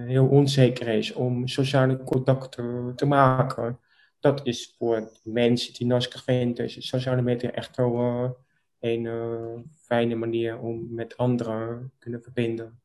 heel 0.06 0.26
onzeker 0.26 0.88
is 0.88 1.12
om 1.12 1.48
sociale 1.48 2.02
contacten 2.04 2.92
te 2.96 3.06
maken. 3.06 3.78
Dat 4.20 4.46
is 4.46 4.74
voor 4.78 5.10
mensen 5.22 5.74
die 5.74 5.86
lastig 5.86 6.24
vinden, 6.24 6.64
is 6.64 6.88
sociale 6.88 7.22
media 7.22 7.50
echt 7.50 7.76
wel 7.76 7.98
eh, 7.98 8.30
een 8.80 9.06
eh, 9.06 9.72
fijne 9.78 10.14
manier 10.14 10.58
om 10.58 10.94
met 10.94 11.16
anderen 11.16 11.92
kunnen 11.98 12.22
verbinden. 12.22 12.80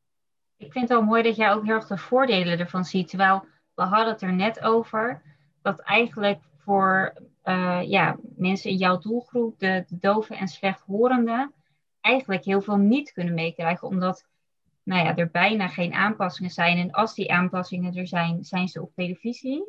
ik 0.58 0.72
vind 0.72 0.90
het 0.90 0.98
wel 0.98 1.08
mooi 1.08 1.24
dat 1.24 1.36
jij 1.36 1.52
ook 1.52 1.66
heel 1.66 1.76
erg 1.76 1.88
de 1.88 1.98
voordelen 1.98 2.60
ervan 2.60 2.86
ziet. 2.86 3.08
Terwijl 3.08 3.46
we 3.76 3.84
hadden 3.84 4.14
het 4.14 4.22
er 4.22 4.34
net 4.34 4.62
over 4.62 5.22
dat 5.62 5.80
eigenlijk 5.80 6.40
voor 6.58 7.14
eh, 7.42 7.82
ja, 7.86 8.18
mensen 8.36 8.70
in 8.70 8.78
jouw 8.78 8.98
doelgroep, 8.98 9.60
de, 9.60 9.84
de 9.88 9.98
doven 10.00 10.38
en 10.38 10.48
slechthorenden, 10.48 11.54
eigenlijk 12.02 12.46
heel 12.46 12.62
veel 12.62 12.78
niet 12.78 13.12
kunnen 13.12 13.34
meekrijgen. 13.34 13.88
Omdat 13.88 14.26
nou 14.84 15.06
ja, 15.06 15.16
er 15.16 15.30
bijna 15.32 15.68
geen 15.68 15.94
aanpassingen 15.94 16.52
zijn. 16.52 16.78
En 16.78 16.92
als 16.92 17.16
die 17.16 17.32
aanpassingen 17.32 17.96
er 17.96 18.08
zijn, 18.08 18.44
zijn 18.44 18.68
ze 18.68 18.82
op 18.82 18.94
televisie. 18.96 19.64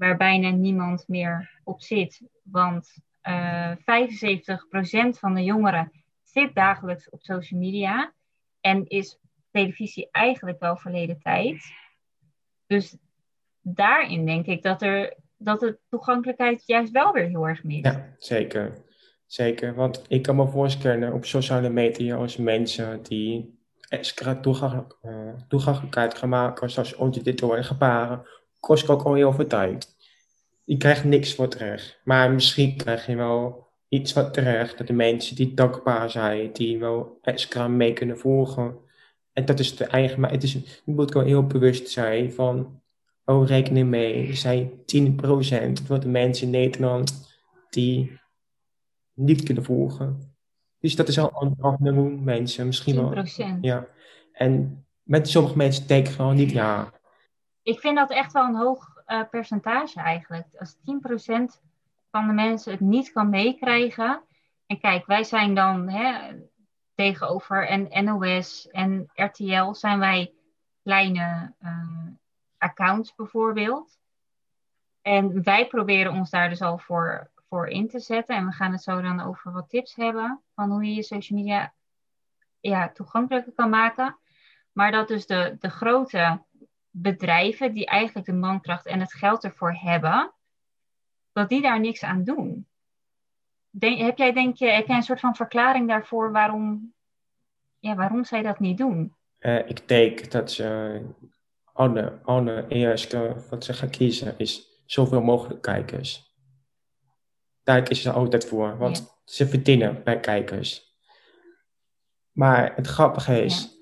Waar 0.00 0.16
bijna 0.16 0.50
niemand 0.50 1.08
meer 1.08 1.60
op 1.64 1.82
zit. 1.82 2.22
Want 2.42 2.94
eh 3.20 3.76
75% 3.76 5.18
van 5.18 5.34
de 5.34 5.44
jongeren 5.44 5.92
zit 6.22 6.54
dagelijks 6.54 7.10
op 7.10 7.22
social 7.22 7.60
media. 7.60 8.12
En 8.60 8.88
is 8.88 9.18
televisie 9.50 10.08
eigenlijk 10.10 10.60
wel 10.60 10.76
verleden 10.76 11.18
tijd. 11.22 11.72
Dus 12.66 12.96
daarin 13.60 14.26
denk 14.26 14.46
ik 14.46 14.62
dat, 14.62 14.82
er, 14.82 15.16
dat 15.36 15.60
de 15.60 15.78
toegankelijkheid 15.88 16.62
juist 16.66 16.92
wel 16.92 17.12
weer 17.12 17.28
heel 17.28 17.48
erg 17.48 17.64
mist. 17.64 17.84
Ja, 17.84 18.14
zeker. 18.18 18.72
Zeker, 19.26 19.74
want 19.74 20.04
ik 20.08 20.22
kan 20.22 20.36
me 20.36 20.46
voorstellen 20.46 21.12
op 21.12 21.24
sociale 21.24 21.68
media 21.68 22.16
als 22.16 22.36
mensen 22.36 23.02
die 23.02 23.58
extra 23.88 24.40
eh, 24.40 25.32
toegankelijkheid 25.48 26.18
gaan 26.18 26.28
maken, 26.28 26.70
zoals 26.70 26.94
auditoren 26.94 27.56
en 27.56 27.64
gebaren, 27.64 28.26
kost 28.60 28.88
ook 28.88 29.02
al 29.02 29.14
heel 29.14 29.32
veel 29.32 29.46
tijd. 29.46 29.96
Je 30.64 30.76
krijgt 30.76 31.04
niks 31.04 31.34
voor 31.34 31.48
terug, 31.48 32.00
maar 32.04 32.32
misschien 32.32 32.76
krijg 32.76 33.06
je 33.06 33.16
wel 33.16 33.68
iets 33.88 34.12
wat 34.12 34.34
terecht, 34.34 34.78
dat 34.78 34.86
de 34.86 34.92
mensen 34.92 35.36
die 35.36 35.54
dankbaar 35.54 36.10
zijn, 36.10 36.52
die 36.52 36.78
wel 36.78 37.18
extra 37.22 37.68
mee 37.68 37.92
kunnen 37.92 38.18
volgen. 38.18 38.78
En 39.32 39.44
dat 39.44 39.58
is 39.58 39.76
de 39.76 39.84
eigen, 39.84 40.20
maar 40.20 40.30
het 40.30 40.42
is, 40.42 40.52
je 40.52 40.92
moet 40.92 41.12
wel 41.12 41.22
heel 41.22 41.46
bewust 41.46 41.88
zijn 41.88 42.32
van, 42.32 42.80
oh 43.24 43.46
rekening 43.46 43.88
mee, 43.88 44.28
er 44.28 44.36
zijn 44.36 44.70
10% 44.70 44.72
van 45.86 46.00
de 46.00 46.08
mensen 46.08 46.44
in 46.44 46.50
Nederland 46.50 47.38
die 47.70 48.18
niet 49.14 49.42
kunnen 49.42 49.64
volgen. 49.64 50.34
Dus 50.78 50.96
dat 50.96 51.08
is 51.08 51.18
al 51.18 51.30
anderhalf 51.30 51.78
miljoen 51.78 52.24
mensen, 52.24 52.66
misschien 52.66 52.94
wel. 52.94 53.24
10%. 53.56 53.60
Ja. 53.60 53.86
En 54.32 54.84
met 55.02 55.28
sommige 55.28 55.56
mensen 55.56 55.86
denken 55.86 56.12
gewoon 56.12 56.36
niet, 56.36 56.50
ja, 56.50 56.92
Ik 57.62 57.80
vind 57.80 57.96
dat 57.96 58.10
echt 58.10 58.32
wel 58.32 58.44
een 58.44 58.56
hoog 58.56 59.02
eh, 59.04 59.22
percentage 59.30 60.00
eigenlijk. 60.00 60.46
Als 60.58 60.76
10% 60.76 60.78
van 62.10 62.26
de 62.26 62.32
mensen 62.32 62.72
het 62.72 62.80
niet 62.80 63.12
kan 63.12 63.30
meekrijgen. 63.30 64.22
En 64.66 64.80
kijk, 64.80 65.06
wij 65.06 65.24
zijn 65.24 65.54
dan 65.54 65.88
hè, 65.88 66.36
tegenover 66.94 67.68
en 67.68 68.04
NOS 68.04 68.68
en 68.68 69.10
RTL 69.14 69.72
zijn 69.72 69.98
wij 69.98 70.34
kleine 70.82 71.54
eh, 71.58 72.06
accounts 72.58 73.14
bijvoorbeeld. 73.14 73.98
En 75.02 75.42
wij 75.42 75.66
proberen 75.66 76.12
ons 76.12 76.30
daar 76.30 76.48
dus 76.48 76.62
al 76.62 76.78
voor, 76.78 77.30
voor 77.48 77.68
in 77.68 77.88
te 77.88 78.00
zetten. 78.00 78.36
En 78.36 78.46
we 78.46 78.52
gaan 78.52 78.72
het 78.72 78.82
zo 78.82 79.00
dan 79.00 79.20
over 79.20 79.52
wat 79.52 79.68
tips 79.68 79.94
hebben 79.94 80.40
van 80.54 80.70
hoe 80.70 80.84
je 80.84 80.94
je 80.94 81.02
social 81.02 81.38
media 81.38 81.72
ja, 82.60 82.88
toegankelijker 82.88 83.52
kan 83.52 83.70
maken. 83.70 84.18
Maar 84.72 84.90
dat 84.90 85.08
dus 85.08 85.26
de, 85.26 85.56
de 85.58 85.70
grote 85.70 86.42
bedrijven 86.90 87.74
die 87.74 87.86
eigenlijk 87.86 88.26
de 88.26 88.32
mankracht 88.32 88.86
en 88.86 89.00
het 89.00 89.14
geld 89.14 89.44
ervoor 89.44 89.72
hebben, 89.72 90.32
dat 91.32 91.48
die 91.48 91.62
daar 91.62 91.80
niks 91.80 92.02
aan 92.02 92.24
doen. 92.24 92.68
Denk, 93.70 93.98
heb 94.00 94.18
jij 94.18 94.32
denk 94.32 94.56
je, 94.56 94.66
heb 94.70 94.86
jij 94.86 94.96
een 94.96 95.02
soort 95.02 95.20
van 95.20 95.34
verklaring 95.36 95.88
daarvoor 95.88 96.32
waarom, 96.32 96.94
ja, 97.78 97.94
waarom 97.94 98.24
zij 98.24 98.42
dat 98.42 98.58
niet 98.60 98.78
doen? 98.78 99.14
eh, 99.38 99.68
ik 99.68 99.88
denk 99.88 100.30
dat 100.30 100.50
ze 100.52 101.00
alle, 101.72 102.18
alle 102.22 102.64
eerste 102.68 103.36
wat 103.50 103.64
ze 103.64 103.72
gaan 103.72 103.90
kiezen 103.90 104.38
is 104.38 104.82
zoveel 104.86 105.22
mogelijk 105.22 105.62
kijkers. 105.62 106.34
Daar 107.62 107.82
kiezen 107.82 108.12
ze 108.12 108.18
altijd 108.18 108.44
voor, 108.46 108.76
want 108.78 108.96
Ja. 108.98 109.04
ze 109.24 109.46
verdienen 109.48 110.04
bij 110.04 110.20
kijkers. 110.20 110.98
Maar 112.32 112.74
het 112.76 112.86
grappige 112.86 113.42
is, 113.44 113.78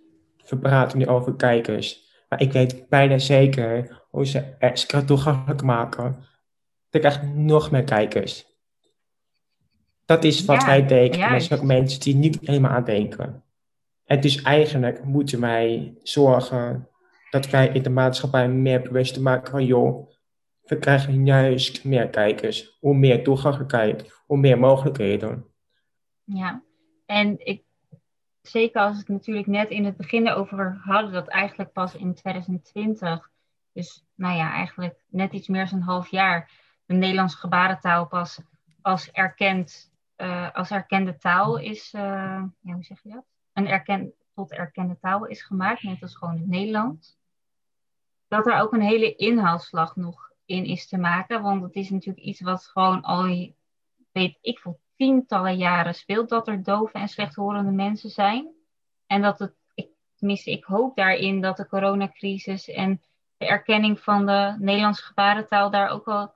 we 0.49 0.59
praten 0.59 0.99
nu 0.99 1.07
over 1.07 1.37
kijkers, 1.37 2.08
maar 2.29 2.41
ik 2.41 2.53
weet 2.53 2.89
bijna 2.89 3.19
zeker 3.19 4.03
hoe 4.11 4.27
ze 4.27 4.39
extra 4.59 5.03
toegankelijk 5.03 5.63
maken. 5.63 6.25
Dan 6.91 7.01
krijg 7.01 7.21
je 7.21 7.27
nog 7.27 7.71
meer 7.71 7.85
kijkers. 7.85 8.47
Dat 10.05 10.25
is 10.25 10.45
wat 10.45 10.61
Ja, 10.61 10.67
wij 10.67 10.87
denken, 10.87 11.21
maar 11.21 11.35
er 11.35 11.41
zijn 11.41 11.61
ook 11.61 11.67
mensen 11.67 12.01
die 12.01 12.15
niet 12.15 12.39
helemaal 12.41 12.71
aan 12.71 12.85
denken. 12.85 13.43
En 14.05 14.21
dus 14.21 14.43
eigenlijk 14.43 15.05
moeten 15.05 15.41
wij 15.41 15.95
zorgen 16.03 16.89
dat 17.31 17.51
wij 17.51 17.69
in 17.69 17.83
de 17.83 17.91
maatschappij 17.91 18.49
meer 18.49 18.83
bewust 18.83 19.15
te 19.15 19.23
maken 19.23 19.51
van, 19.51 19.65
joh, 19.65 20.11
we 20.63 20.79
krijgen 20.79 21.27
juist 21.27 21.85
meer 21.85 22.09
kijkers, 22.09 22.77
hoe 22.81 22.95
meer 22.95 23.25
toegankelijkheid, 23.25 24.23
hoe 24.27 24.39
meer 24.39 24.59
mogelijkheden. 24.59 25.45
Ja, 26.25 26.63
en 27.07 27.47
ik, 27.47 27.63
zeker 28.49 28.81
als 28.81 28.99
het 28.99 29.09
natuurlijk 29.09 29.47
net 29.47 29.71
in 29.71 29.85
het 29.85 29.97
begin 29.97 30.31
over 30.31 30.81
hadden, 30.85 31.13
dat 31.13 31.29
eigenlijk 31.29 31.73
pas 31.73 31.95
in 31.95 32.15
2020, 32.15 33.31
dus 33.73 34.05
nou 34.15 34.37
ja, 34.37 34.53
eigenlijk 34.53 34.99
net 35.09 35.33
iets 35.33 35.49
meer 35.49 35.69
dan 35.71 35.79
een 35.79 35.85
half 35.85 36.09
jaar, 36.11 36.51
de 36.87 36.95
Nederlandse 36.95 37.37
gebarentaal 37.37 38.07
pas 38.07 38.41
als 38.83 39.11
erkend, 39.11 39.93
eh, 40.17 40.55
als 40.55 40.71
erkende 40.71 41.17
taal 41.17 41.59
is, 41.59 41.93
eh, 41.95 42.43
hoe 42.61 42.83
zeg 42.85 43.03
je 43.03 43.11
dat? 43.11 43.25
Een 43.53 43.69
erkend, 43.69 44.13
tot 44.35 44.53
erkende 44.53 44.99
taal 45.01 45.27
is 45.27 45.43
gemaakt, 45.43 45.83
net 45.83 46.03
als 46.03 46.17
gewoon 46.17 46.39
het 46.39 46.47
Nederlands. 46.47 47.17
Dat 48.29 48.47
er 48.47 48.61
ook 48.61 48.73
een 48.73 48.81
hele 48.81 49.15
inhaalslag 49.15 49.97
nog 49.97 50.33
in 50.45 50.65
is 50.65 50.89
te 50.89 50.99
maken, 50.99 51.43
want 51.43 51.63
het 51.63 51.75
is 51.75 51.91
natuurlijk 51.91 52.27
iets 52.27 52.41
wat 52.41 52.67
gewoon 52.67 53.03
al, 53.03 53.53
weet 54.13 54.39
ik 54.41 54.59
veel, 54.59 54.81
tientallen 54.99 55.57
jaren 55.57 55.95
speelt 55.95 56.29
dat 56.29 56.49
er 56.49 56.63
dove 56.63 56.99
en 56.99 57.09
slechthorende 57.09 57.71
mensen 57.71 58.11
zijn. 58.11 58.49
En 59.07 59.23
dat 59.23 59.39
het, 59.39 59.55
ik, 59.75 59.89
tenminste, 60.17 60.51
ik 60.51 60.65
hoop 60.65 60.97
daarin 60.97 61.41
dat 61.41 61.57
de 61.57 61.67
coronacrisis 61.67 62.69
en 62.69 63.03
de 63.37 63.47
erkenning 63.47 64.01
van 64.01 64.27
de 64.27 64.57
Nederlandse 64.59 65.03
gebarentaal 65.03 65.71
daar 65.71 65.89
ook 65.89 66.05
wel 66.05 66.35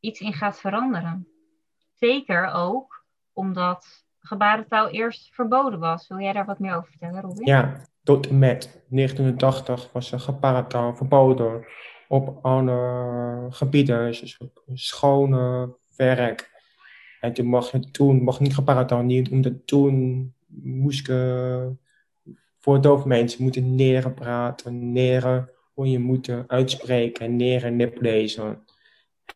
iets 0.00 0.20
in 0.20 0.32
gaat 0.32 0.60
veranderen. 0.60 1.28
zeker 1.94 2.52
ook 2.52 3.04
omdat 3.32 4.04
gebarentaal 4.18 4.88
eerst 4.88 5.34
verboden 5.34 5.78
was. 5.78 6.08
Wil 6.08 6.18
jij 6.18 6.32
daar 6.32 6.46
wat 6.46 6.58
meer 6.58 6.76
over 6.76 6.90
vertellen, 6.90 7.20
Robin? 7.20 7.46
Ja, 7.46 7.80
tot 8.02 8.28
en 8.28 8.38
met 8.38 8.84
1980 8.88 9.92
was 9.92 10.12
er 10.12 10.20
gebarentaal 10.20 10.96
verboden 10.96 11.66
op 12.08 12.44
alle 12.44 13.46
gebieden, 13.50 14.06
dus 14.06 14.38
op 14.38 14.62
schone 14.74 15.76
werk. 15.96 16.57
En 17.20 17.32
toen 17.32 17.46
mocht 17.46 17.70
je 17.70 17.90
toen 17.90 18.22
mocht 18.22 18.40
niet 18.40 18.54
niet, 19.02 19.30
omdat 19.30 19.66
toen 19.66 20.34
moest 20.46 21.06
je 21.06 21.72
voor 22.58 22.80
dove 22.80 23.08
mensen 23.08 23.42
moeten 23.42 23.74
neren 23.74 24.14
praten, 24.14 24.92
neren 24.92 25.50
hoe 25.72 25.90
je 25.90 25.98
moet 25.98 26.30
uitspreken 26.46 27.26
en 27.26 27.36
neren 27.36 27.76
nip 27.76 28.00
lezen. 28.00 28.64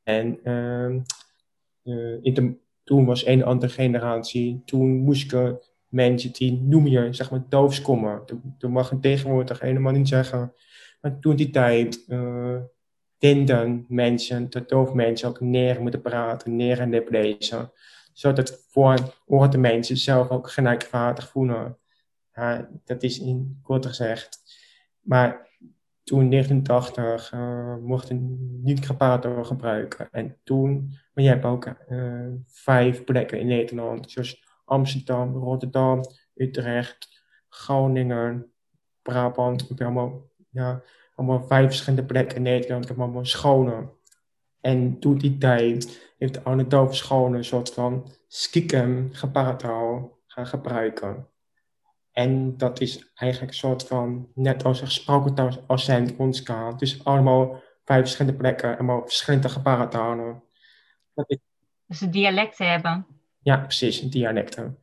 En 0.02 0.38
uh, 0.44 2.22
in 2.22 2.34
de, 2.34 2.54
toen 2.84 3.04
was 3.04 3.26
een 3.26 3.44
andere 3.44 3.72
generatie, 3.72 4.62
toen 4.64 4.90
moest 4.90 5.30
je 5.30 5.70
mensen 5.88 6.32
die 6.32 6.52
noem 6.52 6.86
je, 6.86 7.12
zeg 7.12 7.30
maar, 7.30 7.44
doofskommen. 7.48 8.22
Dat 8.58 8.70
mag 8.70 8.90
je 8.90 8.98
tegenwoordig 8.98 9.60
helemaal 9.60 9.92
niet 9.92 10.08
zeggen. 10.08 10.52
Maar 11.00 11.18
toen 11.18 11.36
die 11.36 11.50
tijd 11.50 12.04
dinden 13.22 13.84
mensen, 13.88 14.50
de 14.50 14.64
doof 14.64 14.92
mensen 14.92 15.28
ook 15.28 15.40
neer 15.40 15.80
moeten 15.80 16.00
praten, 16.00 16.56
neer 16.56 16.80
en 16.80 17.04
lezen. 17.08 17.72
Zodat 18.12 18.66
voor 18.68 19.50
de 19.50 19.58
mensen 19.58 19.96
zelf 19.96 20.28
ook 20.28 20.50
gelijkwaardig 20.50 21.28
voelen. 21.28 21.78
Dat 22.84 23.02
is 23.02 23.18
in 23.18 23.58
kort 23.62 23.86
gezegd. 23.86 24.40
Maar 25.00 25.48
toen 26.02 26.20
in 26.20 26.30
1980 26.30 27.32
uh, 27.32 27.76
mochten 27.76 28.38
niet 28.62 28.86
gepraat 28.86 29.26
gebruiken. 29.42 30.08
En 30.10 30.36
toen, 30.44 30.98
maar 31.14 31.24
je 31.24 31.30
hebt 31.30 31.44
ook 31.44 31.66
uh, 31.88 32.26
vijf 32.46 33.04
plekken 33.04 33.40
in 33.40 33.46
Nederland, 33.46 34.10
zoals 34.10 34.44
Amsterdam, 34.64 35.36
Rotterdam, 35.36 36.00
Utrecht, 36.34 37.24
Groningen, 37.48 38.52
Brabant. 39.02 39.80
Allemaal, 39.80 40.30
ja, 40.50 40.82
allemaal 41.14 41.44
vijf 41.46 41.66
verschillende 41.66 42.04
plekken 42.04 42.36
in 42.36 42.42
Nederland. 42.42 42.82
Ik 42.82 42.88
heb 42.88 43.00
allemaal 43.00 43.24
scholen. 43.24 43.90
En 44.60 44.98
toen 44.98 45.18
die 45.18 45.38
tijd 45.38 46.12
heeft 46.18 46.44
alle 46.44 46.66
dove 46.66 46.94
scholen 46.94 47.34
een 47.34 47.44
soort 47.44 47.72
van 47.72 48.12
stiekem 48.28 49.08
geparataal 49.12 50.18
gaan 50.26 50.46
gebruiken. 50.46 51.26
En 52.12 52.56
dat 52.56 52.80
is 52.80 53.12
eigenlijk 53.14 53.52
een 53.52 53.58
soort 53.58 53.86
van, 53.86 54.28
net 54.34 54.64
als 54.64 54.80
een 54.80 54.86
gesproken 54.86 55.34
taal 55.34 55.64
als 55.66 55.84
zijn 55.84 56.18
ons 56.18 56.44
Dus 56.76 57.04
allemaal 57.04 57.62
vijf 57.84 58.00
verschillende 58.00 58.38
plekken, 58.38 58.74
allemaal 58.74 59.02
verschillende 59.02 59.48
gebaratalen. 59.48 60.42
Dus 61.86 61.98
de 61.98 62.08
dialecten 62.08 62.70
hebben. 62.70 63.06
Ja, 63.38 63.56
precies, 63.56 64.00
dialecten. 64.00 64.78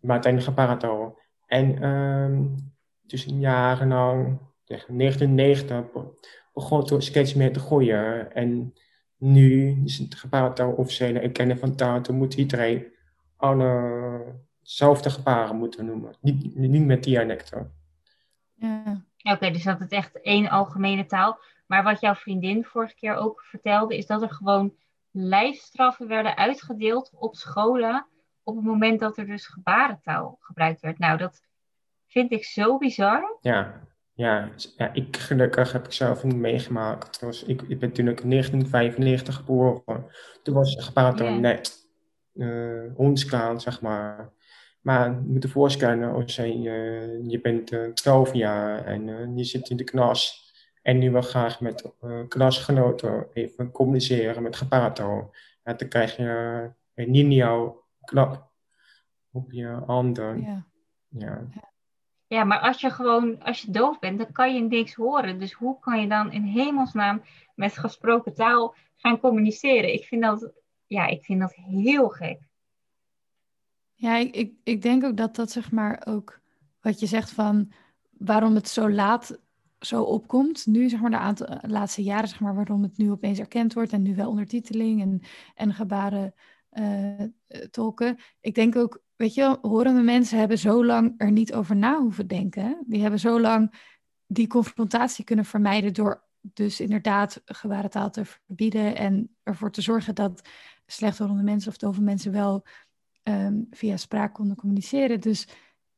Maar 0.00 0.12
uiteindelijk 0.12 0.52
gebarentaal. 0.54 1.18
En 1.46 1.84
um, 1.84 2.74
dus 3.02 3.24
jarenlang, 3.24 4.38
1990, 4.66 5.84
begon 6.52 6.78
het 6.78 7.04
steeds 7.04 7.34
meer 7.34 7.52
te 7.52 7.60
groeien. 7.60 8.34
En 8.34 8.74
nu 9.16 9.82
is 9.84 9.98
het 9.98 10.14
gebarentaal 10.14 10.72
officiële 10.72 11.18
erkennen 11.18 11.58
van 11.58 11.76
taal. 11.76 12.02
Dan 12.02 12.16
moet 12.16 12.34
iedereen 12.34 12.86
alle 13.36 14.34
zelfde 14.62 15.10
gebaren 15.10 15.56
moeten 15.56 15.86
noemen. 15.86 16.16
Niet, 16.20 16.56
niet 16.56 16.86
met 16.86 17.04
dialecten. 17.04 17.72
Ja. 18.54 19.04
Oké, 19.22 19.50
dus 19.50 19.62
dat 19.62 19.78
het 19.78 19.92
echt 19.92 20.20
één 20.20 20.48
algemene 20.48 21.06
taal. 21.06 21.38
Maar 21.66 21.82
wat 21.82 22.00
jouw 22.00 22.14
vriendin 22.14 22.64
vorige 22.64 22.94
keer 22.94 23.14
ook 23.14 23.42
vertelde, 23.42 23.96
is 23.96 24.06
dat 24.06 24.22
er 24.22 24.30
gewoon 24.30 24.74
lijfstraffen 25.10 26.08
werden 26.08 26.36
uitgedeeld 26.36 27.10
op 27.14 27.36
scholen 27.36 28.06
op 28.42 28.56
het 28.56 28.64
moment 28.64 29.00
dat 29.00 29.16
er 29.16 29.26
dus 29.26 29.46
gebarentaal 29.46 30.36
gebruikt 30.40 30.80
werd. 30.80 30.98
Nou, 30.98 31.18
dat 31.18 31.42
vind 32.06 32.32
ik 32.32 32.44
zo 32.44 32.78
bizar. 32.78 33.38
Ja, 33.40 33.80
ja, 34.16 34.50
ja 34.76 34.92
ik 34.92 35.16
gelukkig 35.16 35.72
heb 35.72 35.84
ik 35.84 35.92
zelf 35.92 36.24
niet 36.24 36.36
meegemaakt. 36.36 37.20
Was, 37.20 37.42
ik, 37.42 37.62
ik 37.62 37.78
ben 37.78 37.92
toen 37.92 38.08
in 38.08 38.30
1995 38.30 39.34
geboren. 39.34 40.06
Toen 40.42 40.54
was 40.54 40.92
yeah. 41.18 41.38
net 41.38 41.88
uh, 42.34 42.98
ons 42.98 43.28
zeg 43.56 43.80
maar. 43.80 44.32
Maar 44.80 45.10
je 45.10 45.28
moet 45.28 45.42
je 45.42 45.48
voorstellen, 45.48 46.12
als 46.12 46.36
je, 46.36 46.56
uh, 46.56 47.30
je 47.30 47.40
bent 47.40 47.72
uh, 47.72 47.92
12 47.92 48.34
jaar 48.34 48.84
en 48.84 49.08
uh, 49.08 49.36
je 49.36 49.44
zit 49.44 49.70
in 49.70 49.76
de 49.76 49.84
klas 49.84 50.52
en 50.82 50.98
nu 50.98 51.10
wil 51.10 51.22
graag 51.22 51.60
met 51.60 51.92
klasgenoten 52.28 53.26
even 53.32 53.70
communiceren 53.70 54.42
met 54.42 54.56
gebarentaal. 54.56 55.34
Ja, 55.64 55.72
dan 55.72 55.88
krijg 55.88 56.16
je 56.16 56.70
een 56.94 57.10
lineaal 57.10 57.84
klap 58.04 58.50
op 59.30 59.52
je 59.52 59.66
handen. 59.66 60.40
Ja. 60.40 60.66
ja. 61.08 61.48
Ja, 62.28 62.44
maar 62.44 62.58
als 62.60 62.80
je 62.80 62.90
gewoon, 62.90 63.42
als 63.42 63.62
je 63.62 63.70
doof 63.70 63.98
bent, 63.98 64.18
dan 64.18 64.32
kan 64.32 64.54
je 64.54 64.60
niks 64.60 64.94
horen. 64.94 65.38
Dus 65.38 65.52
hoe 65.52 65.78
kan 65.78 66.00
je 66.00 66.08
dan 66.08 66.32
in 66.32 66.42
hemelsnaam 66.42 67.22
met 67.54 67.78
gesproken 67.78 68.34
taal 68.34 68.74
gaan 68.96 69.20
communiceren? 69.20 69.92
Ik 69.92 70.04
vind 70.04 70.22
dat, 70.22 70.52
ja, 70.86 71.06
ik 71.06 71.24
vind 71.24 71.40
dat 71.40 71.54
heel 71.54 72.08
gek. 72.08 72.40
Ja, 73.94 74.16
ik, 74.16 74.52
ik, 74.62 74.82
denk 74.82 75.04
ook 75.04 75.16
dat 75.16 75.36
dat 75.36 75.50
zeg 75.50 75.70
maar 75.70 76.02
ook 76.06 76.40
wat 76.80 77.00
je 77.00 77.06
zegt 77.06 77.30
van 77.30 77.72
waarom 78.10 78.54
het 78.54 78.68
zo 78.68 78.90
laat 78.90 79.38
zo 79.80 80.02
opkomt. 80.02 80.66
Nu 80.66 80.88
zeg 80.88 81.00
maar 81.00 81.10
de 81.10 81.18
aantal, 81.18 81.58
laatste 81.60 82.02
jaren 82.02 82.28
zeg 82.28 82.40
maar 82.40 82.54
waarom 82.54 82.82
het 82.82 82.98
nu 82.98 83.10
opeens 83.10 83.38
erkend 83.38 83.74
wordt 83.74 83.92
en 83.92 84.02
nu 84.02 84.14
wel 84.14 84.30
ondertiteling 84.30 85.00
en, 85.00 85.20
en 85.54 85.74
gebaren 85.74 86.34
uh, 86.72 87.22
tolken. 87.70 88.18
Ik 88.40 88.54
denk 88.54 88.76
ook, 88.76 89.02
weet 89.16 89.34
je, 89.34 89.58
horende 89.60 90.02
mensen 90.02 90.38
hebben 90.38 90.58
zo 90.58 90.84
lang 90.84 91.14
er 91.16 91.30
niet 91.30 91.54
over 91.54 91.76
na 91.76 91.98
hoeven 91.98 92.26
denken. 92.26 92.84
Die 92.86 93.00
hebben 93.00 93.20
zo 93.20 93.40
lang 93.40 93.74
die 94.26 94.46
confrontatie 94.46 95.24
kunnen 95.24 95.44
vermijden 95.44 95.92
door 95.92 96.24
dus 96.40 96.80
inderdaad 96.80 97.42
gebarentaal 97.44 98.10
te 98.10 98.24
verbieden 98.24 98.96
en 98.96 99.36
ervoor 99.42 99.70
te 99.70 99.82
zorgen 99.82 100.14
dat 100.14 100.48
slechthorende 100.86 101.42
mensen 101.42 101.70
of 101.70 101.76
dove 101.76 102.02
mensen 102.02 102.32
wel 102.32 102.64
um, 103.22 103.66
via 103.70 103.96
spraak 103.96 104.34
konden 104.34 104.56
communiceren. 104.56 105.20
Dus 105.20 105.48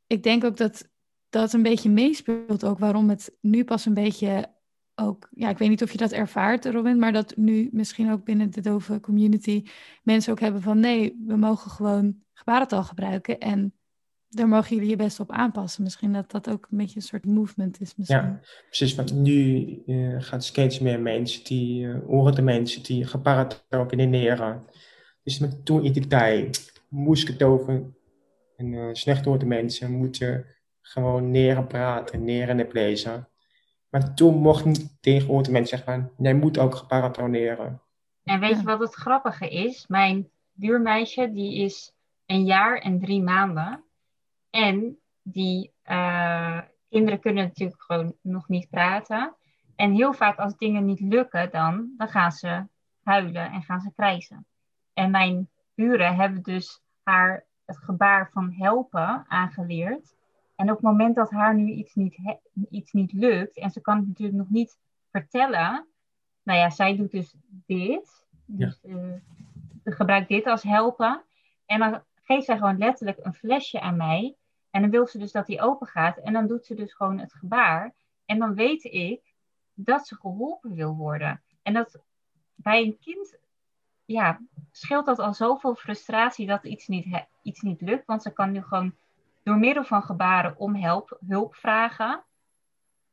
ik 0.06 0.22
denk 0.22 0.44
ook 0.44 0.56
dat 0.56 0.88
dat 1.28 1.52
een 1.52 1.62
beetje 1.62 1.90
meespeelt 1.90 2.64
ook 2.64 2.78
waarom 2.78 3.08
het 3.08 3.36
nu 3.40 3.64
pas 3.64 3.86
een 3.86 3.94
beetje 3.94 4.56
ook, 4.94 5.28
ja, 5.30 5.48
ik 5.48 5.58
weet 5.58 5.68
niet 5.68 5.82
of 5.82 5.92
je 5.92 5.98
dat 5.98 6.12
ervaart, 6.12 6.66
Robin, 6.66 6.98
maar 6.98 7.12
dat 7.12 7.36
nu 7.36 7.68
misschien 7.72 8.10
ook 8.10 8.24
binnen 8.24 8.50
de 8.50 8.60
dove 8.60 9.00
community 9.00 9.64
mensen 10.02 10.32
ook 10.32 10.40
hebben 10.40 10.62
van 10.62 10.80
nee, 10.80 11.24
we 11.26 11.36
mogen 11.36 11.70
gewoon 11.70 12.22
gebarentaal 12.38 12.84
gebruiken 12.84 13.38
en 13.38 13.72
daar 14.28 14.48
mogen 14.48 14.76
jullie 14.76 14.90
je 14.90 14.96
best 14.96 15.20
op 15.20 15.32
aanpassen. 15.32 15.82
Misschien 15.82 16.12
dat 16.12 16.30
dat 16.30 16.50
ook 16.50 16.66
een 16.70 16.78
beetje 16.78 16.96
een 16.96 17.02
soort 17.02 17.24
movement 17.24 17.80
is. 17.80 17.96
Misschien. 17.96 18.18
Ja, 18.18 18.40
precies. 18.66 18.94
Want 18.94 19.14
nu 19.14 19.82
uh, 19.86 20.22
gaat 20.22 20.44
steeds 20.44 20.78
meer 20.78 21.00
mensen 21.00 21.44
die, 21.44 21.86
uh, 21.86 21.98
horen 22.06 22.34
de 22.34 22.42
mensen 22.42 22.82
die 22.82 23.06
gebarentaal 23.06 23.86
kunnen 23.86 24.10
leren. 24.10 24.64
Dus 25.22 25.38
met 25.38 25.64
toen 25.64 25.84
in 25.84 25.92
die 25.92 26.06
tijd 26.06 26.82
moesketoven 26.88 27.96
en 28.56 28.72
uh, 28.72 28.88
slecht 28.92 29.24
de 29.24 29.46
mensen 29.46 29.92
moeten 29.92 30.46
gewoon 30.80 31.30
leren 31.32 31.66
praten, 31.66 32.24
leren 32.24 32.60
en 32.60 32.68
lezen. 32.72 33.28
Maar 33.88 34.14
toen 34.14 34.34
mocht 34.34 34.64
niet 34.64 34.96
tegen 35.00 35.42
de 35.42 35.50
mensen 35.50 35.78
zeggen 35.78 36.12
jij 36.18 36.34
moet 36.34 36.58
ook 36.58 36.86
leren. 37.28 37.82
En 38.24 38.40
weet 38.40 38.56
je 38.56 38.62
wat 38.62 38.80
het 38.80 38.94
grappige 38.94 39.48
is? 39.48 39.86
Mijn 39.86 40.30
buurmeisje 40.52 41.32
die 41.32 41.56
is 41.56 41.97
een 42.28 42.44
jaar 42.44 42.78
en 42.78 43.00
drie 43.00 43.22
maanden. 43.22 43.84
En 44.50 44.98
die 45.22 45.72
uh, 45.84 46.60
kinderen 46.88 47.20
kunnen 47.20 47.44
natuurlijk 47.44 47.82
gewoon 47.82 48.14
nog 48.22 48.48
niet 48.48 48.70
praten. 48.70 49.36
En 49.76 49.92
heel 49.92 50.12
vaak 50.12 50.38
als 50.38 50.56
dingen 50.56 50.84
niet 50.84 51.00
lukken, 51.00 51.50
dan, 51.50 51.94
dan 51.96 52.08
gaan 52.08 52.32
ze 52.32 52.66
huilen 53.02 53.50
en 53.50 53.62
gaan 53.62 53.80
ze 53.80 53.92
krijzen. 53.94 54.46
En 54.92 55.10
mijn 55.10 55.48
buren 55.74 56.16
hebben 56.16 56.42
dus 56.42 56.82
haar 57.02 57.46
het 57.64 57.78
gebaar 57.78 58.30
van 58.30 58.52
helpen 58.52 59.24
aangeleerd. 59.28 60.16
En 60.56 60.70
op 60.70 60.76
het 60.76 60.84
moment 60.84 61.14
dat 61.14 61.30
haar 61.30 61.54
nu 61.54 61.72
iets 61.72 61.94
niet, 61.94 62.38
iets 62.70 62.92
niet 62.92 63.12
lukt, 63.12 63.58
en 63.58 63.70
ze 63.70 63.80
kan 63.80 63.96
het 63.96 64.06
natuurlijk 64.06 64.38
nog 64.38 64.50
niet 64.50 64.78
vertellen, 65.10 65.86
nou 66.42 66.58
ja, 66.58 66.70
zij 66.70 66.96
doet 66.96 67.10
dus 67.10 67.34
dit. 67.66 68.26
Dus 68.44 68.78
ja. 68.82 68.94
uh, 68.94 69.14
gebruikt 69.84 70.28
dit 70.28 70.46
als 70.46 70.62
helpen. 70.62 71.22
En 71.66 71.78
dan 71.78 72.02
geeft 72.28 72.44
zij 72.44 72.56
gewoon 72.56 72.78
letterlijk 72.78 73.18
een 73.22 73.34
flesje 73.34 73.80
aan 73.80 73.96
mij. 73.96 74.36
En 74.70 74.80
dan 74.80 74.90
wil 74.90 75.06
ze 75.06 75.18
dus 75.18 75.32
dat 75.32 75.46
die 75.46 75.60
open 75.60 75.86
gaat. 75.86 76.18
En 76.18 76.32
dan 76.32 76.46
doet 76.46 76.66
ze 76.66 76.74
dus 76.74 76.94
gewoon 76.94 77.18
het 77.18 77.32
gebaar. 77.32 77.94
En 78.24 78.38
dan 78.38 78.54
weet 78.54 78.84
ik 78.84 79.34
dat 79.74 80.06
ze 80.06 80.14
geholpen 80.14 80.74
wil 80.74 80.96
worden. 80.96 81.42
En 81.62 81.72
dat 81.72 82.00
bij 82.54 82.82
een 82.82 82.98
kind 82.98 83.38
ja, 84.04 84.40
scheelt 84.70 85.06
dat 85.06 85.18
al 85.18 85.34
zoveel 85.34 85.74
frustratie 85.74 86.46
dat 86.46 86.64
iets 86.64 86.86
niet, 86.86 87.26
iets 87.42 87.60
niet 87.60 87.80
lukt. 87.80 88.06
Want 88.06 88.22
ze 88.22 88.32
kan 88.32 88.52
nu 88.52 88.62
gewoon 88.62 88.94
door 89.42 89.58
middel 89.58 89.84
van 89.84 90.02
gebaren 90.02 90.56
om 90.58 90.74
help, 90.74 91.18
hulp 91.26 91.54
vragen. 91.54 92.24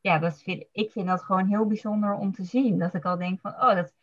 Ja, 0.00 0.18
dat 0.18 0.42
vind, 0.42 0.66
ik 0.72 0.90
vind 0.90 1.06
dat 1.06 1.22
gewoon 1.22 1.46
heel 1.46 1.66
bijzonder 1.66 2.14
om 2.14 2.32
te 2.32 2.44
zien. 2.44 2.78
Dat 2.78 2.94
ik 2.94 3.04
al 3.04 3.16
denk 3.16 3.40
van, 3.40 3.52
oh, 3.52 3.74
dat 3.74 3.94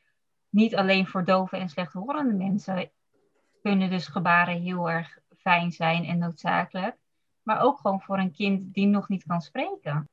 niet 0.50 0.76
alleen 0.76 1.08
voor 1.08 1.26
dove 1.26 1.58
en 1.58 1.70
slechthorende 1.70 2.34
mensen 2.34 2.92
kunnen 3.64 3.90
dus 3.90 4.08
gebaren 4.08 4.62
heel 4.62 4.90
erg 4.90 5.18
fijn 5.38 5.72
zijn 5.72 6.04
en 6.04 6.18
noodzakelijk. 6.18 6.96
Maar 7.44 7.62
ook 7.62 7.80
gewoon 7.80 8.02
voor 8.02 8.18
een 8.18 8.32
kind 8.32 8.74
die 8.74 8.88
nog 8.88 9.10
niet 9.10 9.24
kan 9.24 9.42
spreken. 9.42 10.10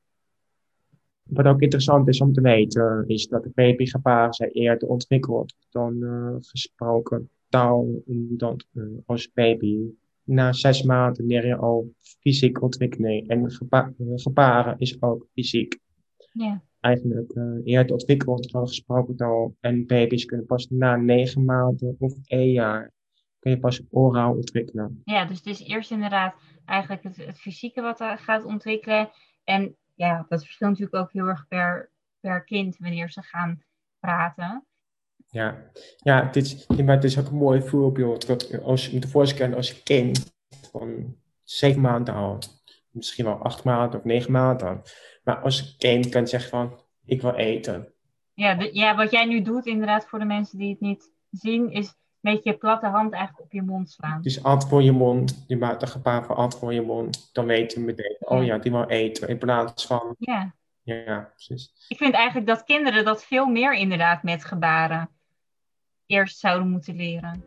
Wat 1.23 1.45
ook 1.45 1.61
interessant 1.61 2.07
is 2.07 2.21
om 2.21 2.33
te 2.33 2.41
weten, 2.41 3.03
is 3.07 3.27
dat 3.27 3.43
de 3.43 3.51
babygebaren 3.53 4.33
zijn 4.33 4.49
eerder 4.49 4.87
ontwikkeld 4.87 5.55
dan 5.69 5.95
uh, 5.95 6.35
gesproken 6.39 7.29
taal. 7.49 8.01
Dan 8.05 8.61
uh, 8.73 8.97
als 9.05 9.31
baby. 9.33 9.77
Na 10.23 10.53
zes 10.53 10.83
maanden 10.83 11.25
leer 11.25 11.45
je 11.45 11.55
al 11.55 11.93
fysiek 12.19 12.61
ontwikkeling. 12.61 13.27
En 13.27 13.51
geba 13.51 13.93
gebaren 14.15 14.75
is 14.77 15.01
ook 15.01 15.27
fysiek. 15.33 15.79
Ja. 16.31 16.61
Eigenlijk 16.79 17.35
uh, 17.35 17.59
eerder 17.63 17.91
ontwikkeld 17.93 18.51
dan 18.51 18.67
gesproken 18.67 19.15
taal. 19.15 19.55
En 19.59 19.85
baby's 19.85 20.25
kunnen 20.25 20.45
pas 20.45 20.69
na 20.69 20.95
negen 20.95 21.45
maanden 21.45 21.95
of 21.99 22.13
één 22.25 22.51
jaar 22.51 22.91
kun 23.41 23.51
je 23.51 23.59
pas 23.59 23.81
oraal 23.89 24.33
ontwikkelen. 24.33 25.01
Ja, 25.05 25.25
dus 25.25 25.37
het 25.37 25.45
is 25.45 25.67
eerst 25.67 25.91
inderdaad 25.91 26.35
eigenlijk 26.65 27.03
het, 27.03 27.15
het 27.15 27.39
fysieke 27.39 27.81
wat 27.81 27.99
er 27.99 28.17
gaat 28.17 28.43
ontwikkelen. 28.43 29.09
En 29.43 29.75
ja, 29.95 30.25
dat 30.29 30.43
verschilt 30.43 30.69
natuurlijk 30.69 31.03
ook 31.03 31.11
heel 31.11 31.25
erg 31.25 31.47
per, 31.47 31.91
per 32.19 32.43
kind 32.43 32.77
wanneer 32.77 33.09
ze 33.09 33.21
gaan 33.21 33.63
praten. 33.99 34.65
Ja, 35.29 35.71
ja 35.97 36.21
dit, 36.31 36.45
is, 36.45 36.67
maar 36.67 36.95
het 36.95 37.03
is 37.03 37.19
ook 37.19 37.27
een 37.27 37.35
mooi 37.35 37.61
voorbeeld. 37.61 38.27
Dat 38.27 38.61
als 38.61 38.85
je 38.85 38.93
moet 38.93 39.09
voorstellen 39.09 39.55
als 39.55 39.71
je 39.71 39.83
kind 39.83 40.33
van 40.71 41.15
zeven 41.43 41.81
maanden 41.81 42.13
oud, 42.13 42.63
misschien 42.89 43.25
wel 43.25 43.43
acht 43.43 43.63
maanden 43.63 43.99
of 43.99 44.05
negen 44.05 44.31
maanden. 44.31 44.81
Maar 45.23 45.37
als 45.37 45.75
kind 45.77 46.09
kan 46.09 46.27
zeggen 46.27 46.49
van, 46.49 46.81
ik 47.05 47.21
wil 47.21 47.33
eten. 47.33 47.93
Ja, 48.33 48.55
de, 48.55 48.69
ja, 48.73 48.95
wat 48.95 49.11
jij 49.11 49.25
nu 49.25 49.41
doet 49.41 49.65
inderdaad 49.65 50.05
voor 50.05 50.19
de 50.19 50.25
mensen 50.25 50.57
die 50.57 50.69
het 50.69 50.79
niet 50.79 51.11
zien, 51.29 51.71
is 51.71 51.99
met 52.21 52.43
je 52.43 52.57
platte 52.57 52.87
hand 52.87 53.13
eigenlijk 53.13 53.43
op 53.43 53.51
je 53.51 53.61
mond 53.61 53.89
slaan. 53.89 54.21
Dus 54.21 54.37
hand 54.37 54.67
voor 54.67 54.81
je 54.83 54.91
mond, 54.91 55.43
je 55.47 55.57
maakt 55.57 55.81
een 55.81 55.87
gebaar 55.87 56.25
van 56.25 56.35
hand 56.35 56.57
voor 56.57 56.73
je 56.73 56.81
mond. 56.81 57.29
Dan 57.33 57.45
weet 57.45 57.73
je 57.73 57.79
meteen, 57.79 58.15
oh 58.19 58.43
ja, 58.43 58.57
die 58.57 58.71
wil 58.71 58.87
eten. 58.87 59.27
In 59.27 59.37
plaats 59.37 59.85
van... 59.85 60.15
Ja. 60.17 60.53
Ja, 60.83 61.31
precies. 61.35 61.85
Ik 61.87 61.97
vind 61.97 62.13
eigenlijk 62.13 62.47
dat 62.47 62.63
kinderen 62.63 63.05
dat 63.05 63.23
veel 63.23 63.45
meer 63.45 63.73
inderdaad 63.73 64.23
met 64.23 64.45
gebaren 64.45 65.09
eerst 66.05 66.39
zouden 66.39 66.69
moeten 66.69 66.95
leren. 66.95 67.43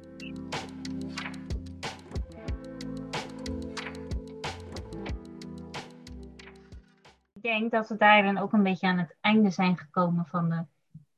Ik 7.33 7.43
denk 7.43 7.71
dat 7.71 7.89
we 7.89 7.97
daar 7.97 8.23
dan 8.23 8.39
ook 8.39 8.53
een 8.53 8.63
beetje 8.63 8.87
aan 8.87 8.99
het 8.99 9.17
einde 9.21 9.51
zijn 9.51 9.79
gekomen 9.79 10.27
van 10.27 10.49
de 10.49 10.65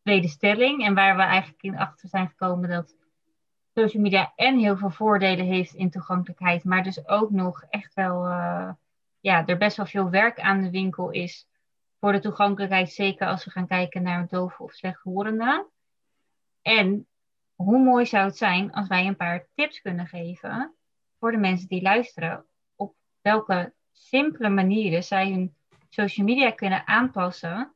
tweede 0.02 0.28
stelling. 0.28 0.84
En 0.84 0.94
waar 0.94 1.16
we 1.16 1.22
eigenlijk 1.22 1.62
in 1.62 1.78
achter 1.78 2.08
zijn 2.08 2.28
gekomen 2.28 2.68
dat 2.68 2.94
social 3.78 4.02
media 4.02 4.32
en 4.36 4.58
heel 4.58 4.76
veel 4.76 4.90
voordelen 4.90 5.46
heeft 5.46 5.74
in 5.74 5.90
toegankelijkheid, 5.90 6.64
maar 6.64 6.82
dus 6.82 7.08
ook 7.08 7.30
nog 7.30 7.64
echt 7.70 7.94
wel, 7.94 8.26
uh, 8.26 8.72
ja, 9.20 9.46
er 9.46 9.58
best 9.58 9.76
wel 9.76 9.86
veel 9.86 10.10
werk 10.10 10.40
aan 10.40 10.62
de 10.62 10.70
winkel 10.70 11.10
is 11.10 11.48
voor 12.00 12.12
de 12.12 12.20
toegankelijkheid, 12.20 12.90
zeker 12.90 13.26
als 13.26 13.44
we 13.44 13.50
gaan 13.50 13.66
kijken 13.66 14.02
naar 14.02 14.28
dove 14.28 14.62
of 14.62 14.72
slechthorenden. 14.72 15.66
En 16.62 17.06
hoe 17.54 17.78
mooi 17.78 18.06
zou 18.06 18.24
het 18.24 18.36
zijn 18.36 18.72
als 18.72 18.88
wij 18.88 19.06
een 19.06 19.16
paar 19.16 19.46
tips 19.54 19.80
kunnen 19.80 20.06
geven 20.06 20.74
voor 21.18 21.30
de 21.30 21.38
mensen 21.38 21.68
die 21.68 21.82
luisteren, 21.82 22.44
op 22.74 22.94
welke 23.20 23.72
simpele 23.92 24.48
manieren 24.48 25.04
zij 25.04 25.30
hun 25.30 25.54
social 25.88 26.26
media 26.26 26.50
kunnen 26.50 26.86
aanpassen, 26.86 27.74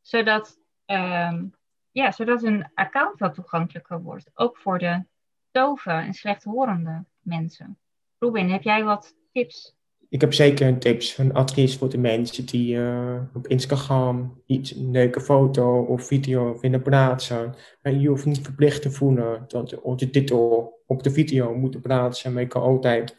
zodat, 0.00 0.58
um, 0.86 1.54
ja, 1.92 2.10
zodat 2.10 2.42
hun 2.42 2.70
account 2.74 3.18
wat 3.18 3.34
toegankelijker 3.34 4.02
wordt, 4.02 4.30
ook 4.34 4.56
voor 4.56 4.78
de 4.78 5.04
dove 5.50 5.90
en 5.90 6.14
slechthorende 6.14 7.04
mensen. 7.20 7.78
Robin, 8.18 8.50
heb 8.50 8.62
jij 8.62 8.84
wat 8.84 9.14
tips? 9.32 9.78
Ik 10.08 10.20
heb 10.20 10.32
zeker 10.32 10.66
een 10.66 10.78
tips, 10.78 11.18
een 11.18 11.34
advies 11.34 11.76
voor 11.76 11.90
de 11.90 11.98
mensen 11.98 12.46
die 12.46 12.74
uh, 12.74 13.20
op 13.34 13.46
Instagram 13.46 14.42
iets, 14.46 14.74
een 14.74 14.90
leuke 14.90 15.20
foto 15.20 15.82
of 15.82 16.06
video 16.06 16.58
willen 16.60 16.82
plaatsen. 16.82 17.54
En 17.82 18.00
je 18.00 18.08
hoeft 18.08 18.24
niet 18.24 18.40
verplicht 18.40 18.82
te 18.82 18.90
voelen 18.90 19.44
dat 19.48 19.68
de 19.70 20.10
titel 20.10 20.72
op 20.86 21.02
de 21.02 21.10
video 21.10 21.54
moet 21.54 21.80
plaatsen. 21.80 22.32
Maar 22.32 22.42
je 22.42 22.48
kan 22.48 22.62
altijd 22.62 23.16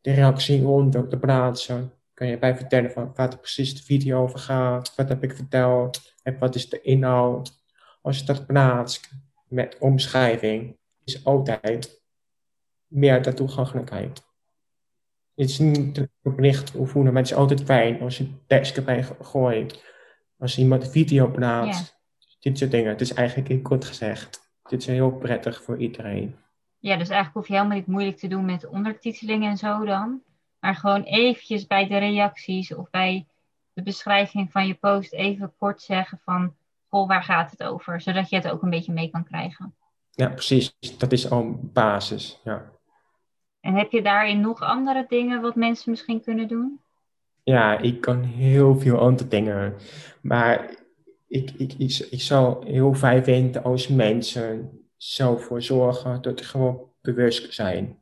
de 0.00 0.12
reactie 0.12 0.66
onder 0.66 1.08
te 1.08 1.18
plaatsen. 1.18 1.92
Kan 2.14 2.26
je 2.26 2.38
bij 2.38 2.56
vertellen 2.56 2.90
van 2.90 3.12
wat 3.14 3.40
precies 3.40 3.76
de 3.76 3.82
video 3.82 4.22
over 4.22 4.38
gaat. 4.38 4.94
Wat 4.96 5.08
heb 5.08 5.22
ik 5.22 5.36
verteld 5.36 6.14
en 6.22 6.38
wat 6.38 6.54
is 6.54 6.68
de 6.68 6.80
inhoud. 6.80 7.59
Als 8.00 8.18
je 8.18 8.24
dat 8.24 8.46
plaatst 8.46 9.10
met 9.48 9.76
omschrijving, 9.78 10.76
is 11.04 11.24
altijd 11.24 12.02
meer 12.86 13.22
de 13.22 13.34
toegankelijkheid. 13.34 14.22
Het 15.34 15.48
is 15.48 15.58
niet 15.58 16.08
verplicht 16.22 16.74
of 16.74 16.90
voelen, 16.90 17.12
maar 17.12 17.22
het 17.22 17.30
is 17.30 17.36
altijd 17.36 17.62
fijn 17.62 18.00
als 18.00 18.18
je 18.18 18.28
tekst 18.46 18.76
erbij 18.76 19.02
gooit. 19.20 19.84
Als 20.38 20.58
iemand 20.58 20.82
een 20.82 20.90
video 20.90 21.30
plaatst. 21.30 21.98
Dit 22.40 22.58
soort 22.58 22.70
dingen. 22.70 22.90
Het 22.90 23.00
is 23.00 23.12
eigenlijk 23.12 23.48
in 23.48 23.62
kort 23.62 23.84
gezegd. 23.84 24.52
Dit 24.68 24.80
is 24.80 24.86
heel 24.86 25.12
prettig 25.12 25.62
voor 25.62 25.78
iedereen. 25.78 26.36
Ja, 26.78 26.96
dus 26.96 27.08
eigenlijk 27.08 27.34
hoef 27.34 27.46
je 27.46 27.52
helemaal 27.52 27.76
niet 27.76 27.86
moeilijk 27.86 28.16
te 28.16 28.28
doen 28.28 28.44
met 28.44 28.68
ondertiteling 28.68 29.44
en 29.44 29.56
zo 29.56 29.84
dan. 29.84 30.22
Maar 30.60 30.74
gewoon 30.74 31.02
eventjes 31.02 31.66
bij 31.66 31.86
de 31.86 31.98
reacties 31.98 32.74
of 32.74 32.90
bij 32.90 33.26
de 33.72 33.82
beschrijving 33.82 34.50
van 34.50 34.66
je 34.66 34.74
post 34.74 35.12
even 35.12 35.52
kort 35.58 35.82
zeggen 35.82 36.20
van... 36.24 36.54
Goh, 36.90 37.08
waar 37.08 37.22
gaat 37.22 37.50
het 37.50 37.62
over? 37.62 38.00
Zodat 38.00 38.28
je 38.28 38.36
het 38.36 38.50
ook 38.50 38.62
een 38.62 38.70
beetje 38.70 38.92
mee 38.92 39.10
kan 39.10 39.24
krijgen. 39.24 39.74
Ja, 40.10 40.28
precies. 40.28 40.76
Dat 40.98 41.12
is 41.12 41.30
al 41.30 41.60
basis, 41.62 42.40
ja. 42.44 42.70
En 43.60 43.74
heb 43.74 43.90
je 43.90 44.02
daarin 44.02 44.40
nog 44.40 44.60
andere 44.60 45.04
dingen 45.08 45.40
wat 45.40 45.54
mensen 45.54 45.90
misschien 45.90 46.22
kunnen 46.22 46.48
doen? 46.48 46.80
Ja, 47.42 47.78
ik 47.78 48.00
kan 48.00 48.22
heel 48.22 48.78
veel 48.78 48.98
andere 48.98 49.28
dingen. 49.28 49.74
Maar 50.22 50.70
ik, 51.28 51.50
ik, 51.50 51.72
ik, 51.72 52.06
ik 52.10 52.20
zou 52.20 52.70
heel 52.70 52.94
fijn 52.94 53.24
vinden 53.24 53.62
als 53.62 53.88
mensen 53.88 54.80
zelf 54.96 55.44
voor 55.44 55.62
zorgen 55.62 56.22
dat 56.22 56.38
ze 56.38 56.44
gewoon 56.44 56.80
bewust 57.00 57.54
zijn. 57.54 57.98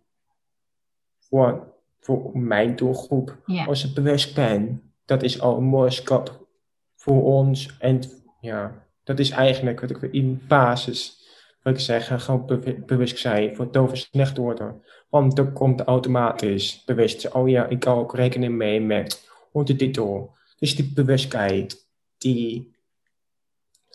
Voor, 1.18 1.74
voor 2.00 2.38
mijn 2.38 2.76
doelgroep. 2.76 3.38
Ja. 3.46 3.64
Als 3.64 3.84
ik 3.84 3.94
bewust 3.94 4.34
ben, 4.34 4.82
dat 5.04 5.22
is 5.22 5.40
al 5.40 5.56
een 5.56 5.64
mooie 5.64 5.90
stap 5.90 6.46
voor 6.94 7.22
ons. 7.22 7.76
En 7.78 8.00
ja, 8.40 8.86
dat 9.04 9.18
is 9.18 9.30
eigenlijk 9.30 9.80
wat 9.80 9.90
ik 9.90 10.02
in 10.02 10.42
basis 10.48 11.16
wil 11.62 11.72
ik 11.72 11.78
zeggen, 11.78 12.20
gewoon 12.20 12.46
bewust 12.86 13.18
zijn 13.18 13.56
voor 13.56 13.72
dove 13.72 13.96
slecht 13.96 14.36
worden. 14.36 14.82
Want 15.08 15.36
dan 15.36 15.52
komt 15.52 15.80
automatisch 15.80 16.84
bewust. 16.84 17.32
Oh 17.32 17.48
ja, 17.48 17.66
ik 17.66 17.80
kan 17.80 17.98
ook 17.98 18.14
rekening 18.14 18.54
mee 18.54 18.80
met 18.80 19.30
ondertitel. 19.52 20.36
Dus 20.58 20.76
die 20.76 20.92
bewustheid, 20.92 21.88
die, 22.18 22.76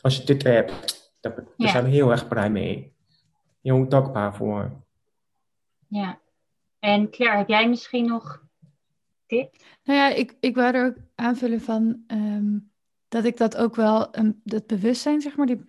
als 0.01 0.17
je 0.17 0.23
dit 0.23 0.43
hebt, 0.43 1.15
daar, 1.19 1.35
daar 1.35 1.45
Ja. 1.57 1.67
zijn 1.67 1.83
we 1.83 1.89
heel 1.89 2.11
erg 2.11 2.27
blij 2.27 2.49
mee. 2.49 2.93
Heel 3.61 3.87
dankbaar 3.89 4.35
voor. 4.35 4.71
Ja. 5.87 6.19
En 6.79 7.09
Claire, 7.09 7.37
heb 7.37 7.47
jij 7.47 7.69
misschien 7.69 8.05
nog 8.05 8.43
tips? 9.25 9.59
Nou 9.83 9.99
ja, 9.99 10.09
ik, 10.09 10.35
ik 10.39 10.55
wou 10.55 10.73
er 10.75 10.85
ook 10.85 10.97
aanvullen 11.15 11.61
van 11.61 12.03
ehm, 12.07 12.57
dat 13.13 13.25
ik 13.25 13.37
dat 13.37 13.57
ook 13.57 13.75
wel, 13.75 14.17
um, 14.17 14.41
dat 14.43 14.67
bewustzijn, 14.67 15.21
zeg 15.21 15.37
maar, 15.37 15.45
die, 15.45 15.61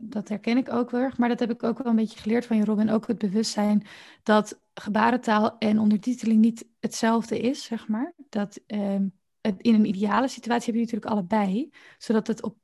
dat 0.00 0.28
herken 0.28 0.56
ik 0.56 0.72
ook 0.72 0.90
wel 0.90 1.00
erg. 1.00 1.18
Maar 1.18 1.28
dat 1.28 1.40
heb 1.40 1.50
ik 1.50 1.62
ook 1.62 1.78
wel 1.78 1.86
een 1.86 1.96
beetje 1.96 2.18
geleerd 2.18 2.46
van 2.46 2.56
je, 2.56 2.64
Robin. 2.64 2.90
Ook 2.90 3.06
het 3.06 3.18
bewustzijn 3.18 3.86
dat 4.22 4.60
gebarentaal 4.74 5.58
en 5.58 5.78
ondertiteling 5.78 6.40
niet 6.40 6.66
hetzelfde 6.80 7.40
is, 7.40 7.64
zeg 7.64 7.88
maar. 7.88 8.14
Dat 8.28 8.60
ehm, 8.66 9.08
het, 9.40 9.60
in 9.60 9.74
een 9.74 9.84
ideale 9.84 10.28
situatie 10.28 10.66
heb 10.66 10.74
je 10.74 10.80
natuurlijk 10.80 11.12
allebei, 11.12 11.70
zodat 11.98 12.26
het 12.26 12.42
op 12.42 12.56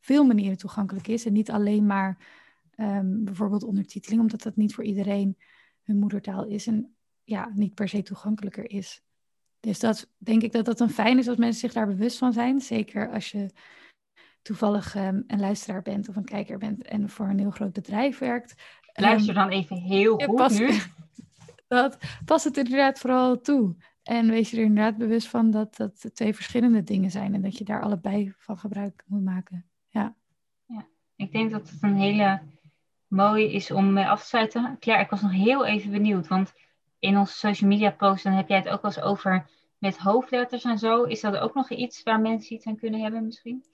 veel 0.00 0.24
manieren 0.24 0.58
toegankelijk 0.58 1.08
is. 1.08 1.26
En 1.26 1.32
niet 1.32 1.50
alleen 1.50 1.86
maar 1.86 2.18
ehm, 2.74 3.24
bijvoorbeeld 3.24 3.64
ondertiteling, 3.64 4.20
omdat 4.20 4.42
dat 4.42 4.56
niet 4.56 4.74
voor 4.74 4.84
iedereen 4.84 5.36
hun 5.82 5.98
moedertaal 5.98 6.44
is 6.44 6.66
en 6.66 6.94
ja, 7.24 7.50
niet 7.54 7.74
per 7.74 7.88
se 7.88 8.02
toegankelijker 8.02 8.70
is. 8.70 9.02
Dus 9.62 9.78
dat 9.78 10.10
denk 10.18 10.42
ik 10.42 10.52
dat 10.52 10.64
dat 10.64 10.80
een 10.80 10.90
fijn 10.90 11.18
is 11.18 11.28
als 11.28 11.36
mensen 11.36 11.60
zich 11.60 11.72
daar 11.72 11.86
bewust 11.86 12.18
van 12.18 12.32
zijn. 12.32 12.60
Zeker 12.60 13.10
als 13.10 13.30
je 13.30 13.50
toevallig 14.42 14.94
um, 14.94 15.24
een 15.26 15.40
luisteraar 15.40 15.82
bent 15.82 16.08
of 16.08 16.16
een 16.16 16.24
kijker 16.24 16.58
bent 16.58 16.84
en 16.84 17.08
voor 17.08 17.28
een 17.28 17.38
heel 17.38 17.50
groot 17.50 17.72
bedrijf 17.72 18.18
werkt. 18.18 18.54
Luister 18.92 19.34
dan 19.34 19.48
even 19.48 19.76
heel 19.76 20.18
goed 20.18 20.34
pas, 20.34 20.58
nu. 20.58 20.70
dat, 21.68 21.98
pas 22.24 22.44
het 22.44 22.56
inderdaad 22.56 22.98
vooral 22.98 23.40
toe. 23.40 23.76
En 24.02 24.28
wees 24.30 24.50
je 24.50 24.56
er 24.56 24.62
inderdaad 24.62 24.96
bewust 24.96 25.28
van 25.28 25.50
dat 25.50 25.76
dat 25.76 26.10
twee 26.14 26.34
verschillende 26.34 26.82
dingen 26.82 27.10
zijn 27.10 27.34
en 27.34 27.42
dat 27.42 27.58
je 27.58 27.64
daar 27.64 27.82
allebei 27.82 28.34
van 28.38 28.58
gebruik 28.58 29.04
moet 29.06 29.24
maken. 29.24 29.66
Ja. 29.88 30.14
ja 30.66 30.86
ik 31.16 31.32
denk 31.32 31.50
dat 31.50 31.70
het 31.70 31.82
een 31.82 31.96
hele 31.96 32.40
mooie 33.06 33.52
is 33.52 33.70
om 33.70 33.92
mee 33.92 34.06
af 34.06 34.20
te 34.20 34.26
sluiten. 34.26 34.76
Claire, 34.80 35.04
ik 35.04 35.10
was 35.10 35.22
nog 35.22 35.32
heel 35.32 35.66
even 35.66 35.90
benieuwd, 35.90 36.28
want 36.28 36.52
in 37.02 37.18
onze 37.18 37.34
social 37.34 37.70
media 37.70 37.90
post, 37.90 38.24
dan 38.24 38.32
heb 38.32 38.48
jij 38.48 38.56
het 38.56 38.68
ook 38.68 38.82
wel 38.82 38.90
eens 38.90 39.02
over 39.02 39.46
met 39.78 39.98
hoofdletters 39.98 40.64
en 40.64 40.78
zo. 40.78 41.02
Is 41.02 41.20
dat 41.20 41.36
ook 41.36 41.54
nog 41.54 41.70
iets 41.70 42.02
waar 42.02 42.20
mensen 42.20 42.54
iets 42.54 42.66
aan 42.66 42.76
kunnen 42.76 43.00
hebben 43.00 43.24
misschien? 43.24 43.64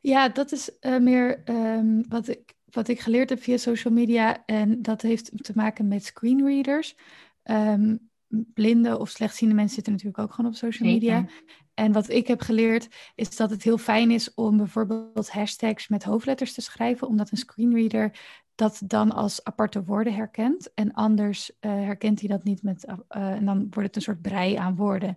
Ja, 0.00 0.28
dat 0.28 0.52
is 0.52 0.70
uh, 0.80 0.98
meer 0.98 1.42
um, 1.44 2.04
wat 2.08 2.28
ik 2.28 2.54
wat 2.70 2.88
ik 2.88 3.00
geleerd 3.00 3.28
heb 3.28 3.42
via 3.42 3.56
social 3.56 3.92
media, 3.92 4.42
en 4.46 4.82
dat 4.82 5.02
heeft 5.02 5.44
te 5.44 5.52
maken 5.54 5.88
met 5.88 6.04
screenreaders. 6.04 6.96
Ehm, 7.42 7.96
blinde 8.28 8.98
of 8.98 9.08
slechtziende 9.08 9.54
mensen 9.54 9.74
zitten 9.74 9.92
natuurlijk 9.92 10.18
ook 10.22 10.34
gewoon 10.34 10.50
op 10.50 10.56
social 10.56 10.88
media. 10.88 11.26
En 11.74 11.92
wat 11.92 12.08
ik 12.08 12.26
heb 12.26 12.40
geleerd 12.40 12.88
is 13.14 13.36
dat 13.36 13.50
het 13.50 13.62
heel 13.62 13.78
fijn 13.78 14.10
is 14.10 14.34
om 14.34 14.56
bijvoorbeeld 14.56 15.30
hashtags 15.30 15.88
met 15.88 16.04
hoofdletters 16.04 16.52
te 16.52 16.60
schrijven, 16.60 17.06
omdat 17.06 17.30
een 17.30 17.38
screenreader 17.38 18.18
dat 18.60 18.82
dan 18.84 19.12
als 19.12 19.44
aparte 19.44 19.84
woorden 19.84 20.14
herkent. 20.14 20.74
En 20.74 20.92
anders 20.92 21.50
uh, 21.60 21.70
herkent 21.70 22.20
hij 22.20 22.28
dat 22.28 22.44
niet 22.44 22.62
met. 22.62 22.86
Uh, 22.86 22.96
en 23.08 23.44
dan 23.44 23.58
wordt 23.58 23.86
het 23.86 23.96
een 23.96 24.02
soort 24.02 24.22
brei 24.22 24.54
aan 24.54 24.76
woorden. 24.76 25.16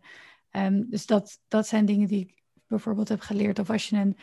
Um, 0.51 0.89
dus 0.89 1.05
dat, 1.05 1.39
dat 1.47 1.67
zijn 1.67 1.85
dingen 1.85 2.07
die 2.07 2.19
ik 2.19 2.43
bijvoorbeeld 2.67 3.09
heb 3.09 3.19
geleerd. 3.19 3.59
Of 3.59 3.69
als 3.69 3.89
je 3.89 4.15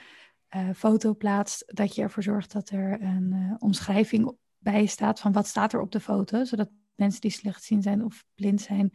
een 0.49 0.75
foto 0.75 1.15
plaatst, 1.15 1.77
dat 1.77 1.95
je 1.95 2.03
ervoor 2.03 2.23
zorgt 2.23 2.53
dat 2.53 2.71
er 2.71 3.03
een 3.03 3.57
omschrijving 3.59 4.37
bij 4.59 4.87
staat 4.87 5.21
van 5.21 5.33
wat 5.33 5.47
staat 5.47 5.73
er 5.73 5.81
op 5.81 5.93
de 5.93 6.01
foto. 6.01 6.45
Zodat 6.45 6.71
mensen 6.95 7.21
die 7.21 7.31
slechtziend 7.31 7.83
zijn 7.83 8.05
of 8.05 8.25
blind 8.35 8.61
zijn 8.61 8.93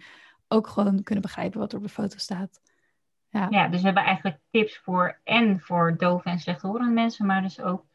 ook 0.48 0.68
gewoon 0.68 1.04
kunnen 1.04 1.24
begrijpen 1.24 1.60
wat 1.60 1.72
er 1.72 1.78
op 1.78 1.84
de 1.84 1.90
foto 1.90 2.18
staat. 2.18 2.62
Ja. 3.30 3.48
ja, 3.50 3.68
dus 3.68 3.80
we 3.80 3.86
hebben 3.86 4.04
eigenlijk 4.04 4.40
tips 4.50 4.78
voor 4.78 5.20
en 5.24 5.60
voor 5.62 5.98
dove 5.98 6.30
en 6.30 6.40
slechthorende 6.40 6.94
mensen, 6.94 7.26
maar 7.26 7.42
dus 7.42 7.62
ook 7.62 7.86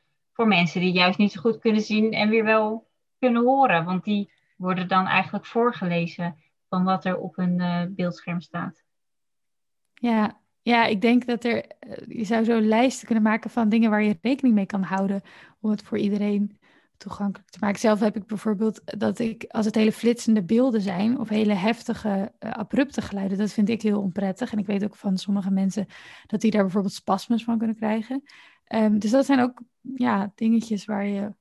voor 0.41 0.49
mensen 0.49 0.81
die 0.81 0.93
juist 0.93 1.19
niet 1.19 1.33
zo 1.33 1.41
goed 1.41 1.59
kunnen 1.59 1.81
zien 1.81 2.13
en 2.13 2.29
weer 2.29 2.45
wel 2.45 2.89
kunnen 3.19 3.45
horen. 3.45 3.85
Want 3.85 4.05
die 4.05 4.33
worden 4.57 4.89
dan 4.89 5.07
eigenlijk 5.07 5.47
voorgelezen 5.47 6.37
van 6.69 6.85
wat 6.85 7.05
er 7.05 7.19
op 7.19 7.39
een 7.39 7.59
uh, 7.59 7.83
beeldscherm 7.89 8.41
staat. 8.41 8.85
Ja, 9.95 10.41
ja, 10.63 10.87
ik 10.87 11.01
denk 11.01 11.27
dat 11.27 11.45
er, 11.45 11.67
eh, 11.67 11.97
je 12.07 12.25
zou 12.25 12.45
zo 12.45 12.61
lijsten 12.61 13.07
kunnen 13.07 13.25
maken 13.25 13.51
van 13.51 13.69
dingen 13.69 13.91
waar 13.91 14.03
je 14.03 14.19
rekening 14.23 14.55
mee 14.55 14.67
kan 14.67 14.83
houden 14.83 15.23
om 15.61 15.71
het 15.71 15.83
voor 15.83 15.99
iedereen 15.99 16.59
toegankelijk 16.97 17.51
te 17.51 17.59
maken. 17.61 17.81
Zelf 17.81 18.01
heb 18.01 18.17
ik 18.17 18.27
bijvoorbeeld 18.27 18.99
dat 18.99 19.19
ik, 19.19 19.45
als 19.49 19.67
het 19.67 19.75
hele 19.75 19.93
flitsende 19.93 20.43
beelden 20.43 20.81
zijn 20.81 21.19
of 21.19 21.29
hele 21.29 21.55
heftige, 21.55 22.33
uh, 22.41 22.51
abrupte 22.51 23.03
geluiden, 23.03 23.39
dat 23.39 23.53
vind 23.53 23.69
ik 23.69 23.83
heel 23.83 24.01
onprettig. 24.01 24.53
En 24.53 24.59
ik 24.59 24.67
weet 24.67 24.85
ook 24.85 24.97
van 24.97 25.19
sommige 25.19 25.51
mensen 25.51 25.87
dat 26.27 26.41
die 26.41 26.51
daar 26.51 26.63
bijvoorbeeld 26.63 26.95
spasmes 26.95 27.45
van 27.45 27.59
kunnen 27.59 27.77
krijgen. 27.77 28.23
Um, 28.75 28.99
dus 28.99 29.11
dat 29.11 29.27
zijn 29.27 29.41
ook 29.41 29.63
ja, 29.81 30.33
dingetjes 30.35 30.85
waar 30.85 31.07
je 31.07 31.35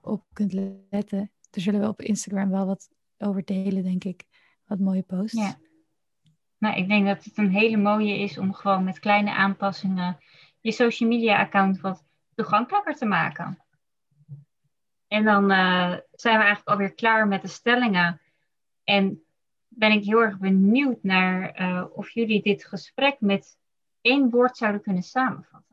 op 0.00 0.24
kunt 0.32 0.52
letten. 0.90 1.30
Er 1.50 1.60
zullen 1.60 1.80
we 1.80 1.88
op 1.88 2.02
Instagram 2.02 2.50
wel 2.50 2.66
wat 2.66 2.88
over 3.18 3.44
delen, 3.44 3.82
denk 3.82 4.04
ik. 4.04 4.24
Wat 4.64 4.78
mooie 4.78 5.02
posts. 5.02 5.40
Ja. 5.40 5.56
Nou, 6.58 6.76
ik 6.76 6.88
denk 6.88 7.06
dat 7.06 7.24
het 7.24 7.38
een 7.38 7.50
hele 7.50 7.76
mooie 7.76 8.18
is 8.18 8.38
om 8.38 8.52
gewoon 8.52 8.84
met 8.84 8.98
kleine 8.98 9.34
aanpassingen 9.34 10.18
je 10.66 10.72
social 10.72 11.08
media 11.08 11.38
account 11.38 11.80
wat 11.80 12.04
toegankelijker 12.34 12.94
te 12.94 13.06
maken. 13.06 13.62
En 15.08 15.24
dan 15.24 15.50
uh, 15.50 15.96
zijn 16.12 16.38
we 16.38 16.44
eigenlijk 16.44 16.68
alweer 16.68 16.94
klaar 16.94 17.28
met 17.28 17.42
de 17.42 17.48
stellingen. 17.48 18.20
En 18.84 19.22
ben 19.68 19.92
ik 19.92 20.04
heel 20.04 20.22
erg 20.22 20.38
benieuwd 20.38 21.02
naar 21.02 21.60
uh, 21.60 21.84
of 21.92 22.10
jullie 22.10 22.42
dit 22.42 22.64
gesprek 22.64 23.20
met 23.20 23.58
één 24.00 24.30
woord 24.30 24.56
zouden 24.56 24.82
kunnen 24.82 25.02
samenvatten. 25.02 25.65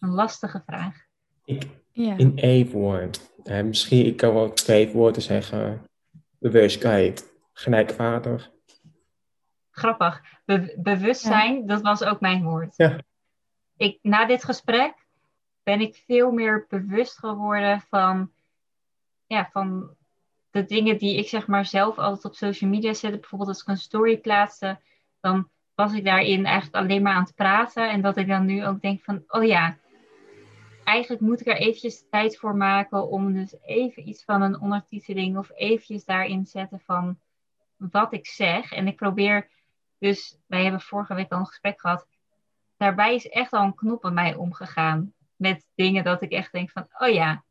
Een 0.00 0.10
lastige 0.10 0.62
vraag. 0.66 1.04
Ik, 1.44 1.66
ja. 1.92 2.16
In 2.16 2.38
één 2.38 2.70
woord. 2.70 3.30
Uh, 3.44 3.62
misschien 3.62 4.06
ik 4.06 4.16
kan 4.16 4.34
wel 4.34 4.52
twee 4.52 4.88
woorden 4.88 5.22
zeggen. 5.22 5.82
Bewustheid, 6.38 7.32
gelijkwaardig. 7.52 8.50
Grappig. 9.70 10.22
Be 10.44 10.74
bewustzijn, 10.78 11.54
ja. 11.54 11.66
dat 11.66 11.82
was 11.82 12.04
ook 12.04 12.20
mijn 12.20 12.44
woord. 12.44 12.76
Ja. 12.76 12.98
Ik, 13.76 13.98
na 14.02 14.26
dit 14.26 14.44
gesprek 14.44 14.94
ben 15.62 15.80
ik 15.80 16.02
veel 16.06 16.30
meer 16.30 16.66
bewust 16.68 17.18
geworden 17.18 17.80
van, 17.80 18.32
ja, 19.26 19.48
van 19.52 19.90
de 20.50 20.64
dingen 20.64 20.98
die 20.98 21.18
ik 21.18 21.28
zeg 21.28 21.46
maar 21.46 21.66
zelf 21.66 21.98
altijd 21.98 22.24
op 22.24 22.34
social 22.34 22.70
media 22.70 22.92
zette. 22.92 23.18
Bijvoorbeeld 23.18 23.50
als 23.50 23.60
ik 23.60 23.68
een 23.68 23.76
story 23.76 24.18
plaatste, 24.18 24.78
dan 25.20 25.48
was 25.74 25.92
ik 25.92 26.04
daarin 26.04 26.44
eigenlijk 26.44 26.76
alleen 26.76 27.02
maar 27.02 27.14
aan 27.14 27.24
het 27.24 27.34
praten. 27.34 27.90
En 27.90 28.00
dat 28.00 28.16
ik 28.16 28.28
dan 28.28 28.44
nu 28.44 28.66
ook 28.66 28.80
denk 28.80 29.02
van, 29.02 29.24
oh 29.28 29.44
ja, 29.44 29.76
eigenlijk 30.86 31.22
moet 31.22 31.40
ik 31.40 31.46
er 31.46 31.56
eventjes 31.56 32.04
tijd 32.10 32.38
voor 32.38 32.56
maken 32.56 33.08
om 33.08 33.32
dus 33.32 33.54
even 33.62 34.08
iets 34.08 34.24
van 34.24 34.42
een 34.42 34.60
ondertiteling 34.60 35.38
of 35.38 35.50
eventjes 35.54 36.04
daarin 36.04 36.46
zetten 36.46 36.80
van 36.80 37.18
wat 37.76 38.12
ik 38.12 38.26
zeg. 38.26 38.72
En 38.72 38.86
ik 38.86 38.96
probeer 38.96 39.50
dus, 39.98 40.38
wij 40.46 40.62
hebben 40.62 40.80
vorige 40.80 41.14
week 41.14 41.32
al 41.32 41.38
een 41.38 41.46
gesprek 41.46 41.80
gehad. 41.80 42.06
Daarbij 42.76 43.14
is 43.14 43.28
echt 43.28 43.52
al 43.52 43.64
een 43.64 43.74
knop 43.74 44.00
bij 44.00 44.10
mij 44.10 44.34
omgegaan 44.34 45.12
met 45.36 45.66
dingen 45.74 46.04
dat 46.04 46.22
ik 46.22 46.30
echt 46.30 46.52
denk 46.52 46.70
van, 46.70 46.88
oh 46.98 47.08
ja, 47.08 47.44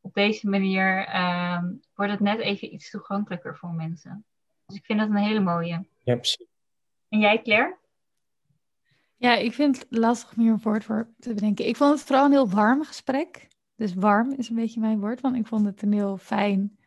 op 0.00 0.14
deze 0.14 0.48
manier 0.48 1.16
um, 1.16 1.80
wordt 1.94 2.12
het 2.12 2.20
net 2.20 2.38
even 2.38 2.72
iets 2.72 2.90
toegankelijker 2.90 3.56
voor 3.56 3.70
mensen. 3.70 4.24
Dus 4.66 4.76
ik 4.76 4.84
vind 4.84 4.98
dat 4.98 5.08
een 5.08 5.16
hele 5.16 5.40
mooie. 5.40 5.86
Ja, 6.04 6.14
precies. 6.14 6.46
En 7.08 7.18
jij, 7.18 7.42
Claire? 7.42 7.76
Ja, 9.18 9.36
ik 9.36 9.52
vind 9.52 9.78
het 9.78 9.86
lastig 9.90 10.36
om 10.36 10.42
hier 10.42 10.52
een 10.52 10.60
woord 10.62 10.84
voor 10.84 11.08
te 11.18 11.34
bedenken. 11.34 11.66
Ik 11.66 11.76
vond 11.76 11.94
het 11.94 12.06
vooral 12.06 12.24
een 12.24 12.30
heel 12.30 12.48
warm 12.48 12.84
gesprek. 12.84 13.48
Dus 13.76 13.94
warm 13.94 14.32
is 14.32 14.48
een 14.48 14.56
beetje 14.56 14.80
mijn 14.80 15.00
woord, 15.00 15.20
want 15.20 15.36
ik 15.36 15.46
vond 15.46 15.66
het 15.66 15.82
een 15.82 15.92
heel 15.92 16.16
fijn, 16.16 16.78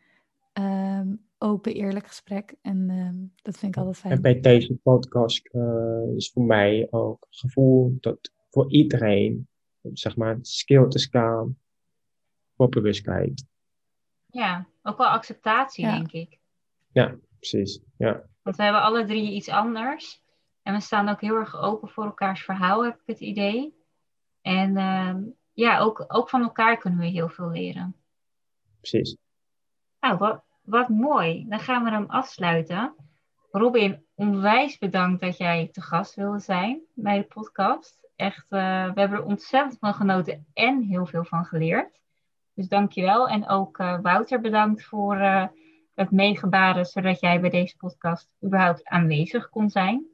um, 0.52 1.24
open, 1.38 1.74
eerlijk 1.74 2.06
gesprek. 2.06 2.54
En 2.62 2.90
um, 2.90 3.32
dat 3.42 3.58
vind 3.58 3.72
ik 3.72 3.78
altijd 3.78 3.98
fijn. 3.98 4.14
En 4.14 4.22
bij 4.22 4.40
deze 4.40 4.74
podcast 4.74 5.48
uh, 5.52 6.16
is 6.16 6.30
voor 6.30 6.44
mij 6.44 6.86
ook 6.90 7.26
het 7.30 7.38
gevoel 7.38 7.96
dat 8.00 8.32
voor 8.50 8.70
iedereen 8.70 9.48
zeg 9.92 10.16
maar, 10.16 10.38
skill 10.40 10.88
te 10.88 10.98
staan 10.98 11.58
voor 12.56 12.68
bewustheid. 12.68 13.46
Ja, 14.26 14.66
ook 14.82 14.98
wel 14.98 15.06
acceptatie, 15.06 15.84
denk 15.84 16.12
ik. 16.12 16.38
Ja, 16.92 17.16
precies. 17.38 17.80
Ja. 17.96 18.26
Want 18.42 18.56
we 18.56 18.62
hebben 18.62 18.82
alle 18.82 19.04
drie 19.04 19.32
iets 19.32 19.48
anders. 19.48 20.21
En 20.62 20.74
we 20.74 20.80
staan 20.80 21.08
ook 21.08 21.20
heel 21.20 21.34
erg 21.34 21.60
open 21.60 21.88
voor 21.88 22.04
elkaars 22.04 22.44
verhaal, 22.44 22.84
heb 22.84 22.94
ik 22.94 23.06
het 23.06 23.20
idee. 23.20 23.74
En 24.40 24.76
uh, 24.76 25.14
ja, 25.52 25.78
ook, 25.78 26.04
ook 26.08 26.28
van 26.28 26.42
elkaar 26.42 26.76
kunnen 26.76 27.00
we 27.00 27.06
heel 27.06 27.28
veel 27.28 27.50
leren. 27.50 27.96
Precies. 28.80 29.16
Nou, 30.00 30.16
wat, 30.16 30.42
wat 30.62 30.88
mooi. 30.88 31.48
Dan 31.48 31.60
gaan 31.60 31.84
we 31.84 31.90
hem 31.90 32.06
afsluiten. 32.06 32.94
Robin, 33.50 34.04
onwijs 34.14 34.78
bedankt 34.78 35.20
dat 35.20 35.36
jij 35.36 35.68
te 35.72 35.80
gast 35.80 36.14
wilde 36.14 36.38
zijn 36.38 36.80
bij 36.94 37.18
de 37.18 37.24
podcast 37.24 38.02
echt, 38.16 38.46
uh, 38.48 38.92
we 38.94 39.00
hebben 39.00 39.18
er 39.18 39.24
ontzettend 39.24 39.78
van 39.78 39.94
genoten 39.94 40.46
en 40.54 40.82
heel 40.82 41.06
veel 41.06 41.24
van 41.24 41.44
geleerd. 41.44 42.00
Dus 42.54 42.68
dankjewel. 42.68 43.28
En 43.28 43.48
ook 43.48 43.78
uh, 43.78 44.00
Wouter 44.00 44.40
bedankt 44.40 44.84
voor 44.84 45.16
uh, 45.16 45.46
het 45.94 46.10
meegebaren, 46.10 46.84
zodat 46.84 47.20
jij 47.20 47.40
bij 47.40 47.50
deze 47.50 47.76
podcast 47.76 48.30
überhaupt 48.44 48.84
aanwezig 48.84 49.48
kon 49.48 49.70
zijn. 49.70 50.06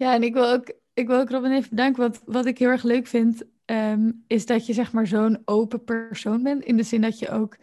Ja, 0.00 0.14
en 0.14 0.22
ik 0.22 0.34
wil 0.34 0.52
ook, 0.52 0.72
ik 0.94 1.06
wil 1.06 1.18
ook 1.18 1.30
Robin 1.30 1.52
even 1.52 1.70
bedanken. 1.70 2.02
Wat, 2.02 2.22
wat 2.24 2.46
ik 2.46 2.58
heel 2.58 2.68
erg 2.68 2.82
leuk 2.82 3.06
vind, 3.06 3.44
um, 3.64 4.24
is 4.26 4.46
dat 4.46 4.66
je 4.66 4.72
zeg 4.72 4.92
maar 4.92 5.06
zo'n 5.06 5.42
open 5.44 5.84
persoon 5.84 6.42
bent. 6.42 6.64
In 6.64 6.76
de 6.76 6.82
zin 6.82 7.00
dat 7.00 7.18
je 7.18 7.30
ook 7.30 7.56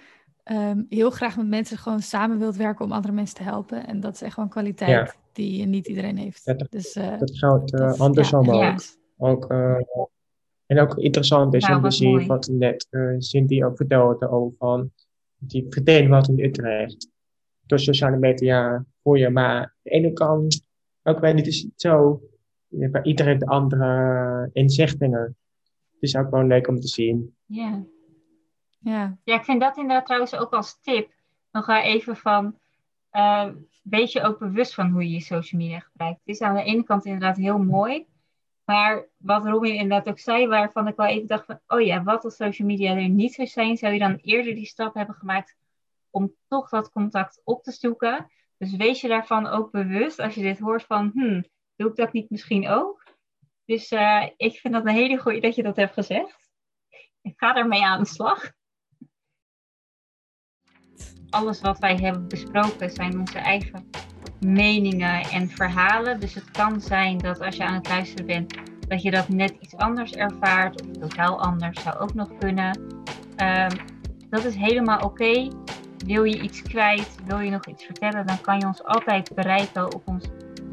um, 0.52 0.86
heel 0.90 1.10
graag 1.10 1.38
met 1.38 1.48
mensen 1.48 1.78
gewoon 1.78 2.02
samen 2.02 2.40
wilt 2.40 2.56
werken 2.56 2.86
om 2.86 2.92
andere 2.92 3.14
mensen 3.14 3.36
te 3.36 3.44
helpen. 3.44 3.88
En 3.88 4.00
dat 4.00 4.14
is 4.14 4.22
echt 4.22 4.36
wel 4.36 4.46
een 4.46 4.52
kwaliteit 4.52 4.90
ja. 4.90 5.14
die 5.34 5.66
niet 5.66 5.88
iedereen 5.88 6.18
heeft. 6.18 6.42
Ja, 6.44 6.54
dat, 6.54 6.72
dus, 6.72 6.94
dat 6.94 7.38
geldt 7.38 8.00
andersom 8.00 8.46
ja, 8.46 8.72
ook 8.72 8.82
ook, 9.18 9.52
uh, 9.52 9.78
en 10.66 10.80
ook 10.80 10.98
interessant 10.98 11.54
is 11.54 11.70
om 11.70 11.82
te 11.82 11.92
zien 11.92 12.28
wat 12.28 12.48
net 12.48 12.88
uh, 12.90 13.16
Cindy 13.18 13.64
ook 13.64 13.78
vertelde 13.78 14.30
over 14.30 14.58
van 14.58 14.92
die 15.38 15.66
verdeling 15.70 16.10
wat 16.10 16.28
in 16.28 16.40
Utrecht. 16.40 17.10
Door 17.66 17.80
sociale 17.80 18.18
media 18.18 18.86
voor 19.04 19.18
je, 19.18 19.30
maar 19.30 19.56
aan 19.56 19.72
de 19.82 19.90
ene 19.90 20.14
kant 20.14 20.66
ook 21.08 21.20
wel 21.20 21.34
niet 21.34 21.47
is 21.47 21.62
het 21.62 21.72
zo. 21.76 22.22
Iedereen 23.03 23.32
heeft 23.32 23.45
andere 23.45 24.49
inzichtingen. 24.53 25.38
Het 25.91 26.01
is 26.01 26.16
ook 26.16 26.32
wel 26.32 26.43
leuk 26.43 26.68
om 26.68 26.80
te 26.80 26.88
zien. 26.88 27.36
Ja. 27.45 27.84
Ja. 28.80 29.18
ja, 29.24 29.36
ik 29.36 29.43
vind 29.43 29.62
dat 29.62 29.78
inderdaad 29.78 30.05
trouwens 30.05 30.36
ook 30.36 30.53
als 30.53 30.80
tip. 30.82 31.12
Nog 31.51 31.70
even 31.70 32.16
van, 32.16 32.60
uh, 33.12 33.49
wees 33.84 34.12
je 34.12 34.24
ook 34.24 34.39
bewust 34.39 34.74
van 34.74 34.89
hoe 34.89 35.03
je 35.03 35.14
je 35.14 35.20
social 35.20 35.62
media 35.62 35.80
gebruikt. 35.80 36.20
Het 36.26 36.36
is 36.36 36.41
aan 36.41 36.55
de 36.55 36.64
ene 36.64 36.84
kant 36.84 37.05
inderdaad 37.05 37.38
heel 37.38 37.58
mooi. 37.58 38.05
Maar 38.66 39.08
wat 39.18 39.45
Robin 39.45 39.76
inderdaad 39.76 40.08
ook 40.08 40.20
zei, 40.20 40.47
waarvan 40.47 40.88
ik 40.88 40.95
wel 40.95 41.08
even 41.08 41.28
dacht 41.28 41.45
van, 41.45 41.60
oh 41.68 41.82
ja, 41.82 42.03
wat 42.03 42.24
als 42.24 42.36
social 42.36 42.68
media 42.68 42.95
er 42.95 43.10
niet 43.10 43.34
zou 43.34 43.47
zijn, 43.47 43.78
zou 43.78 43.93
je 43.93 43.99
dan 43.99 44.16
eerder 44.16 44.55
die 44.55 44.66
stap 44.66 44.93
hebben 44.93 45.16
gemaakt 45.16 45.55
om 46.10 46.34
toch 46.47 46.70
dat 46.70 46.91
contact 46.91 47.41
op 47.43 47.64
te 47.64 47.72
zoeken. 47.72 48.32
Dus 48.58 48.76
wees 48.76 49.01
je 49.01 49.08
daarvan 49.08 49.47
ook 49.47 49.72
bewust 49.72 50.20
als 50.20 50.34
je 50.34 50.41
dit 50.41 50.60
hoort 50.60 50.84
van, 50.84 51.12
hmm, 51.14 51.45
doe 51.76 51.89
ik 51.89 51.95
dat 51.95 52.14
niet 52.14 52.30
misschien 52.30 52.68
ook? 52.68 53.05
Dus 53.66 53.91
uh, 53.91 54.28
ik 54.38 54.58
vind 54.58 54.74
dat 54.74 54.86
een 54.86 54.93
hele 54.93 55.18
goede 55.18 55.39
dat 55.39 55.55
je 55.55 55.64
dat 55.64 55.76
hebt 55.76 55.93
gezegd. 55.93 56.49
Ik 57.22 57.34
ga 57.36 57.55
ermee 57.55 57.84
aan 57.84 57.99
de 57.99 58.08
slag. 58.08 58.51
Alles 61.30 61.62
wat 61.62 61.80
wij 61.80 61.95
hebben 61.95 62.28
besproken 62.28 62.89
zijn 62.89 63.20
onze 63.20 63.39
eigen 63.39 63.89
meningen 64.39 65.22
en 65.22 65.49
verhalen. 65.49 66.20
Dus 66.20 66.34
het 66.34 66.51
kan 66.51 66.82
zijn 66.82 67.18
dat 67.18 67.41
als 67.41 67.55
je 67.55 67.64
aan 67.64 67.74
het 67.74 67.88
luisteren 67.88 68.26
bent, 68.26 68.58
dat 68.88 69.01
je 69.01 69.12
dat 69.12 69.30
net 69.30 69.55
iets 69.60 69.76
anders 69.76 70.12
ervaart 70.12 70.82
of 70.82 70.91
totaal 70.91 71.41
anders 71.41 71.84
zou 71.84 71.97
ook 71.97 72.14
nog 72.14 72.38
kunnen. 72.38 73.03
Ehm, 73.36 73.78
dat 74.30 74.43
is 74.43 74.55
helemaal 74.55 74.99
oké. 74.99 75.47
Wil 76.08 76.24
je 76.24 76.41
iets 76.41 76.62
kwijt, 76.62 77.16
wil 77.26 77.39
je 77.39 77.49
nog 77.49 77.66
iets 77.66 77.86
vertellen, 77.86 78.26
dan 78.28 78.41
kan 78.41 78.60
je 78.60 78.66
ons 78.66 78.84
altijd 78.84 79.36
bereiken 79.36 79.93
op 79.93 80.01
ons 80.05 80.26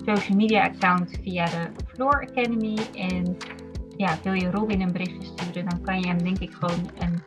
social 0.04 0.36
media 0.36 0.62
account 0.64 1.18
via 1.22 1.44
de 1.44 1.70
Floor 1.86 2.28
Academy. 2.30 2.78
En 2.94 3.36
ja, 3.96 4.18
wil 4.22 4.32
je 4.32 4.50
Robin 4.50 4.80
een 4.80 4.92
berichtje 4.92 5.24
sturen, 5.24 5.68
dan 5.68 5.82
kan 5.82 6.00
je 6.00 6.06
hem 6.06 6.22
denk 6.22 6.38
ik 6.38 6.52
gewoon 6.52 6.90
een 6.98 7.22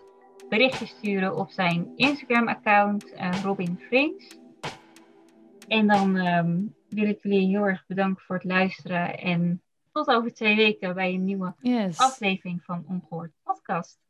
berichtje 0.49 0.85
sturen 0.85 1.35
op 1.35 1.51
zijn 1.51 1.91
Instagram 1.95 2.47
account, 2.47 3.13
uh, 3.13 3.41
Robin 3.43 3.79
Frings. 3.87 4.37
En 5.67 5.87
dan 5.87 6.15
ehm, 6.17 6.59
wil 6.89 7.07
ik 7.07 7.19
jullie 7.21 7.47
heel 7.47 7.63
erg 7.67 7.83
bedanken 7.87 8.23
voor 8.23 8.35
het 8.35 8.45
luisteren 8.45 9.17
en 9.17 9.61
tot 9.91 10.07
over 10.07 10.33
twee 10.33 10.55
weken 10.55 10.95
bij 10.95 11.13
een 11.13 11.23
nieuwe 11.23 11.55
Yes. 11.59 11.97
aflevering 11.97 12.63
van 12.63 12.85
Ongehoord 12.87 13.31
Podcast. 13.43 14.06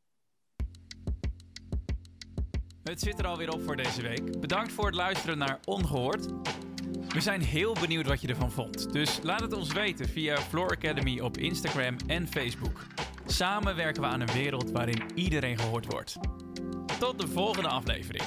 Het 2.88 3.02
zit 3.02 3.20
er 3.20 3.28
alweer 3.28 3.54
op 3.54 3.62
voor 3.62 3.76
deze 3.76 4.02
week. 4.02 4.40
Bedankt 4.40 4.72
voor 4.72 4.86
het 4.86 4.96
luisteren 4.96 5.38
naar 5.38 5.60
Ongehoord. 5.66 6.26
We 7.08 7.22
zijn 7.22 7.42
heel 7.42 7.76
benieuwd 7.80 8.08
wat 8.08 8.22
je 8.22 8.28
ervan 8.28 8.52
vond. 8.52 8.94
Dus 8.94 9.20
laat 9.24 9.42
het 9.42 9.54
ons 9.54 9.74
weten 9.74 10.10
via 10.10 10.38
Floor 10.38 10.70
Academy 10.70 11.20
op 11.20 11.38
Instagram 11.38 11.96
en 12.08 12.28
Facebook. 12.28 12.86
Samen 13.26 13.76
werken 13.76 14.02
we 14.02 14.08
aan 14.08 14.22
een 14.22 14.34
wereld 14.34 14.72
waarin 14.72 15.02
iedereen 15.16 15.58
gehoord 15.60 15.86
wordt. 15.86 16.18
Tot 17.00 17.20
de 17.20 17.28
volgende 17.28 17.70
aflevering. 17.70 18.24